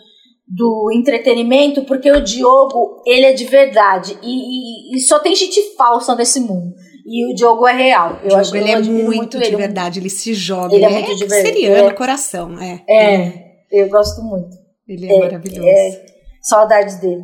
do 0.50 0.90
entretenimento, 0.92 1.84
porque 1.84 2.10
o 2.10 2.20
Diogo, 2.20 3.00
ele 3.06 3.24
é 3.24 3.32
de 3.32 3.44
verdade. 3.44 4.18
E, 4.20 4.94
e, 4.94 4.96
e, 4.96 5.00
só 5.00 5.20
tem 5.20 5.34
gente 5.34 5.62
falsa 5.76 6.14
nesse 6.16 6.40
mundo. 6.40 6.74
E 7.06 7.32
o 7.32 7.34
Diogo 7.34 7.68
é 7.68 7.72
real. 7.72 8.18
Eu 8.22 8.28
Diogo, 8.28 8.36
acho 8.36 8.56
ele 8.56 8.70
é 8.70 8.80
muito, 8.80 9.04
muito 9.04 9.38
de 9.38 9.44
ele. 9.44 9.56
verdade, 9.56 10.00
ele 10.00 10.10
se 10.10 10.34
joga. 10.34 10.74
Ele, 10.74 10.84
é 10.84 10.88
é, 10.88 10.90
muito 10.90 11.16
de 11.16 11.26
verdade. 11.26 11.54
seriano, 11.54 11.88
é. 11.88 11.94
coração, 11.94 12.58
é. 12.60 12.82
É, 12.88 13.32
eu 13.70 13.88
gosto 13.88 14.22
muito. 14.22 14.56
Ele 14.88 15.06
é, 15.06 15.14
é 15.14 15.20
maravilhoso. 15.20 15.68
É, 15.68 16.06
saudades 16.42 16.96
dele. 16.96 17.22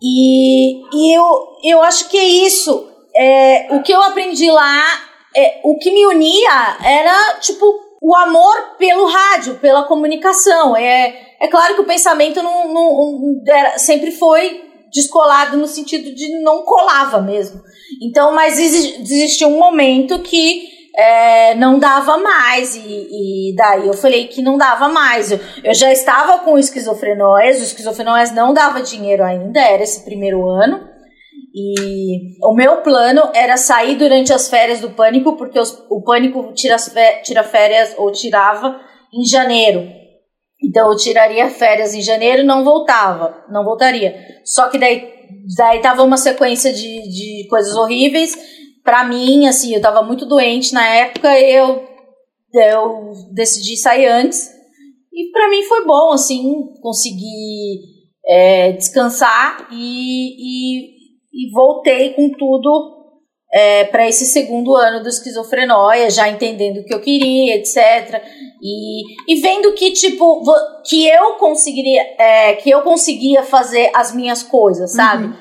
E, 0.00 0.80
e 0.94 1.16
eu, 1.16 1.24
eu 1.64 1.82
acho 1.82 2.08
que 2.08 2.16
é 2.16 2.24
isso. 2.24 2.88
É, 3.16 3.74
o 3.74 3.82
que 3.82 3.90
eu 3.90 4.00
aprendi 4.00 4.48
lá, 4.48 4.84
é, 5.36 5.60
o 5.64 5.76
que 5.78 5.90
me 5.90 6.06
unia 6.06 6.76
era, 6.84 7.40
tipo, 7.40 7.87
o 8.00 8.14
amor 8.14 8.76
pelo 8.78 9.06
rádio, 9.06 9.56
pela 9.56 9.84
comunicação. 9.84 10.76
É, 10.76 11.34
é 11.40 11.48
claro 11.48 11.74
que 11.74 11.80
o 11.80 11.86
pensamento 11.86 12.42
não, 12.42 12.72
não, 12.72 13.42
era, 13.46 13.78
sempre 13.78 14.10
foi 14.10 14.64
descolado 14.92 15.56
no 15.56 15.66
sentido 15.66 16.14
de 16.14 16.40
não 16.40 16.62
colava 16.62 17.20
mesmo. 17.20 17.60
Então, 18.02 18.32
mas 18.34 18.58
existia 18.58 19.48
um 19.48 19.58
momento 19.58 20.20
que 20.20 20.78
é, 20.96 21.54
não 21.54 21.78
dava 21.78 22.16
mais, 22.18 22.74
e, 22.74 22.80
e, 22.80 23.54
daí 23.54 23.86
eu 23.86 23.94
falei 23.94 24.26
que 24.26 24.42
não 24.42 24.56
dava 24.56 24.88
mais. 24.88 25.30
Eu, 25.30 25.38
eu 25.62 25.74
já 25.74 25.92
estava 25.92 26.38
com 26.40 26.58
esquizofrenóias, 26.58 27.60
o 27.60 27.64
esquizofrenóias 27.64 28.32
não 28.32 28.52
dava 28.52 28.82
dinheiro 28.82 29.22
ainda, 29.22 29.60
era 29.60 29.82
esse 29.82 30.04
primeiro 30.04 30.48
ano. 30.48 30.97
E 31.54 32.38
o 32.44 32.54
meu 32.54 32.82
plano 32.82 33.22
era 33.34 33.56
sair 33.56 33.96
durante 33.96 34.32
as 34.32 34.48
férias 34.48 34.80
do 34.80 34.90
pânico, 34.90 35.36
porque 35.36 35.58
os, 35.58 35.84
o 35.88 36.02
pânico 36.02 36.52
tira, 36.52 36.76
tira 37.22 37.42
férias 37.42 37.94
ou 37.96 38.12
tirava 38.12 38.80
em 39.12 39.24
janeiro. 39.24 39.88
Então 40.62 40.90
eu 40.90 40.96
tiraria 40.96 41.48
férias 41.48 41.94
em 41.94 42.02
janeiro, 42.02 42.44
não 42.44 42.64
voltava, 42.64 43.44
não 43.50 43.64
voltaria. 43.64 44.14
Só 44.44 44.68
que 44.68 44.78
daí, 44.78 45.08
daí 45.56 45.80
tava 45.80 46.02
uma 46.02 46.16
sequência 46.16 46.72
de, 46.72 47.08
de 47.08 47.46
coisas 47.48 47.74
horríveis. 47.76 48.36
Pra 48.84 49.04
mim, 49.04 49.46
assim, 49.46 49.74
eu 49.74 49.80
tava 49.80 50.02
muito 50.02 50.26
doente 50.26 50.72
na 50.72 50.86
época, 50.86 51.38
eu, 51.38 51.86
eu 52.52 53.12
decidi 53.32 53.76
sair 53.76 54.06
antes. 54.06 54.50
E 55.12 55.30
pra 55.30 55.48
mim 55.48 55.62
foi 55.62 55.84
bom, 55.84 56.12
assim, 56.12 56.72
conseguir 56.80 57.98
é, 58.26 58.72
descansar 58.72 59.68
e, 59.72 60.34
e, 60.38 60.97
e 61.38 61.50
voltei 61.52 62.14
com 62.14 62.28
tudo 62.30 62.96
é, 63.52 63.84
para 63.84 64.08
esse 64.08 64.26
segundo 64.26 64.74
ano 64.74 65.02
do 65.02 65.08
esquizofrenóia, 65.08 66.10
já 66.10 66.28
entendendo 66.28 66.78
o 66.78 66.84
que 66.84 66.92
eu 66.92 67.00
queria, 67.00 67.56
etc. 67.56 68.20
E, 68.60 69.32
e 69.32 69.40
vendo 69.40 69.72
que, 69.74 69.92
tipo, 69.92 70.42
que 70.84 71.06
eu 71.06 71.34
conseguiria, 71.34 72.02
é, 72.18 72.54
que 72.54 72.68
eu 72.68 72.82
conseguia 72.82 73.44
fazer 73.44 73.90
as 73.94 74.12
minhas 74.12 74.42
coisas, 74.42 74.92
sabe? 74.92 75.26
Uhum. 75.26 75.34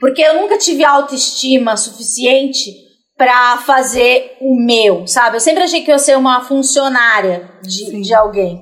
Porque 0.00 0.20
eu 0.20 0.40
nunca 0.40 0.58
tive 0.58 0.84
autoestima 0.84 1.76
suficiente 1.76 2.72
para 3.16 3.58
fazer 3.58 4.36
o 4.40 4.56
meu, 4.56 5.06
sabe? 5.06 5.36
Eu 5.36 5.40
sempre 5.40 5.62
achei 5.62 5.82
que 5.82 5.90
eu 5.90 5.94
ia 5.94 5.98
ser 6.00 6.18
uma 6.18 6.40
funcionária 6.42 7.48
de, 7.62 8.02
de 8.02 8.12
alguém. 8.12 8.60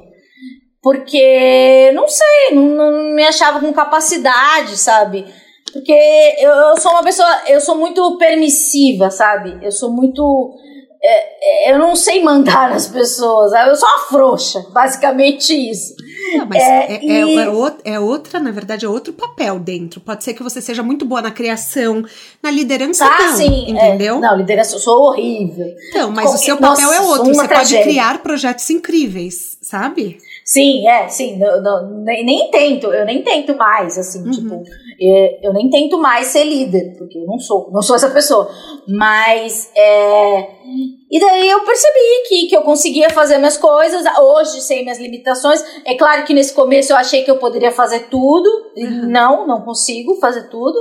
Porque, 0.82 1.90
não 1.94 2.06
sei, 2.06 2.54
não, 2.54 2.62
não 2.68 3.14
me 3.14 3.24
achava 3.24 3.60
com 3.60 3.72
capacidade, 3.72 4.76
sabe? 4.76 5.24
Porque 5.72 5.92
eu, 6.38 6.50
eu 6.50 6.76
sou 6.76 6.92
uma 6.92 7.02
pessoa, 7.02 7.28
eu 7.48 7.60
sou 7.60 7.76
muito 7.76 8.18
permissiva, 8.18 9.10
sabe? 9.10 9.58
Eu 9.62 9.72
sou 9.72 9.90
muito. 9.90 10.54
É, 11.02 11.70
é 11.70 11.72
eu 11.72 11.78
não 11.78 11.96
sei 11.96 12.22
mandar 12.22 12.70
nas 12.70 12.86
pessoas, 12.86 13.52
eu 13.52 13.74
sou 13.74 13.88
uma 13.88 13.98
frouxa, 14.00 14.66
basicamente 14.72 15.52
isso. 15.52 15.94
Não, 16.36 16.46
mas 16.46 16.62
é, 16.62 16.94
é, 16.94 17.04
e... 17.04 17.38
é, 17.38 17.94
é, 17.94 18.00
outra, 18.00 18.38
na 18.38 18.50
verdade, 18.50 18.84
é 18.84 18.88
outro 18.88 19.12
papel 19.12 19.58
dentro. 19.58 20.00
Pode 20.00 20.22
ser 20.22 20.34
que 20.34 20.42
você 20.42 20.60
seja 20.60 20.82
muito 20.82 21.04
boa 21.04 21.20
na 21.20 21.30
criação, 21.30 22.04
na 22.42 22.50
liderança, 22.50 23.04
ah, 23.04 23.22
não, 23.22 23.36
sim, 23.36 23.70
entendeu? 23.70 24.20
não, 24.20 24.36
liderança, 24.36 24.76
eu 24.76 24.78
sou 24.78 25.08
horrível. 25.08 25.66
Então, 25.88 26.10
mas 26.12 26.26
Com, 26.26 26.34
o 26.34 26.38
seu 26.38 26.56
papel 26.56 26.86
nossa, 26.86 26.96
é 26.96 27.00
outro. 27.00 27.34
Você 27.34 27.48
tragédia. 27.48 27.78
pode 27.78 27.90
criar 27.90 28.22
projetos 28.22 28.70
incríveis, 28.70 29.58
sabe? 29.60 30.18
Sim, 30.44 30.86
é, 30.88 31.08
sim. 31.08 31.38
Não, 31.38 31.62
não, 31.62 32.02
nem, 32.02 32.24
nem, 32.24 32.50
tento, 32.50 32.92
eu 32.92 33.04
nem 33.04 33.22
tento 33.22 33.56
mais, 33.56 33.96
assim, 33.96 34.24
uhum. 34.24 34.30
tipo, 34.30 34.62
é, 35.00 35.46
eu 35.46 35.52
nem 35.52 35.70
tento 35.70 35.98
mais 35.98 36.28
ser 36.28 36.44
líder, 36.44 36.96
porque 36.98 37.18
eu 37.18 37.26
não 37.26 37.38
sou, 37.38 37.70
não 37.70 37.80
sou 37.80 37.96
essa 37.96 38.10
pessoa. 38.10 38.50
Mas, 38.88 39.70
é, 39.76 40.48
e 41.10 41.20
daí 41.20 41.48
eu 41.48 41.60
percebi 41.60 42.28
que, 42.28 42.46
que 42.48 42.56
eu 42.56 42.62
conseguia 42.62 43.08
fazer 43.10 43.38
minhas 43.38 43.56
coisas, 43.56 44.04
hoje 44.18 44.60
sei 44.60 44.82
minhas 44.82 44.98
limitações. 44.98 45.64
É 45.84 45.94
claro 45.94 46.24
que 46.24 46.34
nesse 46.34 46.52
começo 46.52 46.92
eu 46.92 46.96
achei 46.96 47.22
que 47.22 47.30
eu 47.30 47.38
poderia 47.38 47.70
fazer 47.70 48.08
tudo, 48.10 48.48
uhum. 48.76 49.08
não, 49.08 49.46
não 49.46 49.62
consigo 49.62 50.16
fazer 50.16 50.48
tudo. 50.48 50.78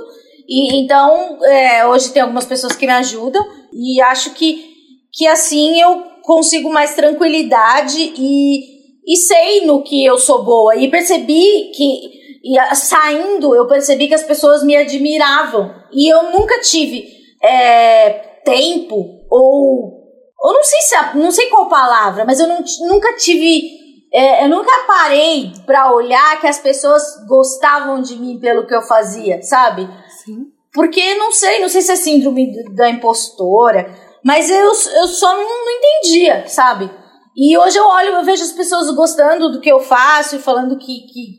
E 0.47 0.75
então, 0.81 1.37
é, 1.43 1.85
hoje 1.85 2.11
tem 2.11 2.21
algumas 2.21 2.45
pessoas 2.45 2.75
que 2.75 2.85
me 2.85 2.93
ajudam, 2.93 3.45
e 3.71 4.01
acho 4.01 4.33
que, 4.33 4.65
que 5.13 5.27
assim 5.27 5.79
eu 5.79 6.03
consigo 6.23 6.71
mais 6.71 6.93
tranquilidade 6.95 8.13
e 8.17 8.70
e 9.05 9.15
sei 9.15 9.65
no 9.65 9.83
que 9.83 10.03
eu 10.05 10.17
sou 10.17 10.43
boa. 10.43 10.75
E 10.75 10.89
percebi 10.89 11.71
que, 11.75 12.39
e, 12.43 12.75
saindo, 12.75 13.55
eu 13.55 13.67
percebi 13.67 14.07
que 14.07 14.13
as 14.13 14.23
pessoas 14.23 14.63
me 14.63 14.75
admiravam. 14.75 15.73
E 15.91 16.11
eu 16.11 16.31
nunca 16.31 16.59
tive 16.61 17.05
é, 17.41 18.09
tempo 18.43 19.25
ou. 19.29 19.99
Eu 20.43 20.53
não 20.53 20.63
sei 20.63 20.81
se 20.81 21.17
não 21.17 21.31
sei 21.31 21.47
qual 21.47 21.69
palavra, 21.69 22.25
mas 22.25 22.39
eu 22.39 22.47
não, 22.47 22.63
nunca 22.87 23.15
tive. 23.15 23.79
É, 24.13 24.43
eu 24.43 24.49
nunca 24.49 24.71
parei 24.85 25.53
para 25.65 25.93
olhar 25.93 26.39
que 26.41 26.47
as 26.47 26.59
pessoas 26.59 27.03
gostavam 27.27 28.01
de 28.01 28.17
mim 28.17 28.39
pelo 28.39 28.67
que 28.67 28.75
eu 28.75 28.81
fazia, 28.81 29.41
sabe? 29.41 29.87
Sim. 30.23 30.47
Porque 30.73 31.15
não 31.15 31.31
sei, 31.31 31.59
não 31.59 31.69
sei 31.69 31.81
se 31.81 31.91
é 31.91 31.95
síndrome 31.95 32.51
da 32.73 32.89
impostora, 32.89 33.93
mas 34.23 34.49
eu, 34.49 34.65
eu 34.65 35.07
só 35.07 35.35
não, 35.35 35.43
não 35.43 35.71
entendia, 35.71 36.47
sabe? 36.47 36.89
E 37.35 37.57
hoje 37.57 37.77
eu 37.77 37.87
olho, 37.87 38.09
eu 38.09 38.25
vejo 38.25 38.43
as 38.43 38.51
pessoas 38.51 38.89
gostando 38.91 39.51
do 39.51 39.61
que 39.61 39.71
eu 39.71 39.79
faço 39.79 40.35
e 40.35 40.39
falando 40.39 40.77
que, 40.77 41.01
que, 41.07 41.37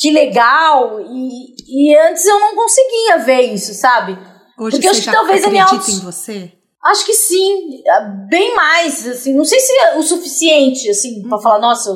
que 0.00 0.10
legal. 0.10 1.00
E, 1.00 1.54
e 1.68 1.96
antes 1.96 2.24
eu 2.26 2.40
não 2.40 2.54
conseguia 2.54 3.18
ver 3.18 3.52
isso, 3.52 3.72
sabe? 3.74 4.18
Hoje 4.58 4.76
Porque 4.76 4.88
você 4.88 5.02
já 5.02 5.12
talvez 5.12 5.44
acredita 5.44 5.70
a 5.70 5.78
minha 5.78 5.96
em 5.96 6.00
você? 6.00 6.52
Acho 6.84 7.04
que 7.04 7.14
sim, 7.14 7.82
bem 8.28 8.54
mais, 8.54 9.06
assim, 9.06 9.34
não 9.34 9.44
sei 9.44 9.58
se 9.58 9.72
é 9.72 9.98
o 9.98 10.02
suficiente, 10.02 10.88
assim, 10.88 11.24
hum. 11.24 11.28
para 11.28 11.38
falar, 11.38 11.58
nossa, 11.58 11.90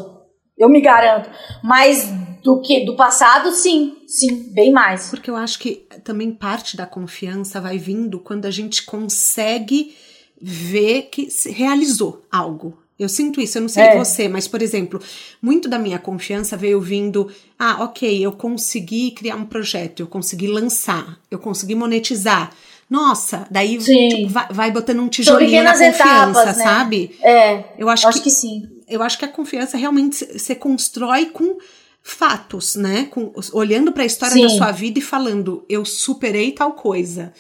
eu 0.59 0.69
me 0.69 0.81
garanto, 0.81 1.31
mas 1.63 2.09
do 2.43 2.61
que 2.61 2.85
do 2.85 2.97
passado, 2.97 3.53
sim, 3.53 3.97
sim, 4.07 4.53
bem 4.53 4.73
mais. 4.73 5.11
Porque 5.11 5.31
eu 5.31 5.37
acho 5.37 5.59
que 5.59 5.87
também 6.03 6.33
parte 6.33 6.77
da 6.77 6.85
confiança 6.85 7.61
vai 7.61 7.79
vindo 7.79 8.19
quando 8.19 8.47
a 8.47 8.51
gente 8.51 8.83
consegue 8.83 9.97
ver 10.41 11.03
que 11.03 11.31
se 11.31 11.51
realizou 11.53 12.27
algo, 12.31 12.82
eu 13.03 13.09
sinto 13.09 13.41
isso, 13.41 13.59
eu 13.59 13.63
não 13.63 13.69
sei 13.69 13.85
é. 13.85 13.97
você, 13.97 14.29
mas, 14.29 14.47
por 14.47 14.63
exemplo, 14.63 15.01
muito 15.41 15.69
da 15.69 15.79
minha 15.79 15.99
confiança 15.99 16.57
veio 16.57 16.81
vindo: 16.81 17.31
ah, 17.59 17.85
ok, 17.85 18.25
eu 18.25 18.33
consegui 18.33 19.11
criar 19.11 19.37
um 19.37 19.45
projeto, 19.45 20.01
eu 20.01 20.07
consegui 20.07 20.47
lançar, 20.47 21.19
eu 21.31 21.39
consegui 21.39 21.75
monetizar. 21.75 22.53
Nossa, 22.89 23.47
daí 23.51 23.79
tipo, 23.79 24.29
vai, 24.29 24.47
vai, 24.51 24.71
botando 24.71 25.01
um 25.01 25.09
tijolinho 25.09 25.63
na 25.63 25.73
confiança, 25.73 25.97
etapas, 25.97 26.57
né? 26.59 26.65
sabe? 26.65 27.17
É. 27.23 27.65
Eu 27.79 27.89
acho, 27.89 28.07
acho 28.07 28.19
que, 28.19 28.25
que, 28.25 28.31
sim. 28.31 28.69
Eu 28.87 29.03
acho 29.03 29.19
que 29.19 29.25
a 29.25 29.29
confiança 29.29 29.79
realmente 29.79 30.39
se 30.39 30.55
constrói 30.55 31.27
com 31.27 31.57
fatos, 32.03 32.75
né? 32.75 33.07
Com, 33.11 33.33
olhando 33.53 33.93
para 33.93 34.03
a 34.03 34.07
história 34.07 34.35
sim. 34.35 34.43
da 34.43 34.51
sua 34.51 34.73
vida 34.73 34.99
e 34.99 35.03
falando, 35.03 35.65
eu 35.69 35.85
superei 35.85 36.53
tal 36.53 36.73
coisa. 36.73 37.33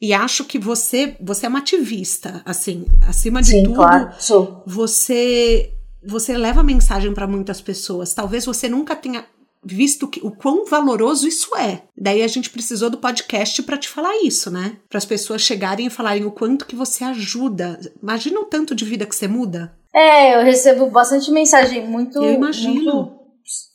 E 0.00 0.14
acho 0.14 0.44
que 0.44 0.58
você, 0.58 1.16
você 1.20 1.46
é 1.46 1.48
uma 1.48 1.58
ativista, 1.58 2.40
assim, 2.44 2.86
acima 3.06 3.42
de 3.42 3.50
Sim, 3.50 3.62
tudo. 3.64 3.76
Claro, 3.76 4.14
sou. 4.18 4.62
Você 4.66 5.74
você 6.02 6.36
leva 6.36 6.62
mensagem 6.62 7.12
para 7.12 7.26
muitas 7.26 7.60
pessoas. 7.60 8.14
Talvez 8.14 8.46
você 8.46 8.68
nunca 8.68 8.96
tenha 8.96 9.24
visto 9.62 10.08
que, 10.08 10.20
o 10.24 10.30
quão 10.30 10.64
valoroso 10.64 11.28
isso 11.28 11.54
é. 11.54 11.82
Daí 11.96 12.22
a 12.22 12.28
gente 12.28 12.48
precisou 12.48 12.88
do 12.88 12.98
podcast 12.98 13.62
para 13.62 13.76
te 13.76 13.88
falar 13.88 14.22
isso, 14.22 14.50
né? 14.50 14.78
Para 14.88 14.98
as 14.98 15.04
pessoas 15.04 15.42
chegarem 15.42 15.86
e 15.86 15.90
falarem 15.90 16.24
o 16.24 16.30
quanto 16.30 16.66
que 16.66 16.74
você 16.74 17.04
ajuda. 17.04 17.78
Imagina 18.02 18.40
o 18.40 18.46
tanto 18.46 18.74
de 18.74 18.84
vida 18.84 19.04
que 19.04 19.14
você 19.14 19.28
muda. 19.28 19.74
É, 19.94 20.36
eu 20.36 20.44
recebo 20.44 20.86
bastante 20.90 21.30
mensagem 21.30 21.86
muito 21.86 22.22
Eu 22.22 22.34
imagino. 22.34 22.74
muito, 22.74 23.20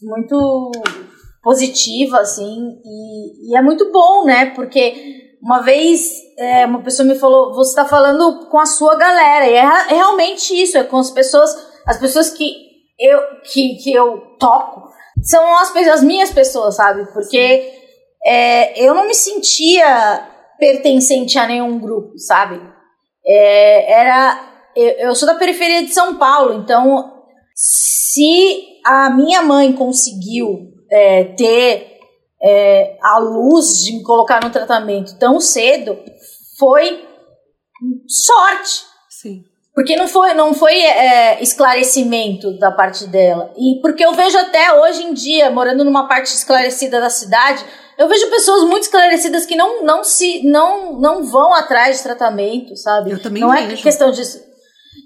muito 0.02 0.72
positiva, 1.44 2.20
assim, 2.22 2.80
e, 2.84 3.52
e 3.52 3.58
é 3.58 3.62
muito 3.62 3.92
bom, 3.92 4.26
né? 4.26 4.48
Porque 4.48 5.25
uma 5.46 5.62
vez 5.62 6.10
é, 6.40 6.66
uma 6.66 6.82
pessoa 6.82 7.08
me 7.08 7.14
falou, 7.14 7.54
você 7.54 7.70
está 7.70 7.86
falando 7.86 8.48
com 8.50 8.60
a 8.60 8.66
sua 8.66 8.96
galera, 8.96 9.48
e 9.48 9.54
é, 9.54 9.60
é, 9.60 9.94
realmente 9.94 10.60
isso, 10.60 10.76
é 10.76 10.84
com 10.84 10.98
as 10.98 11.12
pessoas, 11.12 11.56
as 11.86 12.00
pessoas 12.00 12.32
que 12.32 12.52
eu, 13.00 13.20
que, 13.44 13.76
que 13.76 13.94
eu 13.94 14.36
toco, 14.40 14.90
são 15.22 15.56
as, 15.58 15.76
as 15.76 16.02
minhas 16.02 16.32
pessoas, 16.32 16.78
sabe? 16.78 17.06
Porque 17.14 17.72
é, 18.26 18.84
eu 18.84 18.96
não 18.96 19.06
me 19.06 19.14
sentia 19.14 20.28
pertencente 20.58 21.38
a 21.38 21.46
nenhum 21.46 21.78
grupo, 21.78 22.18
sabe? 22.18 22.60
É, 23.24 24.00
era 24.02 24.56
eu, 24.76 25.10
eu 25.10 25.16
sou 25.16 25.28
da 25.28 25.36
periferia 25.36 25.84
de 25.84 25.94
São 25.94 26.16
Paulo, 26.16 26.56
então 26.56 27.14
se 27.54 28.82
a 28.84 29.12
minha 29.12 29.44
mãe 29.44 29.72
conseguiu 29.74 30.74
é, 30.92 31.24
ter 31.36 31.95
é, 32.46 32.98
a 33.02 33.18
luz 33.18 33.84
de 33.84 33.94
me 33.94 34.04
colocar 34.04 34.44
no 34.44 34.52
tratamento 34.52 35.18
tão 35.18 35.40
cedo, 35.40 35.98
foi 36.60 37.04
sorte. 38.08 38.84
Sim. 39.10 39.44
Porque 39.74 39.96
não 39.96 40.08
foi, 40.08 40.34
não 40.34 40.54
foi 40.54 40.78
é, 40.78 41.42
esclarecimento 41.42 42.58
da 42.60 42.72
parte 42.72 43.08
dela. 43.08 43.52
E 43.58 43.82
porque 43.82 44.06
eu 44.06 44.14
vejo 44.14 44.38
até 44.38 44.72
hoje 44.74 45.04
em 45.04 45.14
dia, 45.14 45.50
morando 45.50 45.84
numa 45.84 46.08
parte 46.08 46.28
esclarecida 46.28 47.02
da 47.02 47.10
cidade, 47.10 47.66
eu 47.98 48.08
vejo 48.08 48.30
pessoas 48.30 48.64
muito 48.64 48.84
esclarecidas 48.84 49.46
que 49.46 49.56
não, 49.56 49.84
não 49.84 50.04
se 50.04 50.48
não, 50.48 51.00
não 51.00 51.24
vão 51.24 51.54
atrás 51.54 51.98
de 51.98 52.04
tratamento, 52.04 52.76
sabe? 52.78 53.12
Eu 53.12 53.22
também 53.22 53.42
não 53.42 53.52
vejo. 53.52 53.74
é 53.74 53.76
questão 53.76 54.12
disso. 54.12 54.40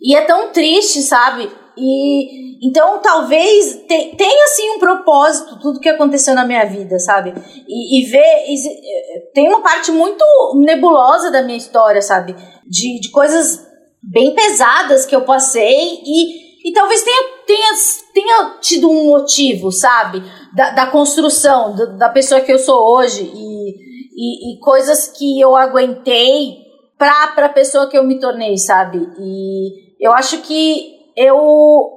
E 0.01 0.15
é 0.15 0.21
tão 0.21 0.51
triste, 0.51 1.01
sabe? 1.01 1.49
E 1.77 2.49
então 2.61 2.99
talvez 3.01 3.83
te, 3.87 4.15
tenha 4.17 4.45
assim 4.45 4.71
um 4.71 4.79
propósito 4.79 5.59
tudo 5.59 5.79
que 5.79 5.87
aconteceu 5.87 6.35
na 6.35 6.45
minha 6.45 6.65
vida, 6.65 6.99
sabe? 6.99 7.33
E, 7.67 8.01
e 8.01 8.05
ver 8.05 8.45
e, 8.47 9.31
tem 9.33 9.47
uma 9.47 9.61
parte 9.61 9.91
muito 9.91 10.23
nebulosa 10.55 11.31
da 11.31 11.41
minha 11.41 11.57
história, 11.57 12.01
sabe? 12.01 12.35
De, 12.67 12.99
de 12.99 13.09
coisas 13.11 13.65
bem 14.03 14.35
pesadas 14.35 15.05
que 15.05 15.15
eu 15.15 15.21
passei 15.21 16.01
e, 16.05 16.69
e 16.69 16.73
talvez 16.73 17.01
tenha, 17.01 17.23
tenha, 17.45 17.73
tenha 18.13 18.57
tido 18.59 18.89
um 18.89 19.05
motivo, 19.05 19.71
sabe? 19.71 20.21
Da, 20.53 20.71
da 20.71 20.87
construção 20.87 21.75
da, 21.75 21.85
da 21.85 22.09
pessoa 22.09 22.41
que 22.41 22.51
eu 22.51 22.59
sou 22.59 22.97
hoje 22.97 23.23
e, 23.23 23.69
e, 24.15 24.53
e 24.53 24.59
coisas 24.59 25.07
que 25.07 25.39
eu 25.39 25.55
aguentei 25.55 26.57
para 26.97 27.45
a 27.45 27.49
pessoa 27.49 27.89
que 27.89 27.97
eu 27.97 28.03
me 28.03 28.19
tornei, 28.19 28.57
sabe? 28.57 28.97
E 29.17 29.88
eu 29.99 30.13
acho 30.13 30.39
que 30.41 31.11
eu. 31.15 31.91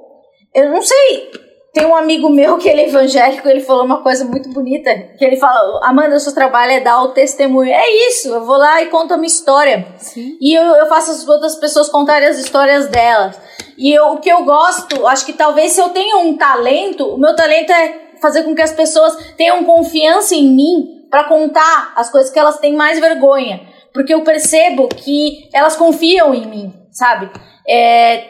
Eu 0.53 0.69
não 0.69 0.81
sei. 0.81 1.31
Tem 1.73 1.87
um 1.87 1.95
amigo 1.95 2.29
meu 2.29 2.59
que 2.59 2.69
ele 2.69 2.81
é 2.81 2.87
evangélico, 2.87 3.49
ele 3.49 3.59
falou 3.59 3.83
uma 3.83 4.03
coisa 4.03 4.23
muito 4.25 4.49
bonita. 4.49 4.93
Que 5.17 5.25
ele 5.25 5.37
fala: 5.37 5.79
Amanda, 5.83 6.15
o 6.15 6.19
seu 6.19 6.33
trabalho 6.33 6.73
é 6.73 6.79
dar 6.79 7.01
o 7.01 7.09
testemunho. 7.09 7.71
É 7.71 7.89
isso, 8.07 8.29
eu 8.29 8.45
vou 8.45 8.57
lá 8.57 8.81
e 8.83 8.87
conto 8.87 9.13
a 9.13 9.17
minha 9.17 9.27
história. 9.27 9.87
Sim. 9.97 10.37
E 10.39 10.53
eu, 10.53 10.63
eu 10.63 10.85
faço 10.87 11.11
as 11.11 11.27
outras 11.27 11.55
pessoas 11.55 11.89
contarem 11.89 12.27
as 12.27 12.37
histórias 12.37 12.87
delas. 12.87 13.39
E 13.75 13.91
eu, 13.91 14.09
o 14.09 14.17
que 14.19 14.29
eu 14.29 14.43
gosto, 14.43 15.07
acho 15.07 15.25
que 15.25 15.33
talvez 15.33 15.71
se 15.71 15.81
eu 15.81 15.89
tenho 15.89 16.19
um 16.19 16.37
talento, 16.37 17.07
o 17.07 17.17
meu 17.17 17.35
talento 17.35 17.71
é 17.71 18.01
fazer 18.21 18.43
com 18.43 18.53
que 18.53 18.61
as 18.61 18.71
pessoas 18.71 19.15
tenham 19.35 19.63
confiança 19.63 20.35
em 20.35 20.47
mim 20.47 21.07
para 21.09 21.23
contar 21.23 21.93
as 21.95 22.09
coisas 22.11 22.31
que 22.31 22.37
elas 22.37 22.59
têm 22.59 22.75
mais 22.75 22.99
vergonha. 22.99 23.61
Porque 23.91 24.13
eu 24.13 24.21
percebo 24.21 24.87
que 24.87 25.49
elas 25.51 25.75
confiam 25.75 26.33
em 26.33 26.45
mim, 26.45 26.73
sabe? 26.91 27.31
É, 27.67 28.25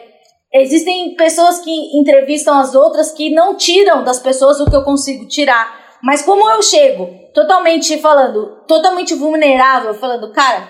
existem 0.53 1.15
pessoas 1.15 1.59
que 1.59 1.71
entrevistam 1.97 2.57
as 2.57 2.75
outras 2.75 3.11
que 3.11 3.33
não 3.33 3.55
tiram 3.55 4.03
das 4.03 4.19
pessoas 4.19 4.59
o 4.59 4.69
que 4.69 4.75
eu 4.75 4.83
consigo 4.83 5.27
tirar. 5.27 5.81
Mas 6.01 6.21
como 6.21 6.49
eu 6.49 6.61
chego 6.61 7.09
totalmente 7.33 7.97
falando, 7.97 8.65
totalmente 8.67 9.15
vulnerável, 9.15 9.93
falando, 9.93 10.31
cara, 10.31 10.67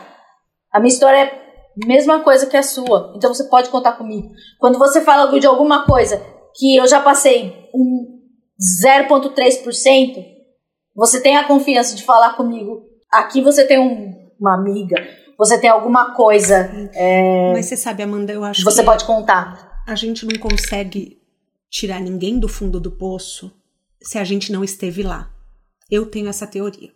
a 0.71 0.79
minha 0.79 0.93
história 0.93 1.17
é 1.17 1.43
a 1.83 1.87
mesma 1.87 2.19
coisa 2.19 2.45
que 2.45 2.55
a 2.55 2.63
sua, 2.63 3.13
então 3.15 3.33
você 3.33 3.43
pode 3.45 3.69
contar 3.69 3.93
comigo. 3.93 4.29
Quando 4.59 4.77
você 4.77 5.01
fala 5.01 5.39
de 5.39 5.47
alguma 5.47 5.85
coisa 5.85 6.23
que 6.55 6.75
eu 6.75 6.87
já 6.87 6.99
passei 6.99 7.67
um 7.73 8.21
0,3%, 8.85 10.23
você 10.95 11.19
tem 11.19 11.35
a 11.35 11.47
confiança 11.47 11.95
de 11.95 12.03
falar 12.03 12.37
comigo. 12.37 12.83
Aqui 13.11 13.41
você 13.41 13.65
tem 13.65 13.79
um, 13.79 14.13
uma 14.39 14.53
amiga, 14.53 14.95
você 15.45 15.57
tem 15.57 15.69
alguma 15.69 16.13
coisa. 16.13 16.71
É, 16.93 17.51
Mas 17.53 17.65
você 17.65 17.77
sabe, 17.77 18.03
Amanda, 18.03 18.31
eu 18.31 18.43
acho 18.43 18.63
você 18.63 18.81
que 18.81 18.85
pode 18.85 19.05
contar. 19.05 19.83
a 19.85 19.95
gente 19.95 20.25
não 20.25 20.39
consegue 20.39 21.19
tirar 21.69 21.99
ninguém 21.99 22.39
do 22.39 22.47
fundo 22.47 22.79
do 22.79 22.91
poço 22.91 23.51
se 24.01 24.17
a 24.17 24.23
gente 24.23 24.51
não 24.51 24.63
esteve 24.63 25.03
lá. 25.03 25.31
Eu 25.89 26.05
tenho 26.05 26.27
essa 26.27 26.47
teoria. 26.47 26.91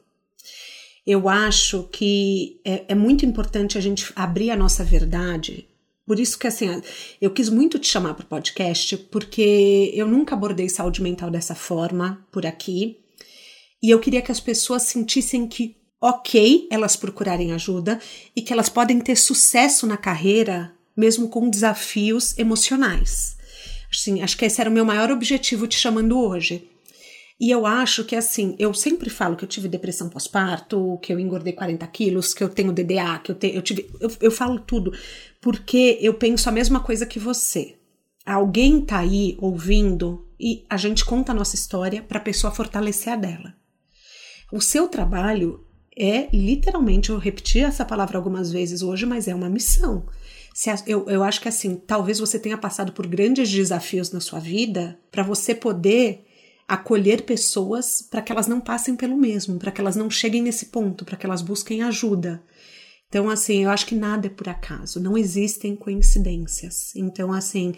Eu 1.05 1.29
acho 1.29 1.83
que 1.91 2.59
é, 2.65 2.85
é 2.89 2.95
muito 2.95 3.25
importante 3.25 3.77
a 3.77 3.81
gente 3.81 4.11
abrir 4.15 4.51
a 4.51 4.57
nossa 4.57 4.83
verdade. 4.83 5.67
Por 6.05 6.19
isso 6.19 6.37
que, 6.37 6.47
assim, 6.47 6.81
eu 7.21 7.31
quis 7.31 7.49
muito 7.49 7.79
te 7.79 7.87
chamar 7.87 8.13
para 8.13 8.23
o 8.23 8.27
podcast, 8.27 8.97
porque 8.97 9.91
eu 9.93 10.07
nunca 10.07 10.35
abordei 10.35 10.67
saúde 10.69 11.01
mental 11.01 11.29
dessa 11.29 11.55
forma 11.55 12.25
por 12.31 12.45
aqui. 12.45 12.97
E 13.81 13.89
eu 13.89 13.99
queria 13.99 14.21
que 14.21 14.31
as 14.31 14.39
pessoas 14.39 14.83
sentissem 14.83 15.47
que 15.47 15.76
ok 16.01 16.67
elas 16.69 16.95
procurarem 16.95 17.51
ajuda 17.53 17.99
e 18.35 18.41
que 18.41 18.53
elas 18.53 18.69
podem 18.69 18.99
ter 18.99 19.15
sucesso 19.15 19.87
na 19.87 19.97
carreira 19.97 20.73
mesmo 20.95 21.29
com 21.29 21.49
desafios 21.49 22.37
emocionais. 22.39 23.37
Assim, 23.91 24.21
acho 24.21 24.35
que 24.35 24.45
esse 24.45 24.59
era 24.59 24.69
o 24.69 24.73
meu 24.73 24.83
maior 24.83 25.11
objetivo 25.11 25.67
te 25.67 25.77
chamando 25.77 26.19
hoje. 26.19 26.67
E 27.39 27.51
eu 27.51 27.67
acho 27.67 28.03
que 28.03 28.15
assim, 28.15 28.55
eu 28.57 28.73
sempre 28.73 29.11
falo 29.11 29.35
que 29.35 29.43
eu 29.43 29.47
tive 29.47 29.67
depressão 29.67 30.09
pós-parto, 30.09 30.97
que 31.03 31.13
eu 31.13 31.19
engordei 31.19 31.53
40 31.53 31.85
quilos, 31.87 32.33
que 32.33 32.43
eu 32.43 32.49
tenho 32.49 32.73
DDA, 32.73 33.19
que 33.23 33.31
eu, 33.31 33.35
te, 33.35 33.55
eu 33.55 33.61
tive. 33.61 33.91
Eu, 33.99 34.11
eu 34.21 34.31
falo 34.31 34.59
tudo, 34.59 34.91
porque 35.39 35.99
eu 36.01 36.15
penso 36.15 36.49
a 36.49 36.51
mesma 36.51 36.79
coisa 36.79 37.05
que 37.05 37.19
você. 37.19 37.75
Alguém 38.25 38.81
tá 38.81 38.97
aí 38.97 39.37
ouvindo 39.39 40.27
e 40.39 40.65
a 40.67 40.77
gente 40.77 41.05
conta 41.05 41.31
a 41.31 41.35
nossa 41.35 41.55
história 41.55 42.01
para 42.01 42.17
a 42.17 42.23
pessoa 42.23 42.51
fortalecer 42.51 43.13
a 43.13 43.15
dela. 43.15 43.55
O 44.51 44.59
seu 44.59 44.87
trabalho 44.87 45.66
é 45.97 46.29
literalmente, 46.31 47.09
eu 47.09 47.17
repeti 47.17 47.59
essa 47.59 47.83
palavra 47.83 48.17
algumas 48.17 48.51
vezes 48.51 48.81
hoje, 48.81 49.05
mas 49.05 49.27
é 49.27 49.33
uma 49.33 49.49
missão. 49.49 50.05
Se, 50.53 50.69
eu, 50.85 51.09
eu 51.09 51.23
acho 51.23 51.41
que 51.41 51.47
assim, 51.47 51.75
talvez 51.75 52.19
você 52.19 52.39
tenha 52.39 52.57
passado 52.57 52.91
por 52.91 53.07
grandes 53.07 53.49
desafios 53.49 54.11
na 54.11 54.19
sua 54.19 54.39
vida 54.39 54.99
para 55.11 55.23
você 55.23 55.53
poder 55.53 56.25
acolher 56.67 57.23
pessoas 57.23 58.01
para 58.01 58.21
que 58.21 58.31
elas 58.31 58.47
não 58.47 58.59
passem 58.59 58.95
pelo 58.95 59.15
mesmo, 59.15 59.57
para 59.57 59.71
que 59.71 59.79
elas 59.79 59.95
não 59.95 60.09
cheguem 60.09 60.41
nesse 60.41 60.67
ponto, 60.67 61.05
para 61.05 61.15
que 61.15 61.25
elas 61.25 61.41
busquem 61.41 61.81
ajuda. 61.81 62.43
Então, 63.07 63.29
assim, 63.29 63.63
eu 63.63 63.69
acho 63.69 63.85
que 63.85 63.95
nada 63.95 64.27
é 64.27 64.29
por 64.29 64.49
acaso, 64.49 64.99
não 64.99 65.17
existem 65.17 65.75
coincidências. 65.75 66.93
Então, 66.95 67.31
assim, 67.31 67.73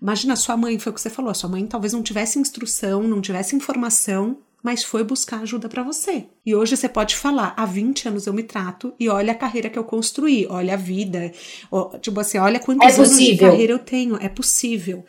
imagina 0.00 0.36
sua 0.36 0.56
mãe, 0.56 0.78
foi 0.78 0.92
o 0.92 0.94
que 0.94 1.00
você 1.00 1.10
falou, 1.10 1.34
sua 1.34 1.50
mãe 1.50 1.66
talvez 1.66 1.92
não 1.92 2.02
tivesse 2.02 2.38
instrução, 2.38 3.02
não 3.02 3.20
tivesse 3.20 3.56
informação 3.56 4.38
mas 4.62 4.82
foi 4.82 5.04
buscar 5.04 5.40
ajuda 5.40 5.68
para 5.68 5.82
você. 5.82 6.26
E 6.44 6.54
hoje 6.54 6.76
você 6.76 6.88
pode 6.88 7.16
falar: 7.16 7.54
há 7.56 7.64
20 7.64 8.08
anos 8.08 8.26
eu 8.26 8.32
me 8.32 8.42
trato 8.42 8.92
e 8.98 9.08
olha 9.08 9.32
a 9.32 9.36
carreira 9.36 9.70
que 9.70 9.78
eu 9.78 9.84
construí, 9.84 10.46
olha 10.48 10.74
a 10.74 10.76
vida, 10.76 11.32
tipo 12.00 12.18
assim, 12.20 12.38
olha 12.38 12.58
quantos 12.58 12.86
É 12.86 13.00
anos 13.00 13.16
de 13.16 13.36
carreira 13.36 13.72
eu 13.72 13.78
tenho, 13.78 14.16
é 14.16 14.28
possível. 14.28 15.04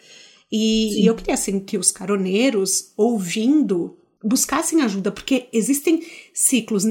E, 0.51 1.03
e 1.03 1.05
eu 1.05 1.15
queria 1.15 1.35
assim 1.35 1.59
que 1.59 1.77
os 1.77 1.91
caroneiros, 1.91 2.91
ouvindo, 2.97 3.97
buscassem 4.23 4.81
ajuda, 4.81 5.11
porque 5.11 5.47
existem 5.53 6.03
ciclos, 6.33 6.85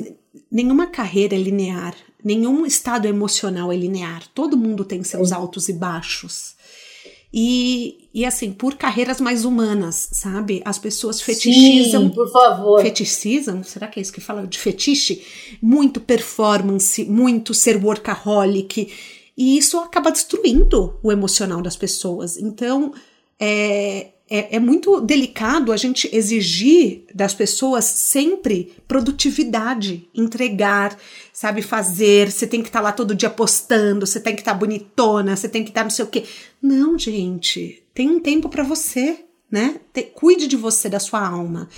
nenhuma 0.50 0.86
carreira 0.86 1.34
é 1.34 1.38
linear, 1.38 1.94
nenhum 2.24 2.64
estado 2.64 3.06
emocional 3.06 3.72
é 3.72 3.76
linear, 3.76 4.26
todo 4.34 4.56
mundo 4.56 4.84
tem 4.84 5.02
seus 5.02 5.32
altos 5.32 5.68
e 5.68 5.72
baixos. 5.72 6.56
E, 7.32 8.08
e 8.14 8.24
assim, 8.24 8.52
por 8.52 8.76
carreiras 8.76 9.20
mais 9.20 9.44
humanas, 9.44 10.08
sabe? 10.12 10.62
As 10.64 10.78
pessoas 10.78 11.20
fetichizam 11.20 12.04
Sim, 12.04 12.08
por 12.10 12.30
favor. 12.32 12.80
feticizam, 12.80 13.62
será 13.62 13.86
que 13.86 14.00
é 14.00 14.02
isso 14.02 14.12
que 14.12 14.20
fala 14.20 14.46
de 14.46 14.58
fetiche? 14.58 15.22
Muito 15.60 16.00
performance, 16.00 17.04
muito 17.04 17.52
ser 17.52 17.76
workaholic, 17.76 18.92
e 19.36 19.58
isso 19.58 19.78
acaba 19.78 20.10
destruindo 20.10 20.98
o 21.02 21.12
emocional 21.12 21.60
das 21.60 21.76
pessoas. 21.76 22.38
Então, 22.38 22.92
é, 23.38 24.08
é, 24.30 24.56
é 24.56 24.60
muito 24.60 25.00
delicado 25.00 25.72
a 25.72 25.76
gente 25.76 26.08
exigir 26.14 27.04
das 27.14 27.34
pessoas 27.34 27.84
sempre 27.84 28.72
produtividade, 28.86 30.08
entregar, 30.14 30.96
sabe, 31.32 31.62
fazer. 31.62 32.30
Você 32.30 32.46
tem 32.46 32.62
que 32.62 32.68
estar 32.68 32.80
lá 32.80 32.92
todo 32.92 33.14
dia 33.14 33.30
postando, 33.30 34.06
você 34.06 34.20
tem 34.20 34.34
que 34.34 34.40
estar 34.42 34.54
bonitona, 34.54 35.34
você 35.36 35.48
tem 35.48 35.64
que 35.64 35.70
estar 35.70 35.82
não 35.82 35.90
sei 35.90 36.04
o 36.04 36.08
quê. 36.08 36.24
Não, 36.60 36.98
gente, 36.98 37.82
tem 37.94 38.08
um 38.10 38.20
tempo 38.20 38.48
para 38.48 38.62
você 38.62 39.24
né? 39.50 39.80
Te- 39.94 40.02
cuide 40.02 40.46
de 40.46 40.56
você, 40.56 40.90
da 40.90 41.00
sua 41.00 41.26
alma. 41.26 41.70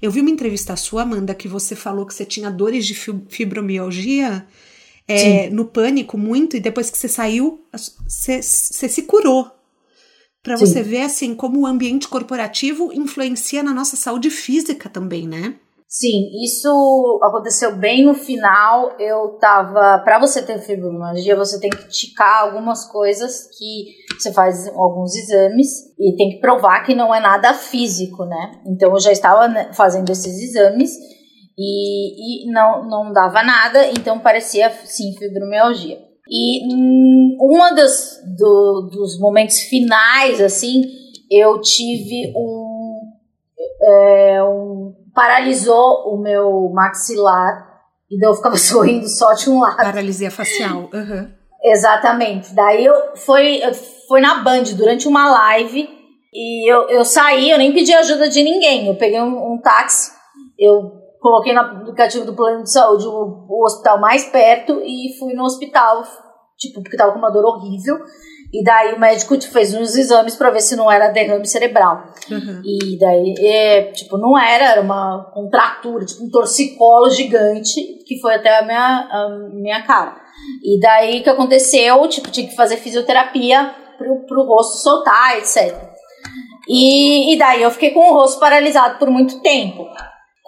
Eu 0.00 0.10
vi 0.10 0.20
uma 0.22 0.30
entrevista 0.30 0.74
sua, 0.76 1.02
Amanda, 1.02 1.34
que 1.34 1.46
você 1.46 1.76
falou 1.76 2.06
que 2.06 2.14
você 2.14 2.24
tinha 2.24 2.50
dores 2.50 2.86
de 2.86 2.94
fi- 2.94 3.20
fibromialgia 3.28 4.46
é, 5.06 5.50
no 5.50 5.66
pânico 5.66 6.16
muito, 6.16 6.56
e 6.56 6.60
depois 6.60 6.88
que 6.88 6.96
você 6.96 7.06
saiu, 7.06 7.60
você, 8.06 8.40
você 8.40 8.88
se 8.88 9.02
curou. 9.02 9.50
Pra 10.42 10.56
Sim. 10.56 10.66
você 10.66 10.82
ver, 10.82 11.02
assim, 11.02 11.34
como 11.34 11.60
o 11.60 11.66
ambiente 11.66 12.08
corporativo 12.08 12.92
influencia 12.92 13.62
na 13.62 13.74
nossa 13.74 13.96
saúde 13.96 14.30
física 14.30 14.88
também, 14.88 15.26
né? 15.26 15.56
Sim, 15.90 16.28
isso 16.44 17.18
aconteceu 17.22 17.74
bem 17.74 18.04
no 18.04 18.12
final. 18.12 18.94
Eu 19.00 19.38
tava. 19.40 19.98
Para 20.04 20.18
você 20.18 20.42
ter 20.42 20.58
fibromialgia, 20.58 21.34
você 21.34 21.58
tem 21.58 21.70
que 21.70 21.88
ticar 21.88 22.42
algumas 22.42 22.84
coisas 22.84 23.48
que 23.56 23.94
você 24.18 24.30
faz 24.30 24.68
alguns 24.68 25.16
exames 25.16 25.68
e 25.98 26.14
tem 26.14 26.30
que 26.30 26.40
provar 26.40 26.84
que 26.84 26.94
não 26.94 27.14
é 27.14 27.20
nada 27.20 27.54
físico, 27.54 28.26
né? 28.26 28.60
Então 28.66 28.92
eu 28.92 29.00
já 29.00 29.10
estava 29.10 29.48
né, 29.48 29.72
fazendo 29.72 30.10
esses 30.12 30.38
exames 30.38 30.90
e, 31.56 32.44
e 32.44 32.52
não, 32.52 32.86
não 32.86 33.10
dava 33.10 33.42
nada, 33.42 33.88
então 33.88 34.20
parecia 34.20 34.70
sim 34.84 35.14
fibromialgia. 35.18 36.07
E 36.30 36.72
hum, 36.72 37.36
uma 37.40 37.72
das 37.72 38.20
do, 38.36 38.90
dos 38.92 39.18
momentos 39.18 39.60
finais, 39.60 40.40
assim, 40.40 40.82
eu 41.30 41.60
tive 41.60 42.32
um, 42.36 43.00
é, 43.82 44.42
um 44.42 44.94
paralisou 45.14 46.12
o 46.12 46.20
meu 46.20 46.70
maxilar 46.72 47.66
e 48.10 48.18
daí 48.18 48.30
eu 48.30 48.34
ficava 48.34 48.56
sorrindo 48.58 49.08
só 49.08 49.32
de 49.32 49.48
um 49.48 49.60
lado. 49.60 49.76
Paralisia 49.76 50.30
facial. 50.30 50.90
Uhum. 50.92 51.32
Exatamente. 51.62 52.54
Daí 52.54 52.84
eu 52.84 53.16
foi, 53.16 53.60
foi 54.06 54.20
na 54.20 54.36
Band 54.36 54.64
durante 54.76 55.08
uma 55.08 55.30
live 55.30 55.88
e 56.32 56.70
eu, 56.70 56.88
eu 56.88 57.04
saí, 57.04 57.50
eu 57.50 57.58
nem 57.58 57.72
pedi 57.72 57.92
ajuda 57.92 58.28
de 58.28 58.42
ninguém. 58.42 58.86
Eu 58.86 58.94
peguei 58.94 59.20
um, 59.20 59.54
um 59.54 59.60
táxi, 59.60 60.12
eu 60.58 60.97
coloquei 61.20 61.52
no 61.52 61.60
aplicativo 61.60 62.24
do 62.24 62.34
plano 62.34 62.62
de 62.62 62.72
saúde 62.72 63.06
o, 63.06 63.46
o, 63.48 63.64
hospital 63.64 64.00
mais 64.00 64.24
perto 64.24 64.80
e 64.84 65.16
fui 65.18 65.34
no 65.34 65.44
hospital, 65.44 66.02
tipo, 66.56 66.82
porque 66.82 66.96
tava 66.96 67.12
com 67.12 67.18
uma 67.18 67.30
dor 67.30 67.44
horrível. 67.44 67.98
E 68.50 68.64
daí 68.64 68.94
o 68.94 68.98
médico 68.98 69.38
fez 69.42 69.74
uns 69.74 69.94
exames 69.94 70.34
para 70.34 70.50
ver 70.50 70.62
se 70.62 70.74
não 70.74 70.90
era 70.90 71.08
derrame 71.08 71.46
cerebral. 71.46 72.04
Uhum. 72.30 72.62
E 72.64 72.98
daí, 72.98 73.34
é, 73.40 73.82
tipo, 73.92 74.16
não 74.16 74.38
era, 74.38 74.70
era 74.70 74.80
uma 74.80 75.30
contratura, 75.34 76.06
tipo 76.06 76.24
um 76.24 76.30
torcicolo 76.30 77.10
gigante 77.10 77.78
que 78.06 78.18
foi 78.20 78.36
até 78.36 78.58
a 78.58 78.62
minha, 78.62 79.08
a 79.10 79.28
minha 79.52 79.82
cara. 79.82 80.16
E 80.64 80.80
daí 80.80 81.20
o 81.20 81.22
que 81.22 81.28
aconteceu? 81.28 82.08
Tipo, 82.08 82.30
tinha 82.30 82.48
que 82.48 82.56
fazer 82.56 82.78
fisioterapia 82.78 83.74
pro, 83.98 84.24
pro 84.26 84.46
rosto 84.46 84.78
soltar, 84.78 85.36
etc. 85.36 85.76
E, 86.66 87.34
e 87.34 87.38
daí 87.38 87.62
eu 87.62 87.70
fiquei 87.70 87.90
com 87.90 88.10
o 88.10 88.14
rosto 88.14 88.40
paralisado 88.40 88.98
por 88.98 89.10
muito 89.10 89.40
tempo. 89.40 89.86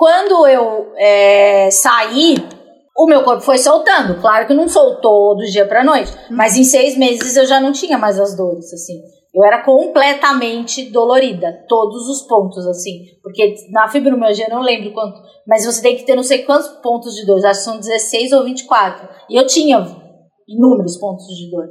Quando 0.01 0.47
eu 0.47 0.95
é, 0.97 1.71
saí, 1.71 2.37
o 2.97 3.05
meu 3.05 3.23
corpo 3.23 3.43
foi 3.43 3.59
soltando. 3.59 4.19
Claro 4.19 4.47
que 4.47 4.55
não 4.55 4.67
soltou 4.67 5.37
do 5.37 5.45
dia 5.45 5.67
pra 5.67 5.85
noite, 5.85 6.11
mas 6.31 6.57
em 6.57 6.65
seis 6.65 6.97
meses 6.97 7.37
eu 7.37 7.45
já 7.45 7.61
não 7.61 7.71
tinha 7.71 7.99
mais 7.99 8.19
as 8.19 8.35
dores, 8.35 8.73
assim. 8.73 8.99
Eu 9.35 9.45
era 9.45 9.63
completamente 9.63 10.91
dolorida, 10.91 11.67
todos 11.69 12.09
os 12.09 12.23
pontos, 12.23 12.67
assim. 12.67 13.09
Porque 13.23 13.55
na 13.73 13.89
fibromialgia 13.89 14.47
eu 14.47 14.55
não 14.55 14.63
lembro 14.63 14.91
quanto, 14.95 15.21
mas 15.47 15.67
você 15.67 15.83
tem 15.83 15.99
que 15.99 16.05
ter 16.05 16.17
não 16.17 16.23
sei 16.23 16.45
quantos 16.45 16.69
pontos 16.83 17.15
de 17.15 17.27
dor, 17.27 17.45
acho 17.45 17.59
que 17.61 17.65
são 17.67 17.79
16 17.79 18.33
ou 18.33 18.45
24. 18.45 19.07
E 19.29 19.37
eu 19.37 19.47
tinha 19.47 19.87
inúmeros 20.49 20.97
pontos 20.97 21.27
de 21.27 21.51
dor. 21.51 21.69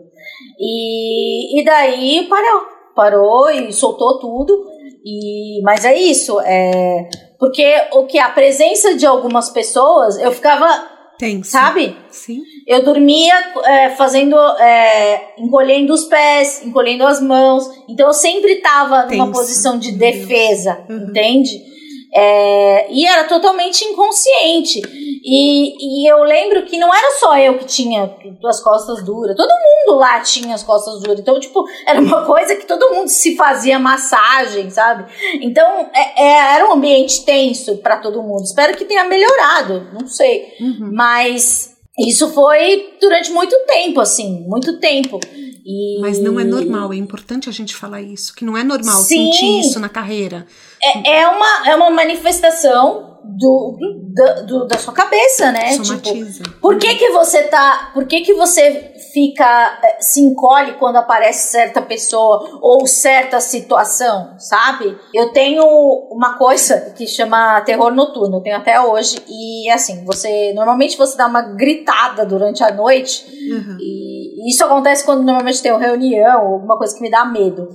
E, 0.59 1.59
e 1.59 1.65
daí 1.65 2.27
parou, 2.29 2.61
parou 2.95 3.49
e 3.49 3.73
soltou 3.73 4.19
tudo. 4.19 4.67
E, 5.03 5.63
mas 5.63 5.83
é 5.83 5.97
isso, 5.97 6.39
é, 6.41 7.09
porque 7.39 7.73
o 7.93 8.05
que 8.05 8.19
a 8.19 8.29
presença 8.29 8.95
de 8.95 9.05
algumas 9.05 9.49
pessoas, 9.49 10.17
eu 10.19 10.31
ficava 10.31 10.99
tem. 11.19 11.43
Sabe? 11.43 11.97
Sim. 12.09 12.43
Eu 12.65 12.81
dormia 12.85 13.33
é, 13.65 13.89
fazendo, 13.89 14.37
é, 14.57 15.33
encolhendo 15.37 15.93
os 15.93 16.05
pés, 16.05 16.61
encolhendo 16.63 17.05
as 17.05 17.21
mãos. 17.21 17.69
Então 17.89 18.07
eu 18.07 18.13
sempre 18.13 18.53
estava 18.53 19.05
numa 19.05 19.29
posição 19.29 19.77
de 19.77 19.91
defesa, 19.91 20.79
uhum. 20.89 21.09
entende? 21.09 21.68
É, 22.13 22.91
e 22.91 23.05
era 23.05 23.25
totalmente 23.25 23.83
inconsciente. 23.85 24.81
E, 25.23 26.03
e 26.03 26.11
eu 26.11 26.23
lembro 26.23 26.65
que 26.65 26.77
não 26.77 26.93
era 26.93 27.19
só 27.19 27.37
eu 27.37 27.57
que 27.57 27.65
tinha 27.65 28.15
as 28.45 28.59
costas 28.61 29.03
duras, 29.03 29.35
todo 29.35 29.49
mundo 29.49 29.99
lá 29.99 30.19
tinha 30.21 30.55
as 30.55 30.63
costas 30.63 31.01
duras. 31.01 31.19
Então, 31.19 31.39
tipo, 31.39 31.63
era 31.85 31.99
uma 31.99 32.25
coisa 32.25 32.55
que 32.55 32.65
todo 32.65 32.95
mundo 32.95 33.09
se 33.09 33.35
fazia 33.35 33.77
massagem, 33.77 34.69
sabe? 34.69 35.05
Então, 35.41 35.89
é, 35.93 36.23
é, 36.23 36.55
era 36.55 36.67
um 36.67 36.73
ambiente 36.73 37.23
tenso 37.25 37.77
para 37.77 37.97
todo 37.97 38.23
mundo. 38.23 38.43
Espero 38.43 38.75
que 38.75 38.85
tenha 38.85 39.03
melhorado, 39.03 39.87
não 39.93 40.07
sei. 40.07 40.53
Uhum. 40.59 40.91
Mas 40.93 41.77
isso 41.99 42.31
foi 42.31 42.93
durante 42.99 43.31
muito 43.31 43.55
tempo, 43.67 43.99
assim, 43.99 44.45
muito 44.47 44.79
tempo. 44.79 45.19
E... 45.65 45.99
Mas 45.99 46.19
não 46.19 46.39
é 46.39 46.43
normal, 46.43 46.93
é 46.93 46.95
importante 46.95 47.49
a 47.49 47.51
gente 47.51 47.75
falar 47.75 48.01
isso, 48.01 48.33
que 48.33 48.45
não 48.45 48.57
é 48.57 48.63
normal 48.63 49.01
Sim. 49.01 49.31
sentir 49.31 49.59
isso 49.59 49.79
na 49.79 49.89
carreira. 49.89 50.47
É, 50.83 51.19
é, 51.19 51.27
uma, 51.27 51.69
é 51.69 51.75
uma 51.75 51.89
manifestação 51.89 53.09
do, 53.23 53.77
do, 53.79 54.45
do, 54.45 54.67
da 54.67 54.77
sua 54.77 54.93
cabeça, 54.93 55.51
né? 55.51 55.73
Somatiza. 55.73 56.43
Tipo, 56.43 56.59
por 56.59 56.77
que 56.77 56.95
que 56.95 57.09
você 57.11 57.43
tá, 57.43 57.91
por 57.93 58.05
que 58.05 58.21
que 58.21 58.33
você 58.33 58.93
fica 59.13 59.79
eh, 59.83 59.97
se 59.99 60.21
encolhe 60.21 60.73
quando 60.73 60.97
aparece 60.97 61.51
certa 61.51 61.81
pessoa 61.81 62.59
ou 62.61 62.85
certa 62.87 63.39
situação, 63.39 64.35
sabe? 64.39 64.97
Eu 65.13 65.31
tenho 65.31 65.63
uma 66.11 66.37
coisa 66.37 66.93
que 66.95 67.07
chama 67.07 67.61
terror 67.61 67.93
noturno, 67.93 68.37
eu 68.37 68.41
tenho 68.41 68.57
até 68.57 68.79
hoje 68.79 69.17
e 69.27 69.69
assim, 69.69 70.03
você 70.05 70.53
normalmente 70.53 70.97
você 70.97 71.17
dá 71.17 71.27
uma 71.27 71.41
gritada 71.41 72.25
durante 72.25 72.63
a 72.63 72.71
noite 72.71 73.25
uhum. 73.51 73.77
e 73.79 74.08
isso 74.47 74.63
acontece 74.63 75.03
quando 75.03 75.23
normalmente 75.23 75.61
tem 75.61 75.71
uma 75.71 75.79
reunião 75.79 76.53
alguma 76.53 76.77
coisa 76.77 76.95
que 76.95 77.01
me 77.01 77.09
dá 77.09 77.25
medo. 77.25 77.67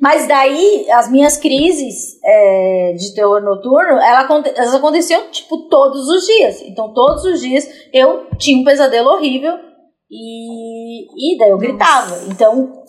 Mas 0.00 0.28
daí, 0.28 0.90
as 0.90 1.10
minhas 1.10 1.36
crises 1.36 2.18
é, 2.24 2.92
de 2.96 3.14
terror 3.14 3.40
noturno, 3.40 3.98
ela, 3.98 4.28
elas 4.54 4.74
aconteciam, 4.74 5.30
tipo, 5.30 5.68
todos 5.68 6.08
os 6.08 6.26
dias. 6.26 6.62
Então, 6.62 6.92
todos 6.92 7.24
os 7.24 7.40
dias 7.40 7.68
eu 7.92 8.26
tinha 8.36 8.58
um 8.58 8.64
pesadelo 8.64 9.10
horrível 9.10 9.52
e, 10.10 11.34
e 11.34 11.38
daí 11.38 11.50
eu 11.50 11.58
gritava. 11.58 12.20
Então, 12.28 12.82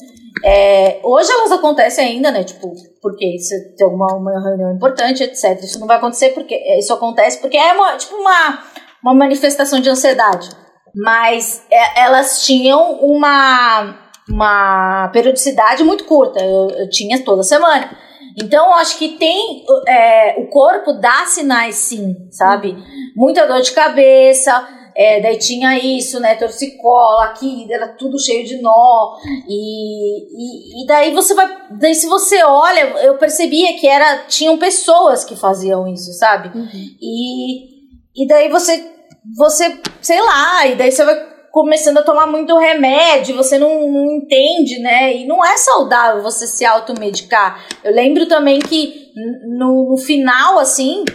é, 0.43 0.99
hoje 1.03 1.31
elas 1.31 1.51
acontecem 1.51 2.05
ainda, 2.05 2.31
né? 2.31 2.43
Tipo, 2.43 2.73
porque 3.01 3.37
se 3.39 3.75
tem 3.75 3.87
uma, 3.87 4.13
uma 4.15 4.43
reunião 4.43 4.75
importante, 4.75 5.23
etc. 5.23 5.61
Isso 5.63 5.79
não 5.79 5.87
vai 5.87 5.97
acontecer 5.97 6.29
porque 6.29 6.55
isso 6.77 6.93
acontece 6.93 7.39
porque 7.39 7.57
é 7.57 7.73
uma, 7.73 7.95
tipo 7.95 8.15
uma, 8.15 8.63
uma 9.01 9.13
manifestação 9.13 9.79
de 9.79 9.89
ansiedade. 9.89 10.49
Mas 10.95 11.65
é, 11.71 12.01
elas 12.01 12.45
tinham 12.45 12.99
uma 13.01 13.99
uma 14.29 15.09
periodicidade 15.09 15.83
muito 15.83 16.05
curta. 16.05 16.39
Eu, 16.39 16.69
eu 16.69 16.89
tinha 16.89 17.23
toda 17.23 17.43
semana. 17.43 17.89
Então, 18.37 18.67
eu 18.67 18.73
acho 18.73 18.97
que 18.97 19.09
tem. 19.09 19.63
É, 19.87 20.35
o 20.39 20.47
corpo 20.47 20.93
dá 20.93 21.25
sinais, 21.25 21.75
sim, 21.75 22.15
sabe? 22.31 22.75
Muita 23.15 23.45
dor 23.45 23.61
de 23.61 23.71
cabeça. 23.71 24.67
É, 24.95 25.19
daí 25.21 25.37
tinha 25.39 25.77
isso, 25.77 26.19
né? 26.19 26.35
Torcicola, 26.35 27.25
aqui, 27.25 27.67
era 27.71 27.87
tudo 27.89 28.19
cheio 28.19 28.45
de 28.45 28.61
nó. 28.61 29.15
E, 29.47 30.19
e, 30.29 30.83
e, 30.83 30.87
daí 30.87 31.13
você 31.13 31.33
vai. 31.33 31.47
Daí, 31.71 31.95
se 31.95 32.07
você 32.07 32.43
olha, 32.43 32.81
eu 33.03 33.17
percebia 33.17 33.77
que 33.79 33.87
era 33.87 34.19
tinham 34.27 34.57
pessoas 34.57 35.23
que 35.23 35.35
faziam 35.35 35.87
isso, 35.87 36.13
sabe? 36.13 36.55
Uhum. 36.55 36.95
E, 37.01 38.23
e 38.23 38.27
daí 38.27 38.49
você. 38.49 38.92
Você, 39.37 39.79
sei 40.01 40.21
lá, 40.21 40.67
e 40.67 40.75
daí 40.75 40.91
você 40.91 41.03
vai 41.03 41.33
começando 41.51 41.99
a 41.99 42.03
tomar 42.03 42.25
muito 42.25 42.57
remédio, 42.57 43.35
você 43.35 43.59
não, 43.59 43.87
não 43.87 44.11
entende, 44.11 44.79
né? 44.79 45.15
E 45.15 45.27
não 45.27 45.45
é 45.45 45.55
saudável 45.55 46.23
você 46.23 46.47
se 46.47 46.65
automedicar. 46.65 47.63
Eu 47.83 47.93
lembro 47.93 48.25
também 48.25 48.59
que 48.59 49.11
no, 49.45 49.91
no 49.91 49.97
final, 49.97 50.57
assim, 50.57 51.05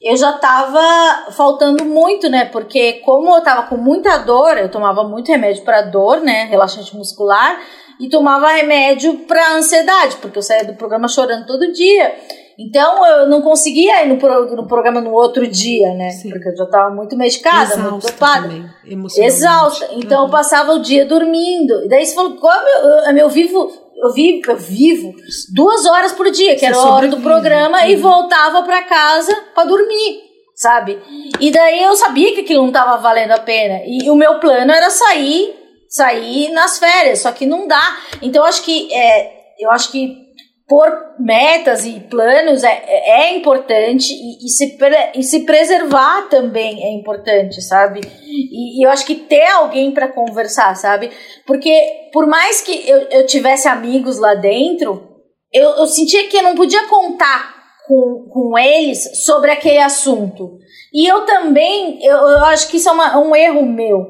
eu 0.00 0.16
já 0.16 0.32
tava 0.34 1.32
faltando 1.32 1.84
muito, 1.84 2.28
né? 2.28 2.44
Porque 2.44 2.94
como 3.04 3.34
eu 3.34 3.42
tava 3.42 3.64
com 3.64 3.76
muita 3.76 4.18
dor, 4.18 4.56
eu 4.56 4.70
tomava 4.70 5.02
muito 5.02 5.32
remédio 5.32 5.64
para 5.64 5.82
dor, 5.82 6.20
né? 6.20 6.44
Relaxante 6.44 6.96
muscular, 6.96 7.60
e 7.98 8.08
tomava 8.08 8.52
remédio 8.52 9.26
para 9.26 9.54
ansiedade, 9.54 10.16
porque 10.16 10.38
eu 10.38 10.42
saía 10.42 10.64
do 10.64 10.74
programa 10.74 11.08
chorando 11.08 11.46
todo 11.46 11.72
dia. 11.72 12.14
Então 12.58 13.06
eu 13.06 13.28
não 13.28 13.40
conseguia 13.40 14.04
ir 14.04 14.08
no, 14.08 14.18
pro, 14.18 14.56
no 14.56 14.66
programa 14.66 15.00
no 15.00 15.12
outro 15.12 15.46
dia, 15.46 15.94
né? 15.94 16.10
Sim. 16.10 16.30
Porque 16.30 16.48
eu 16.48 16.56
já 16.56 16.64
estava 16.64 16.92
muito 16.92 17.16
medicada, 17.16 17.72
Exausta 17.72 17.90
muito 17.90 18.02
preocupada. 18.02 18.74
Exausta. 19.16 19.88
Então 19.92 20.20
uhum. 20.20 20.26
eu 20.26 20.30
passava 20.30 20.72
o 20.72 20.80
dia 20.80 21.06
dormindo. 21.06 21.84
E 21.84 21.88
daí 21.88 22.04
você 22.04 22.16
falou, 22.16 22.36
como 22.36 22.68
eu, 22.68 22.88
eu, 22.88 23.16
eu 23.16 23.28
vivo 23.28 23.88
eu 24.00 24.12
vivo, 24.12 24.50
eu 24.50 24.56
vivo 24.56 25.14
duas 25.52 25.84
horas 25.86 26.12
por 26.12 26.30
dia, 26.30 26.54
que 26.54 26.60
Você 26.60 26.66
era 26.66 26.76
a 26.76 26.94
hora 26.94 27.08
do 27.08 27.20
programa, 27.20 27.82
uhum. 27.82 27.88
e 27.88 27.96
voltava 27.96 28.62
para 28.62 28.82
casa 28.82 29.34
para 29.54 29.64
dormir, 29.64 30.20
sabe? 30.54 30.98
E 31.40 31.50
daí 31.50 31.82
eu 31.82 31.96
sabia 31.96 32.32
que 32.32 32.42
aquilo 32.42 32.64
não 32.64 32.72
tava 32.72 32.96
valendo 32.98 33.32
a 33.32 33.40
pena. 33.40 33.82
E 33.84 34.08
o 34.08 34.14
meu 34.14 34.38
plano 34.38 34.70
era 34.70 34.88
sair, 34.88 35.52
sair 35.88 36.50
nas 36.50 36.78
férias, 36.78 37.22
só 37.22 37.32
que 37.32 37.44
não 37.44 37.66
dá. 37.66 37.98
Então 38.22 38.42
eu 38.42 38.48
acho 38.48 38.62
que 38.62 38.92
é, 38.94 39.54
eu 39.58 39.70
acho 39.70 39.90
que 39.90 40.27
por 40.68 41.14
metas 41.18 41.86
e 41.86 41.98
planos 41.98 42.62
é, 42.62 42.84
é 42.86 43.34
importante 43.34 44.12
e, 44.12 44.44
e, 44.44 44.48
se, 44.50 44.76
e 45.14 45.22
se 45.22 45.40
preservar 45.46 46.28
também 46.28 46.84
é 46.84 46.92
importante, 46.92 47.62
sabe? 47.62 48.00
E, 48.26 48.78
e 48.78 48.84
eu 48.84 48.90
acho 48.90 49.06
que 49.06 49.14
ter 49.14 49.46
alguém 49.46 49.92
para 49.92 50.12
conversar, 50.12 50.76
sabe? 50.76 51.10
Porque 51.46 52.10
por 52.12 52.26
mais 52.26 52.60
que 52.60 52.86
eu, 52.86 52.98
eu 53.10 53.26
tivesse 53.26 53.66
amigos 53.66 54.18
lá 54.18 54.34
dentro, 54.34 55.08
eu, 55.50 55.70
eu 55.70 55.86
sentia 55.86 56.28
que 56.28 56.36
eu 56.36 56.42
não 56.42 56.54
podia 56.54 56.86
contar 56.86 57.56
com, 57.86 58.28
com 58.30 58.58
eles 58.58 59.24
sobre 59.24 59.50
aquele 59.50 59.78
assunto. 59.78 60.58
E 60.92 61.10
eu 61.10 61.24
também, 61.24 61.98
eu, 62.04 62.16
eu 62.16 62.44
acho 62.44 62.68
que 62.68 62.76
isso 62.76 62.90
é 62.90 62.92
uma, 62.92 63.18
um 63.18 63.34
erro 63.34 63.64
meu, 63.64 64.06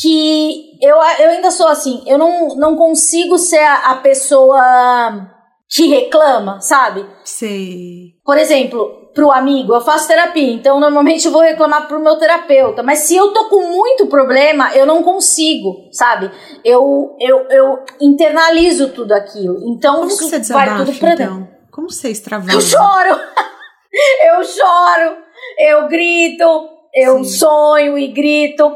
que 0.00 0.78
eu, 0.80 0.96
eu 0.96 1.30
ainda 1.30 1.50
sou 1.50 1.68
assim, 1.68 2.02
eu 2.06 2.16
não, 2.16 2.56
não 2.56 2.74
consigo 2.74 3.36
ser 3.36 3.58
a, 3.58 3.90
a 3.90 3.96
pessoa 3.96 5.36
que 5.70 5.86
reclama, 5.86 6.60
sabe? 6.60 7.06
Sei. 7.24 8.16
Por 8.24 8.36
exemplo, 8.36 9.08
pro 9.14 9.30
amigo, 9.30 9.72
eu 9.72 9.80
faço 9.80 10.08
terapia, 10.08 10.52
então 10.52 10.80
normalmente 10.80 11.24
eu 11.26 11.32
vou 11.32 11.42
reclamar 11.42 11.86
pro 11.86 12.00
meu 12.00 12.16
terapeuta. 12.16 12.82
Mas 12.82 13.00
se 13.00 13.14
eu 13.14 13.32
tô 13.32 13.48
com 13.48 13.62
muito 13.68 14.06
problema, 14.08 14.74
eu 14.74 14.84
não 14.84 15.02
consigo, 15.02 15.88
sabe? 15.92 16.30
Eu, 16.64 17.16
eu, 17.20 17.46
eu 17.50 17.84
internalizo 18.00 18.88
tudo 18.90 19.12
aquilo. 19.12 19.58
Então 19.68 19.96
Como 19.96 20.08
isso 20.08 20.28
você 20.28 20.40
desabafa, 20.40 20.74
vai 20.74 20.84
tudo 20.84 20.98
pra 20.98 21.12
então? 21.12 21.38
dentro. 21.38 21.54
Como 21.70 21.90
você 21.90 22.10
extravasa? 22.10 22.52
Eu 22.52 22.60
choro! 22.60 23.20
eu 24.26 24.44
choro, 24.44 25.16
eu 25.58 25.88
grito, 25.88 26.68
eu 26.94 27.24
Sim. 27.24 27.38
sonho 27.38 27.98
e 27.98 28.08
grito. 28.08 28.70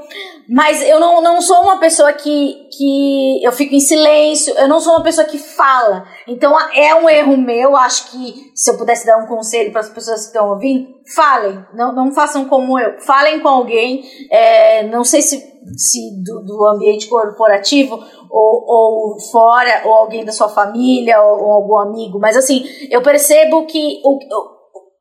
Mas 0.49 0.83
eu 0.83 1.01
não, 1.01 1.23
não 1.23 1.41
sou 1.41 1.63
uma 1.63 1.79
pessoa 1.79 2.13
que, 2.13 2.69
que 2.77 3.43
eu 3.43 3.51
fico 3.51 3.75
em 3.75 3.81
silêncio, 3.81 4.53
eu 4.59 4.69
não 4.69 4.79
sou 4.79 4.93
uma 4.93 5.03
pessoa 5.03 5.27
que 5.27 5.39
fala. 5.39 6.05
Então 6.29 6.55
é 6.73 6.95
um 6.95 7.09
erro 7.09 7.37
meu, 7.37 7.75
acho 7.77 8.11
que 8.11 8.53
se 8.55 8.71
eu 8.71 8.77
pudesse 8.77 9.07
dar 9.07 9.17
um 9.17 9.27
conselho 9.27 9.73
para 9.73 9.81
as 9.81 9.89
pessoas 9.89 10.21
que 10.21 10.27
estão 10.27 10.51
ouvindo, 10.51 10.95
falem, 11.15 11.65
não, 11.73 11.95
não 11.95 12.13
façam 12.13 12.45
como 12.45 12.79
eu, 12.79 13.01
falem 13.01 13.41
com 13.41 13.49
alguém, 13.49 14.05
é, 14.31 14.87
não 14.89 15.03
sei 15.03 15.23
se, 15.23 15.43
se 15.79 16.23
do, 16.23 16.41
do 16.41 16.67
ambiente 16.67 17.09
corporativo 17.09 17.99
ou, 18.31 18.65
ou 18.67 19.21
fora, 19.21 19.83
ou 19.87 19.95
alguém 19.95 20.27
da 20.27 20.33
sua 20.33 20.51
família, 20.51 21.23
ou, 21.23 21.43
ou 21.43 21.53
algum 21.53 21.79
amigo, 21.79 22.19
mas 22.19 22.37
assim, 22.37 22.65
eu 22.91 23.01
percebo 23.03 23.65
que 23.65 24.03
o, 24.05 24.19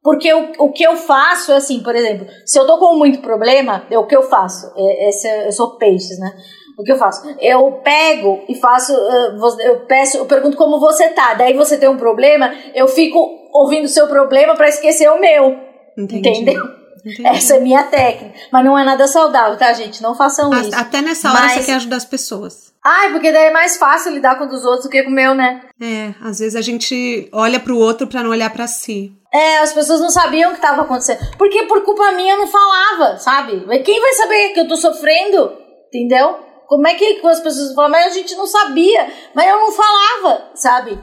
porque 0.04 0.34
o, 0.34 0.52
o 0.60 0.72
que 0.72 0.84
eu 0.84 0.96
faço 0.98 1.52
é 1.52 1.56
assim, 1.56 1.82
por 1.82 1.96
exemplo, 1.96 2.28
se 2.46 2.60
eu 2.60 2.68
tô 2.68 2.78
com 2.78 2.96
muito 2.96 3.20
problema, 3.20 3.84
é 3.90 3.98
o 3.98 4.06
que 4.06 4.16
eu 4.16 4.24
faço. 4.24 4.72
É, 4.76 5.10
esse, 5.10 5.28
é- 5.28 5.48
eu 5.48 5.52
sou 5.52 5.78
peixes, 5.78 6.20
né? 6.20 6.32
O 6.78 6.84
que 6.84 6.92
eu 6.92 6.98
faço? 6.98 7.22
Eu 7.40 7.74
pego 7.84 8.44
e 8.50 8.56
faço, 8.56 8.94
vo- 9.38 9.62
eu 9.62 9.82
peço, 9.86 10.18
eu 10.18 10.26
pergunto 10.26 10.58
como 10.58 10.80
você 10.80 11.10
tá. 11.10 11.36
Daí 11.36 11.54
você 11.54 11.78
tem 11.78 11.88
um 11.88 11.98
problema, 11.98 12.52
eu 12.74 12.88
fico 12.88 13.20
ouvindo 13.54 13.86
o 13.86 13.90
seu 13.90 14.08
problema 14.08 14.56
pra 14.56 14.68
esquecer 14.68 15.08
o 15.10 15.20
meu. 15.20 15.56
Entendi. 15.98 16.30
Entendeu? 16.30 16.64
Entendi. 17.06 17.28
Essa 17.28 17.58
é 17.58 17.60
minha 17.60 17.84
técnica. 17.84 18.34
Mas 18.52 18.66
não 18.66 18.78
é 18.80 18.84
nada 18.84 19.06
saudável, 19.08 19.56
tá, 19.58 19.72
gente? 19.74 20.02
Não 20.02 20.16
façam 20.16 20.52
A- 20.52 20.62
isso. 20.62 20.72
Até 20.76 21.02
nessa 21.02 21.30
hora 21.30 21.42
Mas- 21.42 21.54
você 21.54 21.64
quer 21.66 21.74
ajudar 21.76 21.98
as 21.98 22.06
pessoas. 22.06 22.73
Ai, 22.86 23.12
porque 23.12 23.32
daí 23.32 23.46
é 23.46 23.52
mais 23.52 23.78
fácil 23.78 24.12
lidar 24.12 24.38
com 24.38 24.44
o 24.44 24.48
dos 24.50 24.64
outros 24.66 24.84
do 24.84 24.90
que 24.90 25.04
com 25.04 25.10
o 25.10 25.14
meu, 25.14 25.34
né? 25.34 25.62
É, 25.82 26.14
às 26.22 26.40
vezes 26.40 26.56
a 26.56 26.62
gente 26.62 27.30
olha 27.32 27.60
pro 27.60 27.78
outro 27.78 28.08
pra 28.08 28.22
não 28.24 28.30
olhar 28.32 28.50
pra 28.52 28.68
si. 28.68 29.14
É, 29.34 29.60
as 29.60 29.72
pessoas 29.74 30.02
não 30.02 30.10
sabiam 30.10 30.50
o 30.50 30.54
que 30.54 30.60
estava 30.60 30.82
acontecendo. 30.82 31.20
Porque 31.38 31.64
por 31.64 31.82
culpa 31.84 32.12
minha 32.12 32.34
eu 32.34 32.40
não 32.40 32.48
falava, 32.48 33.18
sabe? 33.18 33.64
Mas 33.66 33.84
Quem 33.84 34.00
vai 34.02 34.14
saber 34.14 34.50
que 34.50 34.60
eu 34.60 34.68
tô 34.68 34.76
sofrendo? 34.76 35.58
Entendeu? 35.88 36.38
Como 36.68 36.88
é 36.88 36.94
que 36.96 37.22
as 37.26 37.40
pessoas 37.40 37.74
falam? 37.74 37.92
Mas 37.92 38.08
a 38.08 38.10
gente 38.10 38.36
não 38.36 38.46
sabia. 38.46 39.08
Mas 39.34 39.48
eu 39.48 39.60
não 39.60 39.72
falava, 39.72 40.52
sabe? 40.56 41.00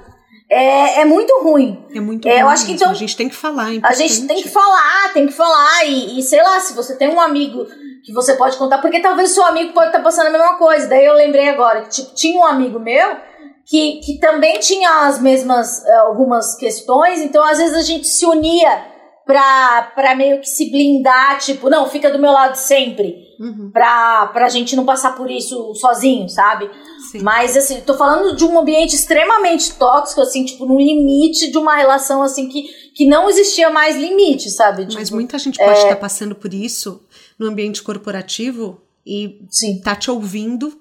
É, 0.51 1.01
é 1.01 1.05
muito 1.05 1.33
ruim. 1.43 1.85
É 1.95 2.01
muito 2.01 2.27
É, 2.29 2.41
eu 2.43 2.47
bom 2.47 2.51
acho 2.51 2.67
que 2.67 2.73
então- 2.73 2.91
A 2.91 2.95
gente 2.95 3.17
tem 3.17 3.29
que 3.29 3.37
falar, 3.37 3.73
é 3.75 3.81
A 3.83 3.93
gente 3.93 4.15
tem 4.17 4.25
importante. 4.39 4.43
que 4.43 4.49
falar, 4.49 5.13
tem 5.15 5.27
que 5.27 5.33
falar. 5.33 5.85
E, 5.87 6.19
e 6.19 6.23
sei 6.23 6.43
lá, 6.43 6.59
se 6.61 6.75
você 6.75 6.97
tem 6.97 7.09
um 7.09 7.21
amigo 7.21 7.67
que 8.05 8.13
você 8.13 8.35
pode 8.35 8.57
contar, 8.57 8.79
porque 8.79 9.01
talvez 9.01 9.31
seu 9.31 9.45
amigo 9.45 9.73
pode 9.73 9.89
estar 9.89 10.03
passando 10.03 10.29
a 10.29 10.31
mesma 10.31 10.57
coisa. 10.57 10.87
Daí 10.89 11.05
eu 11.05 11.15
lembrei 11.15 11.49
agora 11.49 11.83
que 11.83 11.91
tipo, 11.91 12.15
tinha 12.15 12.41
um 12.41 12.45
amigo 12.45 12.79
meu 12.79 13.17
que, 13.67 14.01
que 14.05 14.19
também 14.19 14.59
tinha 14.59 15.07
as 15.07 15.21
mesmas 15.21 15.85
eh, 15.85 15.97
algumas 15.99 16.57
questões, 16.57 17.21
então 17.21 17.43
às 17.45 17.59
vezes 17.59 17.77
a 17.77 17.83
gente 17.83 18.07
se 18.07 18.25
unia 18.27 18.85
pra, 19.25 19.93
pra 19.95 20.17
meio 20.17 20.41
que 20.41 20.49
se 20.49 20.71
blindar, 20.71 21.39
tipo, 21.39 21.71
não, 21.71 21.89
fica 21.89 22.11
do 22.11 22.19
meu 22.19 22.33
lado 22.33 22.57
sempre. 22.57 23.31
Uhum, 23.39 23.71
Pra, 23.73 24.27
pra 24.35 24.49
gente 24.51 24.75
não 24.77 24.85
passar 24.85 25.15
por 25.15 25.31
isso 25.31 25.73
sozinho, 25.77 26.29
sabe? 26.29 26.69
sim. 27.11 27.21
Mas, 27.23 27.57
assim, 27.57 27.81
tô 27.81 27.95
falando 27.95 28.37
de 28.37 28.45
um 28.45 28.59
ambiente 28.59 28.95
extremamente 28.95 29.73
tóxico, 29.75 30.21
assim, 30.21 30.45
tipo, 30.45 30.67
no 30.67 30.77
limite 30.77 31.51
de 31.51 31.57
uma 31.57 31.75
relação, 31.77 32.23
assim, 32.23 32.49
que, 32.49 32.65
que 32.95 33.07
não 33.07 33.31
existia 33.31 33.71
mais 33.71 33.97
limite, 33.97 34.51
sabe? 34.51 34.85
Mas 34.93 35.05
Tipo, 35.05 35.15
muita 35.15 35.39
gente 35.39 35.59
pode 35.59 35.79
estar 35.79 35.97
passando 35.97 36.35
por 36.35 36.53
isso 36.53 37.01
no 37.41 37.47
ambiente 37.49 37.83
corporativo 37.83 38.81
e 39.05 39.45
Sim. 39.51 39.81
tá 39.81 39.97
te 39.97 40.11
ouvindo. 40.11 40.79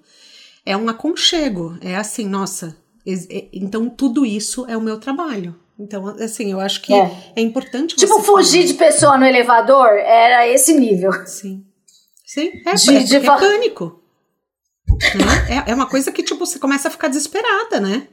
É 0.66 0.76
um 0.78 0.90
aconchego. 0.90 1.78
É 1.82 1.96
assim, 1.96 2.28
nossa. 2.28 2.76
é- 3.08 3.48
Então 3.54 3.90
tudo 3.90 4.26
isso 4.26 4.66
é 4.68 4.76
o 4.78 4.82
meu 4.82 5.00
trabalho. 5.00 5.56
Então, 5.80 6.06
assim, 6.08 6.52
eu 6.52 6.60
acho 6.60 6.82
que 6.82 6.94
É. 6.94 7.32
é, 7.38 7.42
importante 7.42 7.96
Tipo, 7.96 8.22
fugir 8.22 8.58
falar. 8.64 8.68
de 8.68 8.74
pessoa 8.74 9.18
no 9.18 9.26
elevador 9.26 9.88
era 9.94 10.46
esse 10.46 10.74
nível. 10.78 11.12
Sim. 11.26 11.64
Sim, 12.26 12.52
é, 12.66 12.74
De- 12.76 12.96
é, 12.98 13.04
de 13.04 13.16
é 13.16 13.20
pânico. 13.22 14.04
né? 14.90 15.64
é, 15.66 15.72
é 15.72 15.74
uma 15.74 15.88
coisa 15.88 16.12
que, 16.12 16.22
tipo, 16.22 16.46
você 16.46 16.60
começa 16.60 16.90
a 16.90 16.92
ficar 16.92 17.08
desesperada, 17.08 17.80
né? 17.80 18.08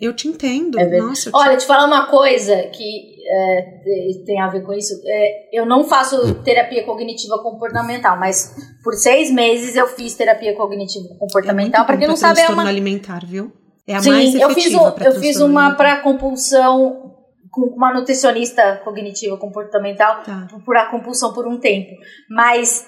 Eu 0.00 0.14
te 0.14 0.28
entendo. 0.28 0.78
É. 0.78 0.98
Nossa, 0.98 1.30
te... 1.30 1.36
Olha, 1.36 1.56
te 1.56 1.66
falar 1.66 1.86
uma 1.86 2.06
coisa 2.06 2.56
que 2.68 3.16
é, 3.28 3.62
te- 3.84 4.24
tem 4.26 4.40
a 4.40 4.48
ver 4.48 4.62
com 4.62 4.72
isso. 4.72 4.94
É, 5.06 5.48
eu 5.52 5.64
não 5.66 5.84
faço 5.84 6.42
terapia 6.42 6.84
cognitiva 6.84 7.38
comportamental, 7.42 8.18
mas 8.18 8.54
por 8.82 8.94
seis 8.94 9.30
meses 9.30 9.76
eu 9.76 9.86
fiz 9.86 10.14
terapia 10.14 10.54
cognitiva 10.56 11.14
comportamental. 11.18 11.82
é 11.82 11.86
Pra 11.86 11.94
muito 11.94 12.00
quem 12.00 12.08
não 12.08 12.16
sabe, 12.16 12.40
é 12.40 12.48
uma 12.48 12.68
alimentar, 12.68 13.24
viu? 13.24 13.52
É 13.86 13.94
a 13.96 14.00
Sim, 14.00 14.10
mais 14.10 14.34
eu 14.34 14.48
fiz, 14.50 14.66
efetiva 14.66 14.94
o- 14.98 15.02
eu 15.04 15.12
fiz 15.20 15.40
uma 15.40 15.74
para 15.74 16.00
compulsão 16.00 17.14
com 17.50 17.62
uma 17.74 17.92
nutricionista 17.92 18.80
cognitiva 18.84 19.36
comportamental 19.36 20.22
Tá. 20.22 20.46
por 20.64 20.76
a 20.76 20.86
compulsão 20.86 21.32
por 21.32 21.46
um 21.48 21.58
tempo. 21.58 21.90
Mas 22.28 22.86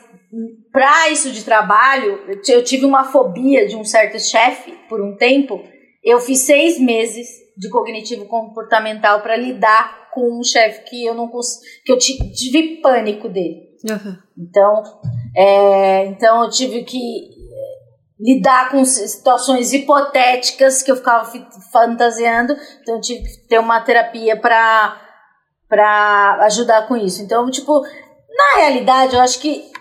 para 0.72 1.10
isso 1.10 1.30
de 1.32 1.44
trabalho, 1.44 2.20
eu 2.48 2.62
tive 2.64 2.84
uma 2.86 3.04
fobia 3.04 3.66
de 3.66 3.74
um 3.76 3.84
certo 3.84 4.18
chefe 4.20 4.72
por 4.88 5.00
um 5.00 5.16
tempo. 5.16 5.60
Eu 6.02 6.18
fiz 6.20 6.40
seis 6.40 6.78
meses 6.80 7.28
de 7.56 7.68
cognitivo 7.70 8.26
comportamental 8.26 9.20
para 9.20 9.36
lidar 9.36 10.10
com 10.12 10.38
um 10.40 10.42
chefe 10.42 10.84
que 10.84 11.04
eu 11.04 11.14
não 11.14 11.28
cons- 11.28 11.60
que 11.84 11.92
eu 11.92 11.98
ti- 11.98 12.32
tive 12.32 12.80
pânico 12.80 13.28
dele. 13.28 13.70
Aham. 13.90 14.18
Então, 14.38 14.82
é, 15.36 16.06
então 16.06 16.44
eu 16.44 16.50
tive 16.50 16.82
que 16.84 16.98
é, 16.98 17.82
lidar 18.20 18.70
com 18.70 18.84
situações 18.84 19.72
hipotéticas 19.72 20.82
que 20.82 20.90
eu 20.90 20.96
ficava 20.96 21.24
fi- 21.24 21.46
fantasiando. 21.72 22.56
Então 22.80 22.96
eu 22.96 23.00
tive 23.00 23.22
que 23.22 23.46
ter 23.48 23.58
uma 23.58 23.80
terapia 23.80 24.38
para 24.38 24.98
para 25.68 26.44
ajudar 26.44 26.86
com 26.86 26.94
isso. 26.94 27.22
Então, 27.22 27.50
tipo, 27.50 27.80
na 27.80 28.60
realidade, 28.60 29.14
eu 29.14 29.22
acho 29.22 29.40
que 29.40 29.71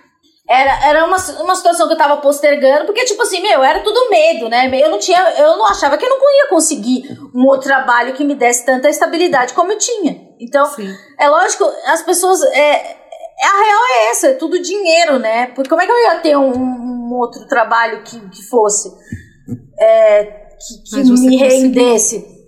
era, 0.52 0.86
era 0.86 1.06
uma, 1.06 1.16
uma 1.42 1.56
situação 1.56 1.88
que 1.88 1.94
eu 1.94 1.98
tava 1.98 2.18
postergando, 2.18 2.86
porque, 2.86 3.06
tipo 3.06 3.22
assim, 3.22 3.42
meu, 3.42 3.64
era 3.64 3.80
tudo 3.80 4.10
medo, 4.10 4.50
né? 4.50 4.70
Eu 4.84 4.90
não 4.90 5.00
tinha, 5.00 5.18
eu 5.38 5.56
não 5.56 5.66
achava 5.66 5.98
que 5.98 6.06
eu 6.06 6.10
não 6.10 6.18
ia 6.18 6.50
conseguir 6.50 7.18
um 7.34 7.46
outro 7.46 7.68
trabalho 7.68 8.14
que 8.14 8.24
me 8.26 8.36
desse 8.36 8.66
tanta 8.66 8.90
estabilidade 8.90 9.54
como 9.54 9.72
eu 9.72 9.78
tinha. 9.78 10.30
Então, 10.38 10.66
Sim. 10.66 10.94
é 11.18 11.30
lógico, 11.30 11.64
as 11.86 12.02
pessoas. 12.02 12.42
É, 12.44 12.60
é- 12.60 12.98
a 13.44 13.64
real 13.64 13.80
é 13.90 14.12
essa, 14.12 14.28
é 14.28 14.34
tudo 14.34 14.62
dinheiro, 14.62 15.18
né? 15.18 15.48
Porque 15.48 15.70
como 15.70 15.82
é 15.82 15.86
que 15.86 15.92
eu 15.92 15.98
ia 16.04 16.20
ter 16.20 16.38
um, 16.38 16.52
um 16.54 17.14
outro 17.14 17.48
trabalho 17.48 18.04
que, 18.04 18.20
que 18.30 18.44
fosse. 18.44 18.92
é, 19.80 20.24
que 20.24 20.84
que 20.84 21.04
me 21.04 21.10
conseguiu. 21.10 21.40
rendesse? 21.40 22.41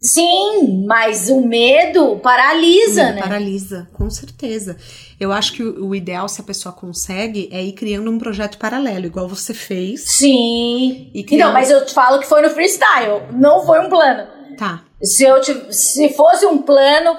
Sim, 0.00 0.84
mas 0.86 1.28
o 1.28 1.40
medo 1.40 2.18
paralisa, 2.20 3.04
Medo 3.06 3.14
né? 3.16 3.22
Paralisa, 3.22 3.88
com 3.92 4.08
certeza. 4.08 4.76
Eu 5.18 5.32
acho 5.32 5.52
que 5.54 5.62
o, 5.62 5.86
o 5.88 5.94
ideal, 5.94 6.28
se 6.28 6.40
a 6.40 6.44
pessoa 6.44 6.72
consegue, 6.72 7.48
é 7.52 7.62
ir 7.64 7.72
criando 7.72 8.08
um 8.10 8.18
projeto 8.18 8.58
paralelo, 8.58 9.06
igual 9.06 9.28
você 9.28 9.52
fez. 9.52 10.04
Sim. 10.06 11.10
E 11.12 11.24
criar 11.24 11.44
Não, 11.46 11.50
um- 11.50 11.54
mas 11.54 11.70
eu 11.70 11.84
te 11.84 11.92
falo 11.92 12.20
que 12.20 12.26
foi 12.26 12.42
no 12.42 12.50
freestyle, 12.50 13.22
não 13.32 13.66
foi 13.66 13.80
um 13.80 13.88
plano. 13.88 14.28
Tá. 14.56 14.84
Se, 15.02 15.24
eu 15.24 15.40
tive, 15.40 15.72
se 15.72 16.10
fosse 16.10 16.46
um 16.46 16.58
plano, 16.58 17.18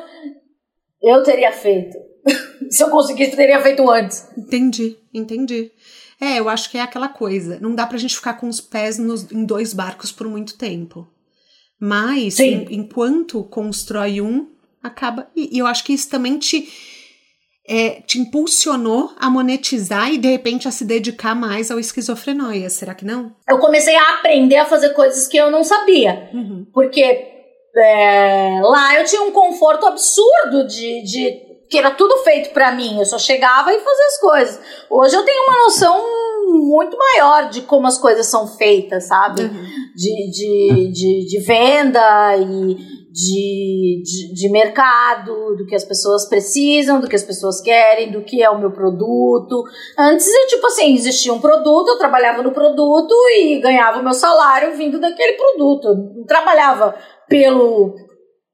eu 1.02 1.22
teria 1.24 1.52
feito. 1.52 1.98
se 2.72 2.82
eu 2.84 2.90
conseguisse, 2.90 3.32
eu 3.32 3.38
teria 3.38 3.62
feito 3.62 3.90
antes. 3.90 4.26
Entendi, 4.38 4.98
entendi. 5.14 5.72
É, 6.22 6.40
eu 6.40 6.48
acho 6.50 6.70
que 6.70 6.78
é 6.78 6.82
aquela 6.82 7.08
coisa. 7.10 7.58
Não 7.62 7.74
dá 7.76 7.86
pra 7.88 7.98
gente 7.98 8.16
ficar 8.16 8.34
com 8.34 8.48
os 8.48 8.60
pés 8.62 8.98
nos- 8.98 9.30
em 9.32 9.44
dois 9.46 9.74
barcos 9.74 10.12
por 10.12 10.28
muito 10.28 10.58
tempo. 10.58 11.08
Mas, 11.80 12.36
Sim. 12.36 12.68
enquanto 12.70 13.44
constrói 13.44 14.20
um, 14.20 14.48
acaba. 14.84 15.28
E, 15.36 15.58
eu 15.58 15.66
acho 15.66 15.84
que 15.84 15.94
isso 15.94 16.10
também 16.10 16.38
te, 16.38 16.68
é, 17.68 18.02
te 18.02 18.20
impulsionou 18.20 19.14
a 19.18 19.30
monetizar 19.30 20.12
e, 20.12 20.18
de 20.18 20.28
repente, 20.28 20.68
a 20.68 20.72
se 20.72 20.84
dedicar 20.84 21.36
mais 21.36 21.72
ao 21.72 21.80
esquizofrenóia. 21.80 22.70
Será 22.70 22.94
que 22.94 23.06
não? 23.06 23.34
Eu 23.48 23.60
comecei 23.60 23.96
a 23.96 24.16
aprender 24.16 24.58
a 24.58 24.66
fazer 24.66 24.90
coisas 24.90 25.28
que 25.28 25.38
eu 25.38 25.50
não 25.50 25.64
sabia. 25.64 26.30
Uhum. 26.34 26.66
Porque 26.74 27.02
é, 27.78 28.60
lá 28.62 29.00
eu 29.00 29.06
tinha 29.06 29.22
um 29.22 29.32
conforto 29.32 29.86
absurdo 29.86 30.68
de, 30.68 31.04
de 31.04 31.50
que 31.70 31.78
era 31.78 31.92
tudo 31.92 32.18
feito 32.24 32.50
pra 32.50 32.72
mim. 32.72 33.00
Eu 33.00 33.06
só 33.06 33.18
chegava 33.18 33.74
e 33.74 33.80
fazia 33.80 34.06
as 34.06 34.20
coisas. 34.20 34.60
Hoje 34.90 35.16
eu 35.16 35.24
tenho 35.24 35.44
uma 35.44 35.64
noção 35.64 36.04
muito 36.48 36.98
maior 36.98 37.50
de 37.50 37.62
como 37.62 37.88
as 37.88 37.98
coisas 37.98 38.26
são 38.26 38.48
feitas, 38.48 39.06
sabe? 39.06 39.44
Uhum. 39.44 39.68
De, 40.00 40.32
de, 40.32 40.92
de, 40.94 41.26
de 41.28 41.40
venda 41.40 42.38
e 42.38 42.76
de, 43.12 44.02
de, 44.02 44.34
de, 44.34 44.50
mercado, 44.50 45.58
do 45.58 45.66
que 45.66 45.76
as 45.76 45.84
pessoas 45.84 46.30
precisam, 46.30 47.02
do 47.02 47.10
que 47.10 47.18
as 47.18 47.24
pessoas 47.24 47.60
querem, 47.60 48.10
do 48.10 48.24
que 48.24 48.42
é 48.42 48.50
o 48.50 48.58
meu 48.58 48.72
produto. 48.72 49.62
Antes, 49.98 50.26
eu, 50.26 50.48
tipo 50.48 50.66
assim, 50.68 50.94
existia 50.94 51.34
um 51.34 51.42
produto, 51.42 51.90
eu 51.90 51.98
trabalhava 51.98 52.42
no 52.42 52.54
produto 52.54 53.14
e 53.36 53.60
ganhava 53.60 54.00
o 54.00 54.04
meu 54.04 54.14
salário 54.14 54.78
vindo 54.78 55.02
daquele 55.02 55.34
produto. 55.34 55.90
Eu 55.90 55.96
não 56.16 56.26
trabalhava 56.26 56.96
pelo 57.28 57.94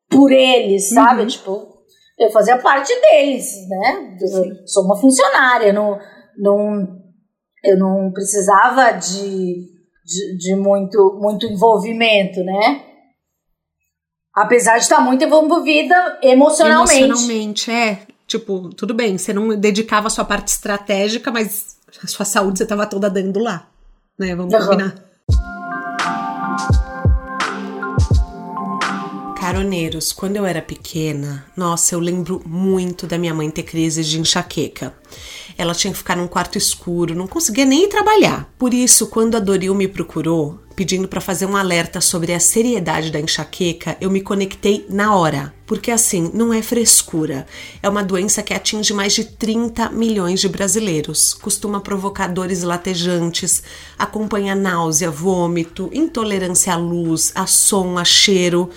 por 0.10 0.32
eles, 0.32 0.90
sabe? 0.90 1.22
Uhum. 1.22 1.28
Tipo, 1.28 1.76
eu 2.18 2.32
fazia 2.32 2.58
parte 2.58 2.94
deles, 3.02 3.46
né? 3.70 4.18
Eu 4.20 4.66
sou 4.66 4.84
uma 4.84 5.00
funcionária, 5.00 5.74
não, 5.74 6.00
não, 6.38 6.88
eu 7.64 7.78
não 7.78 8.12
precisava 8.12 8.92
de, 8.92 9.75
de, 10.06 10.38
de 10.38 10.56
muito, 10.56 11.18
muito 11.20 11.46
envolvimento, 11.48 12.44
né? 12.44 12.84
Apesar 14.34 14.78
de 14.78 14.84
estar 14.84 15.02
muito 15.02 15.24
envolvida 15.24 16.20
emocionalmente. 16.22 17.04
Emocionalmente, 17.04 17.72
é. 17.72 18.02
Tipo, 18.28 18.70
tudo 18.74 18.94
bem, 18.94 19.18
você 19.18 19.34
não 19.34 19.58
dedicava 19.58 20.08
a 20.08 20.10
sua 20.10 20.26
parte 20.26 20.50
estratégica, 20.50 21.32
mas 21.32 21.78
a 22.04 22.08
sua 22.08 22.26
saúde 22.26 22.60
você 22.60 22.64
estava 22.64 22.86
toda 22.86 23.10
dando 23.10 23.40
lá. 23.40 23.68
Né? 24.20 24.36
Vamos 24.36 24.54
uhum. 24.54 24.60
combinar. 24.60 24.96
Caroneiros, 29.46 30.12
quando 30.12 30.38
eu 30.38 30.44
era 30.44 30.60
pequena, 30.60 31.46
nossa, 31.56 31.94
eu 31.94 32.00
lembro 32.00 32.42
muito 32.48 33.06
da 33.06 33.16
minha 33.16 33.32
mãe 33.32 33.48
ter 33.52 33.62
crises 33.62 34.08
de 34.08 34.20
enxaqueca. 34.20 34.92
Ela 35.56 35.76
tinha 35.76 35.92
que 35.92 36.00
ficar 36.00 36.18
num 36.18 36.28
quarto 36.28 36.58
escuro, 36.58 37.14
não 37.14 37.28
conseguia 37.28 37.64
nem 37.64 37.84
ir 37.84 37.88
trabalhar. 37.88 38.52
Por 38.58 38.74
isso, 38.74 39.06
quando 39.06 39.36
a 39.36 39.40
Doril 39.40 39.76
me 39.76 39.88
procurou, 39.88 40.65
pedindo 40.76 41.08
para 41.08 41.22
fazer 41.22 41.46
um 41.46 41.56
alerta 41.56 42.02
sobre 42.02 42.34
a 42.34 42.40
seriedade 42.40 43.12
da 43.12 43.20
enxaqueca, 43.20 43.96
eu 44.02 44.12
me 44.12 44.22
conectei 44.22 44.86
na 44.90 45.16
hora. 45.16 45.54
Porque 45.66 45.90
assim, 45.90 46.30
não 46.32 46.54
é 46.54 46.62
frescura. 46.62 47.48
É 47.82 47.90
uma 47.90 48.04
doença 48.04 48.44
que 48.44 48.54
atinge 48.54 48.94
mais 48.94 49.14
de 49.14 49.24
30 49.24 49.90
milhões 49.90 50.40
de 50.40 50.48
brasileiros. 50.48 51.34
Costuma 51.34 51.80
provocar 51.80 52.28
dores 52.28 52.62
latejantes, 52.62 53.64
acompanha 53.98 54.54
náusea, 54.54 55.10
vômito, 55.10 55.90
intolerância 55.92 56.74
à 56.74 56.78
luz, 56.78 57.32
a 57.34 57.48
som, 57.48 57.98
a 57.98 58.06
cheiro. 58.06 58.70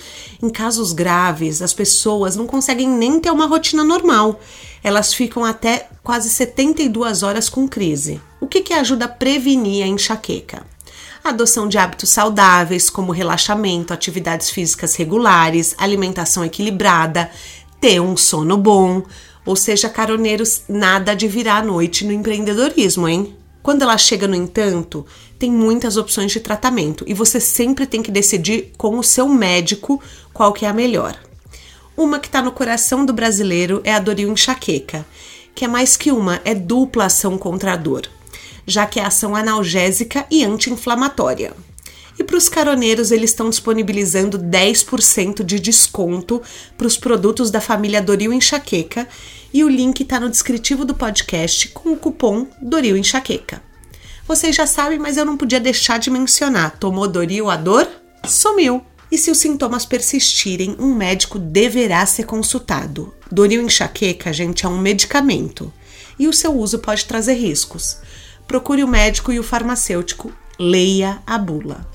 Em 0.42 0.48
casos 0.48 0.92
graves, 0.92 1.60
as 1.60 1.74
pessoas 1.74 2.36
não 2.36 2.46
conseguem 2.46 2.88
nem 2.88 3.20
ter 3.20 3.30
uma 3.30 3.46
rotina 3.46 3.84
normal. 3.84 4.40
Elas 4.82 5.12
ficam 5.12 5.44
até 5.44 5.88
quase 6.02 6.30
72 6.30 7.22
horas 7.22 7.50
com 7.50 7.68
crise. 7.68 8.18
O 8.40 8.46
que, 8.46 8.62
que 8.62 8.72
ajuda 8.72 9.04
a 9.04 9.08
prevenir 9.08 9.84
a 9.84 9.88
enxaqueca? 9.88 10.64
Adoção 11.22 11.68
de 11.68 11.78
hábitos 11.78 12.10
saudáveis, 12.10 12.88
como 12.88 13.12
relaxamento, 13.12 13.92
atividades 13.92 14.50
físicas 14.50 14.94
regulares, 14.94 15.74
alimentação 15.78 16.44
equilibrada, 16.44 17.30
ter 17.80 18.00
um 18.00 18.16
sono 18.16 18.56
bom. 18.56 19.02
Ou 19.44 19.56
seja, 19.56 19.88
caroneiros, 19.88 20.62
nada 20.68 21.14
de 21.14 21.26
virar 21.26 21.58
à 21.58 21.62
noite 21.62 22.04
no 22.04 22.12
empreendedorismo, 22.12 23.08
hein? 23.08 23.34
Quando 23.62 23.82
ela 23.82 23.98
chega, 23.98 24.26
no 24.28 24.34
entanto, 24.34 25.04
tem 25.38 25.50
muitas 25.50 25.96
opções 25.96 26.32
de 26.32 26.40
tratamento 26.40 27.04
e 27.06 27.14
você 27.14 27.40
sempre 27.40 27.86
tem 27.86 28.02
que 28.02 28.10
decidir 28.10 28.72
com 28.76 28.98
o 28.98 29.04
seu 29.04 29.28
médico 29.28 30.02
qual 30.32 30.52
que 30.52 30.64
é 30.64 30.68
a 30.68 30.74
melhor. 30.74 31.18
Uma 31.96 32.18
que 32.18 32.28
está 32.28 32.40
no 32.40 32.52
coração 32.52 33.04
do 33.04 33.12
brasileiro 33.12 33.80
é 33.84 33.92
a 33.92 33.98
Doril 33.98 34.30
enxaqueca, 34.30 35.04
que 35.54 35.64
é 35.64 35.68
mais 35.68 35.96
que 35.96 36.12
uma, 36.12 36.40
é 36.44 36.54
dupla 36.54 37.06
ação 37.06 37.36
contra 37.36 37.72
a 37.72 37.76
dor 37.76 38.08
já 38.68 38.86
que 38.86 39.00
é 39.00 39.04
ação 39.04 39.34
analgésica 39.34 40.26
e 40.30 40.44
anti-inflamatória. 40.44 41.54
E 42.18 42.24
para 42.24 42.36
os 42.36 42.48
caroneiros, 42.48 43.10
eles 43.10 43.30
estão 43.30 43.48
disponibilizando 43.48 44.38
10% 44.38 45.42
de 45.42 45.58
desconto 45.58 46.42
para 46.76 46.86
os 46.86 46.98
produtos 46.98 47.50
da 47.50 47.60
família 47.60 48.02
Doril 48.02 48.32
Enxaqueca 48.32 49.08
e 49.54 49.64
o 49.64 49.68
link 49.68 50.00
está 50.00 50.20
no 50.20 50.28
descritivo 50.28 50.84
do 50.84 50.94
podcast 50.94 51.68
com 51.68 51.92
o 51.92 51.96
cupom 51.96 52.46
Doril 52.60 52.96
Enxaqueca. 52.96 53.62
Vocês 54.26 54.54
já 54.54 54.66
sabem, 54.66 54.98
mas 54.98 55.16
eu 55.16 55.24
não 55.24 55.36
podia 55.36 55.60
deixar 55.60 55.98
de 55.98 56.10
mencionar: 56.10 56.76
tomou 56.78 57.08
Doril, 57.08 57.48
a 57.48 57.56
dor 57.56 57.88
sumiu. 58.26 58.82
E 59.10 59.16
se 59.16 59.30
os 59.30 59.38
sintomas 59.38 59.86
persistirem, 59.86 60.76
um 60.78 60.94
médico 60.94 61.38
deverá 61.38 62.04
ser 62.04 62.24
consultado. 62.24 63.14
Doril 63.32 63.62
enxaqueca, 63.62 64.30
gente, 64.34 64.66
é 64.66 64.68
um 64.68 64.78
medicamento 64.78 65.72
e 66.18 66.26
o 66.26 66.32
seu 66.32 66.52
uso 66.54 66.78
pode 66.80 67.04
trazer 67.04 67.34
riscos 67.34 67.98
procure 68.48 68.82
o 68.82 68.88
médico 68.88 69.30
e 69.30 69.38
o 69.38 69.42
farmacêutico. 69.42 70.32
Leia 70.58 71.22
a 71.26 71.36
bula. 71.38 71.86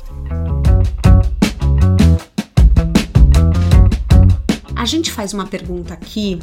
A 4.78 4.86
gente 4.86 5.12
faz 5.12 5.34
uma 5.34 5.47
pergunta 5.47 5.95
aqui 5.95 6.38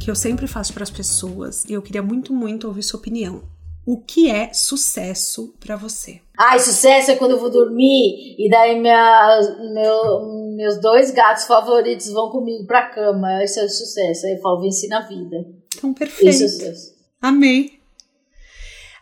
que 0.00 0.08
eu 0.10 0.14
sempre 0.14 0.46
faço 0.46 0.72
para 0.72 0.84
as 0.84 0.90
pessoas 0.90 1.64
e 1.64 1.72
eu 1.72 1.82
queria 1.82 2.02
muito, 2.02 2.32
muito 2.32 2.68
ouvir 2.68 2.84
sua 2.84 3.00
opinião. 3.00 3.42
O 3.84 4.00
que 4.00 4.30
é 4.30 4.52
sucesso 4.52 5.54
para 5.58 5.76
você? 5.76 6.20
Ai, 6.38 6.58
sucesso 6.60 7.10
é 7.10 7.16
quando 7.16 7.32
eu 7.32 7.40
vou 7.40 7.50
dormir 7.50 8.36
e 8.38 8.48
daí 8.48 8.80
minha, 8.80 9.40
meu, 9.72 10.56
meus 10.56 10.80
dois 10.80 11.10
gatos 11.10 11.44
favoritos 11.44 12.10
vão 12.10 12.30
comigo 12.30 12.66
pra 12.66 12.88
cama. 12.90 13.42
Isso 13.42 13.58
é 13.58 13.68
sucesso. 13.68 14.26
Aí 14.26 14.34
eu 14.34 14.40
falo, 14.40 14.60
venci 14.60 14.86
na 14.88 15.00
vida. 15.00 15.44
Então, 15.76 15.92
perfeito. 15.92 16.30
Isso 16.30 16.44
é 16.44 16.48
sucesso. 16.48 16.94
Amei. 17.20 17.75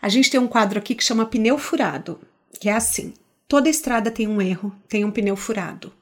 A 0.04 0.08
gente 0.10 0.30
tem 0.30 0.38
um 0.38 0.46
quadro 0.46 0.78
aqui 0.78 0.94
que 0.94 1.02
chama 1.02 1.24
pneu 1.24 1.56
furado, 1.56 2.20
que 2.60 2.68
é 2.68 2.74
assim: 2.74 3.14
toda 3.48 3.70
estrada 3.70 4.10
tem 4.10 4.28
um 4.28 4.38
erro, 4.38 4.70
tem 4.86 5.02
um 5.02 5.10
pneu 5.10 5.34
furado. 5.34 5.94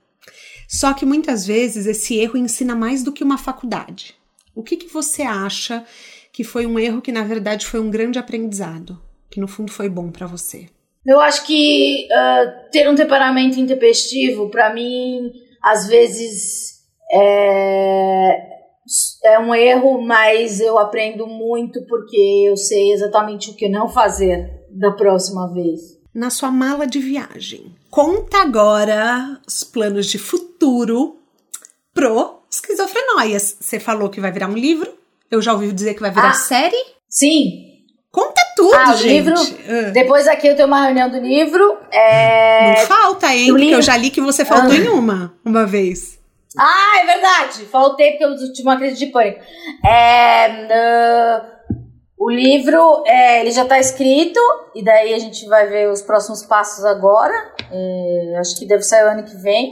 Só 0.69 0.93
que 0.93 1.07
muitas 1.07 1.47
vezes 1.47 1.87
esse 1.87 2.19
erro 2.19 2.37
ensina 2.37 2.75
mais 2.75 3.05
do 3.05 3.13
que 3.13 3.23
uma 3.23 3.39
faculdade. 3.39 4.17
O 4.57 4.63
que, 4.65 4.77
que 4.77 4.93
você 4.93 5.23
acha 5.23 5.85
que 6.33 6.43
foi 6.43 6.67
um 6.67 6.81
erro 6.81 7.01
que 7.01 7.13
na 7.13 7.23
verdade 7.23 7.65
foi 7.65 7.79
um 7.79 7.93
grande 7.93 8.19
aprendizado, 8.19 9.01
que 9.31 9.39
no 9.39 9.47
fundo 9.47 9.71
foi 9.71 9.89
bom 9.89 10.11
para 10.11 10.27
você? 10.27 10.67
Eu 11.07 11.21
acho 11.21 11.47
que 11.47 12.09
uh, 12.11 12.71
ter 12.73 12.91
um 12.91 12.97
temperamento 12.97 13.61
intempestivo, 13.61 14.51
para 14.51 14.75
mim, 14.75 15.31
às 15.63 15.87
vezes 15.87 16.81
é, 17.15 18.52
é 19.25 19.39
um 19.39 19.55
erro, 19.55 20.01
mas 20.01 20.61
eu 20.61 20.79
aprendo 20.79 21.27
muito 21.27 21.85
porque 21.87 22.47
eu 22.49 22.57
sei 22.57 22.93
exatamente 22.93 23.51
o 23.51 23.55
que 23.55 23.69
não 23.69 23.89
fazer 23.89 24.51
da 24.71 24.91
próxima 24.91 25.53
vez. 25.53 25.81
Na 26.15 26.31
sua 26.31 26.51
mala 26.51 26.87
de 26.87 26.99
viagem, 26.99 27.75
conta 27.91 28.43
agora 28.43 29.41
os 29.47 29.65
planos 29.65 30.07
de 30.07 30.19
futuro 30.19 31.17
pro 31.95 32.43
Esquizofrenóias. 32.51 33.57
Você 33.61 33.81
falou 33.81 34.11
que 34.11 34.21
vai 34.21 34.31
virar 34.31 34.49
um 34.49 34.57
livro, 34.57 34.93
eu 35.31 35.41
já 35.41 35.53
ouvi 35.53 35.73
dizer 35.73 35.95
que 35.95 36.01
vai 36.01 36.11
virar 36.11 36.31
ah, 36.31 36.35
série. 36.35 36.77
Sim. 37.09 37.69
Conta 38.11 38.43
tudo, 38.55 38.75
ah, 38.75 38.95
gente. 38.95 39.31
Livro, 39.31 39.35
ah. 39.35 39.91
Depois 39.91 40.29
aqui 40.29 40.49
eu 40.49 40.55
tenho 40.55 40.69
uma 40.69 40.85
reunião 40.85 41.09
do 41.09 41.19
livro. 41.19 41.79
É... 41.91 42.81
Não 42.81 42.87
falta, 42.87 43.35
hein? 43.35 43.49
Porque 43.49 43.65
livro... 43.65 43.79
eu 43.79 43.83
já 43.83 43.97
li 43.97 44.11
que 44.11 44.21
você 44.21 44.45
faltou 44.45 44.73
ah. 44.73 44.77
em 44.77 44.89
uma, 44.89 45.33
uma 45.43 45.65
vez. 45.65 46.19
Ah, 46.59 47.01
é 47.03 47.07
verdade. 47.07 47.65
Faltei 47.67 48.13
porque 48.13 48.25
eu 48.25 48.53
tive 48.53 48.69
uma 48.69 48.77
crise 48.77 48.99
de 48.99 49.07
pânico. 49.07 49.41
É, 49.85 50.67
uh, 50.67 51.53
o 52.19 52.31
livro, 52.31 53.03
é, 53.07 53.41
ele 53.41 53.51
já 53.51 53.63
está 53.63 53.79
escrito, 53.79 54.41
e 54.75 54.85
daí 54.85 55.15
a 55.15 55.19
gente 55.19 55.47
vai 55.49 55.67
ver 55.67 55.91
os 55.91 56.03
próximos 56.03 56.43
passos 56.43 56.85
agora. 56.85 57.35
É, 57.71 58.37
acho 58.39 58.57
que 58.59 58.67
deve 58.67 58.83
sair 58.83 59.05
o 59.05 59.11
ano 59.11 59.25
que 59.25 59.37
vem. 59.37 59.71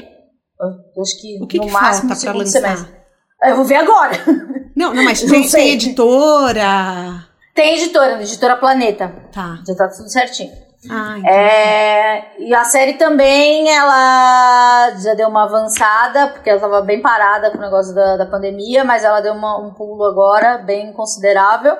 Acho 1.00 1.20
que 1.20 1.38
o 1.42 1.46
que 1.46 1.58
no 1.58 1.66
que 1.66 1.72
máximo 1.72 2.08
falta 2.08 2.20
segundo 2.20 2.46
semestre. 2.46 3.00
Eu 3.42 3.56
vou 3.56 3.64
ver 3.64 3.76
agora. 3.76 4.12
Não, 4.76 4.94
não, 4.94 5.04
mas 5.04 5.20
tem, 5.20 5.46
tem 5.46 5.74
editora. 5.74 7.26
Tem 7.54 7.76
editora, 7.76 8.22
editora 8.22 8.56
Planeta. 8.56 9.12
Tá. 9.30 9.62
Já 9.66 9.74
tá 9.74 9.88
tudo 9.88 10.08
certinho. 10.08 10.52
Ah, 10.88 11.18
é, 11.28 12.42
e 12.42 12.54
a 12.54 12.64
série 12.64 12.94
também, 12.94 13.68
ela 13.68 14.90
já 14.98 15.12
deu 15.14 15.28
uma 15.28 15.44
avançada, 15.44 16.28
porque 16.28 16.48
ela 16.48 16.56
estava 16.56 16.80
bem 16.80 17.02
parada 17.02 17.50
com 17.50 17.58
o 17.58 17.60
negócio 17.60 17.94
da, 17.94 18.16
da 18.16 18.26
pandemia, 18.26 18.82
mas 18.82 19.04
ela 19.04 19.20
deu 19.20 19.34
uma, 19.34 19.58
um 19.58 19.74
pulo 19.74 20.04
agora 20.04 20.58
bem 20.58 20.92
considerável. 20.92 21.76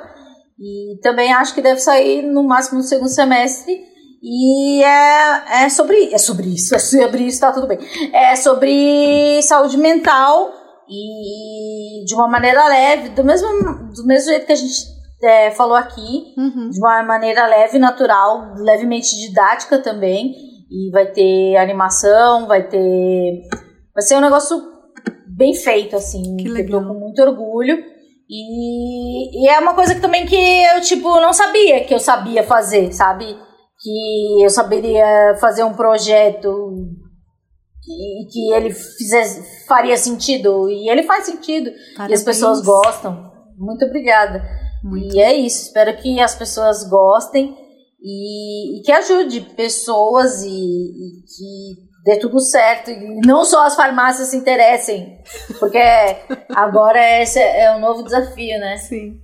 E 0.59 0.99
também 1.03 1.33
acho 1.33 1.55
que 1.55 1.63
deve 1.63 1.81
sair 1.81 2.23
no 2.23 2.43
máximo 2.43 2.79
no 2.79 2.85
segundo 2.85 3.09
semestre. 3.09 3.89
E 4.23 4.85
é, 4.85 5.65
é 5.65 5.69
sobre 5.71 6.13
é 6.13 6.19
sobre 6.19 6.49
isso, 6.49 6.75
é 6.77 6.79
sobre 6.79 7.23
isso, 7.23 7.41
tá 7.41 7.53
tudo 7.53 7.67
bem. 7.67 7.79
É 8.13 8.37
sobre 8.37 9.41
saúde 9.43 9.79
mental 9.79 10.53
e 10.87 12.05
de 12.05 12.15
uma 12.15 12.29
maneira 12.29 12.69
leve, 12.69 13.09
do 13.11 13.25
mesmo, 13.25 13.49
do 13.95 14.05
mesmo 14.05 14.31
jeito 14.31 14.45
que 14.45 14.53
a 14.53 14.57
gente 14.57 15.00
é, 15.23 15.51
falou 15.51 15.77
aqui, 15.77 16.35
uhum. 16.37 16.71
de 16.71 16.79
uma 16.79 17.03
maneira 17.03 17.47
leve, 17.47 17.79
natural, 17.79 18.55
levemente 18.57 19.17
didática 19.17 19.79
também. 19.79 20.35
E 20.71 20.91
vai 20.93 21.07
ter 21.07 21.57
animação, 21.57 22.47
vai 22.47 22.69
ter. 22.69 23.43
Vai 23.93 24.03
ser 24.03 24.15
um 24.17 24.21
negócio 24.21 24.57
bem 25.27 25.55
feito, 25.55 25.97
assim. 25.97 26.37
Que. 26.37 26.49
Eu 26.49 26.71
tô 26.71 26.79
com 26.79 26.95
muito 26.95 27.21
orgulho. 27.23 27.77
E, 28.29 29.45
e 29.45 29.49
é 29.49 29.59
uma 29.59 29.75
coisa 29.75 29.95
que 29.95 30.01
também 30.01 30.25
que 30.25 30.37
eu, 30.37 30.81
tipo, 30.81 31.21
não 31.21 31.33
sabia 31.33 31.85
que 31.85 31.93
eu 31.93 31.99
sabia 31.99 32.45
fazer, 32.45 32.93
sabe? 32.93 33.37
Que 33.81 34.45
eu 34.45 34.51
saberia 34.51 35.37
fazer 35.41 35.65
um 35.65 35.75
projeto 35.75 36.49
que, 37.83 38.29
que 38.31 38.53
ele 38.53 38.71
fizesse, 38.71 39.67
faria 39.67 39.97
sentido. 39.97 40.71
E 40.71 40.89
ele 40.89 41.03
faz 41.03 41.25
sentido. 41.25 41.71
Parabéns. 41.97 42.11
E 42.11 42.15
as 42.15 42.23
pessoas 42.23 42.63
gostam. 42.63 43.33
Muito 43.59 43.85
obrigada. 43.85 44.41
Muito. 44.83 45.15
E 45.15 45.21
é 45.21 45.35
isso. 45.35 45.67
Espero 45.67 45.97
que 45.97 46.21
as 46.21 46.35
pessoas 46.35 46.89
gostem 46.89 47.57
e, 48.01 48.79
e 48.79 48.83
que 48.83 48.93
ajude 48.93 49.41
pessoas 49.57 50.43
e, 50.43 50.49
e 50.49 51.23
que 51.23 51.91
dê 52.05 52.19
tudo 52.19 52.41
certo. 52.41 52.91
E 52.91 53.21
não 53.27 53.45
só 53.45 53.67
as 53.67 53.77
farmácias 53.77 54.29
se 54.29 54.37
interessem. 54.37 55.19
Porque 55.59 55.79
agora 56.55 57.23
esse 57.23 57.39
é 57.39 57.75
um 57.77 57.81
novo 57.81 58.03
desafio, 58.03 58.59
né? 58.59 58.77
Sim. 58.79 59.21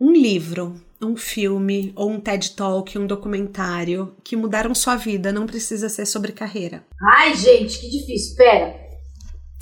Um 0.00 0.12
livro, 0.12 0.80
um 1.02 1.16
filme, 1.16 1.92
ou 1.96 2.10
um 2.10 2.20
TED 2.20 2.52
Talk, 2.52 2.96
um 2.98 3.06
documentário 3.06 4.16
que 4.22 4.36
mudaram 4.36 4.74
sua 4.74 4.96
vida, 4.96 5.32
não 5.32 5.46
precisa 5.46 5.88
ser 5.88 6.06
sobre 6.06 6.32
carreira. 6.32 6.84
Ai, 7.16 7.34
gente, 7.34 7.80
que 7.80 7.88
difícil. 7.88 8.36
Pera. 8.36 8.87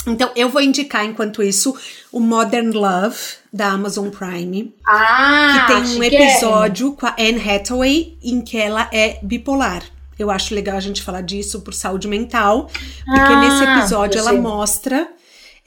Então, 0.07 0.31
eu 0.37 0.49
vou 0.49 0.61
indicar, 0.63 1.05
enquanto 1.05 1.43
isso, 1.43 1.77
o 2.13 2.21
Modern 2.21 2.71
Love, 2.73 3.17
da 3.53 3.69
Amazon 3.73 4.09
Prime, 4.09 4.75
Ah, 4.87 5.67
que 5.67 5.73
tem 5.73 5.99
um 5.99 6.03
episódio 6.03 6.93
com 6.93 7.07
a 7.07 7.15
Anne 7.19 7.41
Hathaway 7.51 8.17
em 8.23 8.41
que 8.41 8.57
ela 8.57 8.89
é 8.93 9.19
bipolar. 9.23 9.83
Eu 10.19 10.31
acho 10.31 10.55
legal 10.55 10.77
a 10.77 10.81
gente 10.81 11.03
falar 11.03 11.21
disso 11.23 11.61
por 11.61 11.75
saúde 11.75 12.07
mental, 12.09 12.67
porque 13.05 13.33
Ah, 13.33 13.41
nesse 13.41 13.65
episódio 13.65 14.19
ela 14.19 14.31
sei. 14.31 14.41
mostra 14.41 15.09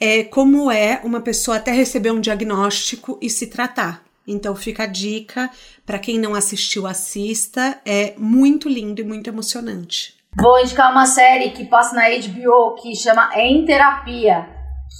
é, 0.00 0.24
como 0.24 0.70
é 0.70 1.00
uma 1.04 1.20
pessoa 1.20 1.58
até 1.58 1.70
receber 1.72 2.10
um 2.10 2.20
diagnóstico 2.20 3.18
e 3.20 3.28
se 3.28 3.46
tratar. 3.48 4.02
Então 4.26 4.54
fica 4.56 4.84
a 4.84 4.86
dica 4.86 5.50
para 5.84 5.98
quem 5.98 6.18
não 6.18 6.34
assistiu, 6.34 6.86
assista. 6.86 7.78
É 7.84 8.14
muito 8.16 8.68
lindo 8.68 9.00
e 9.00 9.04
muito 9.04 9.28
emocionante. 9.28 10.14
Vou 10.38 10.60
indicar 10.60 10.90
uma 10.90 11.06
série 11.06 11.50
que 11.50 11.64
passa 11.64 11.94
na 11.94 12.08
HBO 12.08 12.74
que 12.80 12.94
chama 12.94 13.30
Em 13.36 13.64
Terapia, 13.64 14.46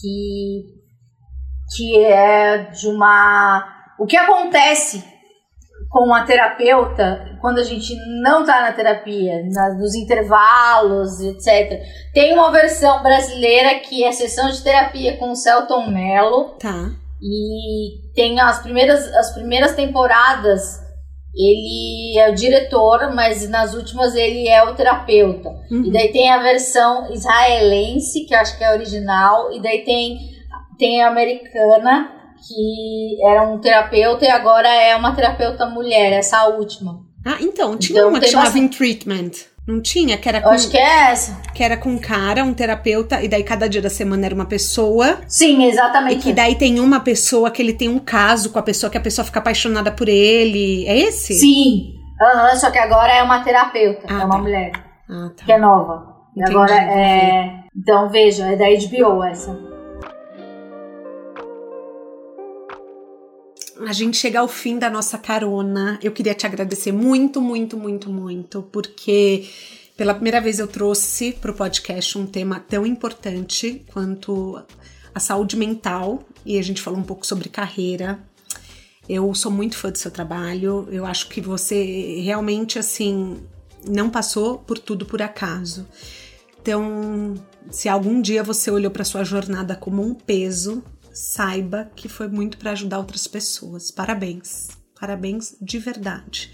que, 0.00 0.64
que 1.76 1.98
é 2.04 2.58
de 2.70 2.88
uma. 2.88 3.64
O 3.98 4.06
que 4.06 4.16
acontece 4.16 5.04
com 5.88 6.12
a 6.14 6.24
terapeuta 6.24 7.36
quando 7.40 7.58
a 7.58 7.64
gente 7.64 7.94
não 8.22 8.44
tá 8.44 8.60
na 8.60 8.72
terapia, 8.72 9.42
na- 9.52 9.74
nos 9.74 9.94
intervalos, 9.94 11.20
etc. 11.20 11.80
Tem 12.12 12.32
uma 12.34 12.50
versão 12.52 13.02
brasileira 13.02 13.78
que 13.80 14.04
é 14.04 14.12
sessão 14.12 14.50
de 14.50 14.62
terapia 14.62 15.16
com 15.16 15.30
o 15.30 15.36
Celton 15.36 15.86
Mello. 15.90 16.56
Tá. 16.58 16.90
E 17.22 18.12
tem 18.14 18.40
as 18.40 18.60
primeiras, 18.60 19.06
as 19.14 19.32
primeiras 19.34 19.74
temporadas, 19.74 20.80
ele 21.34 22.18
é 22.18 22.30
o 22.30 22.34
diretor, 22.34 23.14
mas 23.14 23.48
nas 23.48 23.74
últimas 23.74 24.14
ele 24.14 24.48
é 24.48 24.62
o 24.64 24.74
terapeuta. 24.74 25.48
Uhum. 25.70 25.84
E 25.84 25.90
daí 25.92 26.08
tem 26.12 26.30
a 26.30 26.38
versão 26.42 27.12
israelense, 27.12 28.24
que 28.26 28.34
eu 28.34 28.38
acho 28.38 28.56
que 28.58 28.64
é 28.64 28.68
a 28.68 28.72
original, 28.72 29.52
e 29.52 29.60
daí 29.62 29.84
tem, 29.84 30.18
tem 30.78 31.02
a 31.02 31.08
americana, 31.08 32.10
que 32.46 33.18
era 33.24 33.42
um 33.48 33.58
terapeuta 33.60 34.24
e 34.24 34.28
agora 34.30 34.68
é 34.68 34.96
uma 34.96 35.14
terapeuta 35.14 35.66
mulher, 35.66 36.12
essa 36.12 36.46
última. 36.48 37.00
Ah, 37.24 37.36
então, 37.40 37.76
tinha 37.76 37.98
Então, 37.98 38.08
uma 38.08 38.18
que 38.18 38.28
chamava 38.28 38.46
bastante- 38.48 38.64
In 38.64 38.68
Treatment. 38.76 39.30
Não 39.66 39.80
tinha? 39.80 40.16
Que 40.18 40.28
era 40.28 40.38
Eu 40.38 40.42
com, 40.42 40.48
acho 40.50 40.70
que 40.70 40.76
é 40.78 41.10
essa. 41.12 41.40
que 41.54 41.62
era 41.62 41.76
com 41.76 41.90
um 41.90 41.98
cara, 41.98 42.42
um 42.42 42.52
terapeuta, 42.54 43.22
e 43.22 43.28
daí 43.28 43.44
cada 43.44 43.68
dia 43.68 43.80
da 43.82 43.90
semana 43.90 44.26
era 44.26 44.34
uma 44.34 44.46
pessoa. 44.46 45.20
Sim, 45.28 45.62
E 45.62 45.68
exatamente. 45.68 46.22
que 46.22 46.32
daí 46.32 46.56
tem 46.56 46.80
uma 46.80 47.00
pessoa 47.00 47.50
que 47.50 47.60
ele 47.62 47.72
tem 47.74 47.88
um 47.88 47.98
caso 47.98 48.50
com 48.50 48.58
a 48.58 48.62
pessoa, 48.62 48.90
que 48.90 48.98
a 48.98 49.00
pessoa 49.00 49.24
fica 49.24 49.38
apaixonada 49.38 49.92
por 49.92 50.08
ele. 50.08 50.86
É 50.86 50.96
esse? 50.98 51.34
Sim. 51.34 51.94
Aham, 52.20 52.54
só 52.56 52.70
que 52.70 52.78
agora 52.78 53.12
é 53.12 53.22
uma 53.22 53.42
terapeuta, 53.44 54.06
Ah, 54.08 54.22
é 54.22 54.24
uma 54.24 54.36
tá. 54.36 54.38
mulher. 54.38 54.72
Ah, 55.08 55.30
tá. 55.36 55.44
que 55.44 55.52
é 55.52 55.58
nova. 55.58 56.16
E 56.36 56.40
Entendi, 56.40 56.56
agora 56.56 56.74
é. 56.74 57.50
Então 57.76 58.08
veja, 58.08 58.46
é 58.46 58.56
da 58.56 58.64
HBO 58.66 59.22
essa. 59.24 59.69
A 63.86 63.92
gente 63.92 64.16
chega 64.16 64.40
ao 64.40 64.48
fim 64.48 64.78
da 64.78 64.90
nossa 64.90 65.16
carona. 65.16 65.98
Eu 66.02 66.12
queria 66.12 66.34
te 66.34 66.44
agradecer 66.44 66.92
muito, 66.92 67.40
muito, 67.40 67.78
muito, 67.78 68.10
muito, 68.10 68.62
porque 68.70 69.48
pela 69.96 70.12
primeira 70.12 70.40
vez 70.40 70.58
eu 70.58 70.68
trouxe 70.68 71.32
para 71.32 71.50
o 71.50 71.54
podcast 71.54 72.18
um 72.18 72.26
tema 72.26 72.60
tão 72.60 72.84
importante 72.86 73.84
quanto 73.92 74.62
a 75.14 75.20
saúde 75.20 75.56
mental 75.56 76.22
e 76.44 76.58
a 76.58 76.62
gente 76.62 76.82
falou 76.82 77.00
um 77.00 77.04
pouco 77.04 77.26
sobre 77.26 77.48
carreira. 77.48 78.18
Eu 79.08 79.34
sou 79.34 79.50
muito 79.50 79.76
fã 79.76 79.90
do 79.90 79.98
seu 79.98 80.10
trabalho. 80.10 80.86
Eu 80.90 81.06
acho 81.06 81.28
que 81.28 81.40
você 81.40 82.20
realmente 82.22 82.78
assim 82.78 83.38
não 83.88 84.10
passou 84.10 84.58
por 84.58 84.78
tudo 84.78 85.06
por 85.06 85.22
acaso. 85.22 85.86
Então, 86.60 87.34
se 87.70 87.88
algum 87.88 88.20
dia 88.20 88.42
você 88.42 88.70
olhou 88.70 88.90
para 88.90 89.04
sua 89.04 89.24
jornada 89.24 89.74
como 89.74 90.02
um 90.02 90.12
peso, 90.12 90.84
saiba 91.12 91.90
que 91.94 92.08
foi 92.08 92.28
muito 92.28 92.58
para 92.58 92.72
ajudar 92.72 92.98
outras 92.98 93.26
pessoas. 93.26 93.90
Parabéns. 93.90 94.68
Parabéns 94.98 95.56
de 95.60 95.78
verdade. 95.78 96.52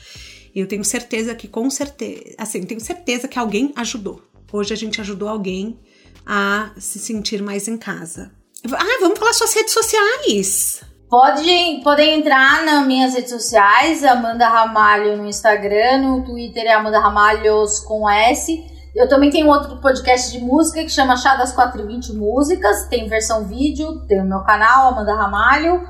Eu 0.54 0.66
tenho 0.66 0.84
certeza 0.84 1.34
que 1.34 1.48
com 1.48 1.68
certeza, 1.68 2.34
assim, 2.38 2.62
tenho 2.62 2.80
certeza 2.80 3.28
que 3.28 3.38
alguém 3.38 3.72
ajudou. 3.76 4.22
Hoje 4.52 4.72
a 4.72 4.76
gente 4.76 5.00
ajudou 5.00 5.28
alguém 5.28 5.78
a 6.24 6.70
se 6.78 6.98
sentir 6.98 7.42
mais 7.42 7.68
em 7.68 7.76
casa. 7.76 8.32
Ah, 8.72 8.98
vamos 9.00 9.18
falar 9.18 9.32
suas 9.32 9.52
redes 9.54 9.74
sociais. 9.74 10.80
Pode, 11.08 11.80
podem 11.84 12.18
entrar 12.18 12.64
nas 12.64 12.86
minhas 12.86 13.14
redes 13.14 13.30
sociais, 13.30 14.02
Amanda 14.02 14.48
Ramalho 14.48 15.16
no 15.16 15.26
Instagram, 15.28 15.98
no 15.98 16.24
Twitter 16.24 16.64
é 16.64 16.72
Amanda 16.72 16.98
Ramalhos 16.98 17.78
com 17.80 18.08
S. 18.10 18.75
Eu 18.96 19.06
também 19.06 19.28
tenho 19.28 19.46
outro 19.48 19.76
podcast 19.76 20.32
de 20.32 20.42
música 20.42 20.82
que 20.82 20.88
chama 20.88 21.18
Chá 21.18 21.36
das 21.36 21.52
420 21.52 22.14
Músicas, 22.14 22.88
tem 22.88 23.06
versão 23.06 23.46
vídeo, 23.46 24.06
tem 24.06 24.22
o 24.22 24.24
meu 24.24 24.40
canal, 24.40 24.88
Amanda 24.88 25.14
Ramalho. 25.14 25.86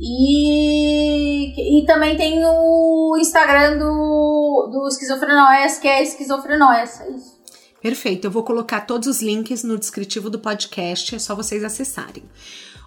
E, 0.00 1.80
e 1.80 1.86
também 1.86 2.16
tem 2.16 2.42
o 2.44 3.14
Instagram 3.18 3.76
do, 3.76 4.70
do 4.72 4.88
Esquizofrenóias, 4.88 5.78
que 5.78 5.86
é 5.86 6.02
Esquizofrenóias. 6.02 6.98
É 7.02 7.10
isso. 7.10 7.36
Perfeito, 7.82 8.26
eu 8.26 8.30
vou 8.30 8.42
colocar 8.42 8.80
todos 8.80 9.06
os 9.06 9.20
links 9.20 9.62
no 9.62 9.78
descritivo 9.78 10.30
do 10.30 10.38
podcast, 10.38 11.14
é 11.14 11.18
só 11.18 11.34
vocês 11.34 11.62
acessarem. 11.62 12.24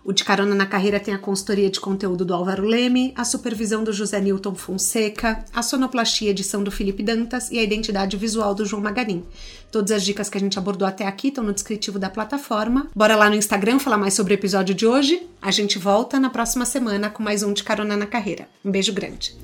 O 0.03 0.13
De 0.13 0.23
Carona 0.23 0.55
na 0.55 0.65
Carreira 0.65 0.99
tem 0.99 1.13
a 1.13 1.19
consultoria 1.19 1.69
de 1.69 1.79
conteúdo 1.79 2.23
do 2.23 2.33
Álvaro 2.33 2.65
Leme, 2.65 3.13
a 3.15 3.23
supervisão 3.23 3.83
do 3.83 3.91
José 3.91 4.19
Newton 4.19 4.55
Fonseca, 4.55 5.43
a 5.53 5.61
sonoplastia 5.61 6.31
edição 6.31 6.63
do 6.63 6.71
Felipe 6.71 7.03
Dantas 7.03 7.51
e 7.51 7.59
a 7.59 7.63
identidade 7.63 8.17
visual 8.17 8.55
do 8.55 8.65
João 8.65 8.81
Magarin. 8.81 9.23
Todas 9.71 9.91
as 9.91 10.03
dicas 10.03 10.29
que 10.29 10.37
a 10.37 10.41
gente 10.41 10.57
abordou 10.57 10.87
até 10.87 11.05
aqui 11.05 11.27
estão 11.27 11.43
no 11.43 11.53
descritivo 11.53 11.99
da 11.99 12.09
plataforma. 12.09 12.87
Bora 12.95 13.15
lá 13.15 13.29
no 13.29 13.35
Instagram 13.35 13.79
falar 13.79 13.97
mais 13.97 14.13
sobre 14.13 14.33
o 14.33 14.35
episódio 14.35 14.73
de 14.73 14.85
hoje. 14.85 15.21
A 15.41 15.51
gente 15.51 15.77
volta 15.77 16.19
na 16.19 16.29
próxima 16.29 16.65
semana 16.65 17.09
com 17.09 17.21
mais 17.21 17.43
um 17.43 17.53
De 17.53 17.63
Carona 17.63 17.95
na 17.95 18.07
Carreira. 18.07 18.47
Um 18.63 18.71
beijo 18.71 18.93
grande. 18.93 19.35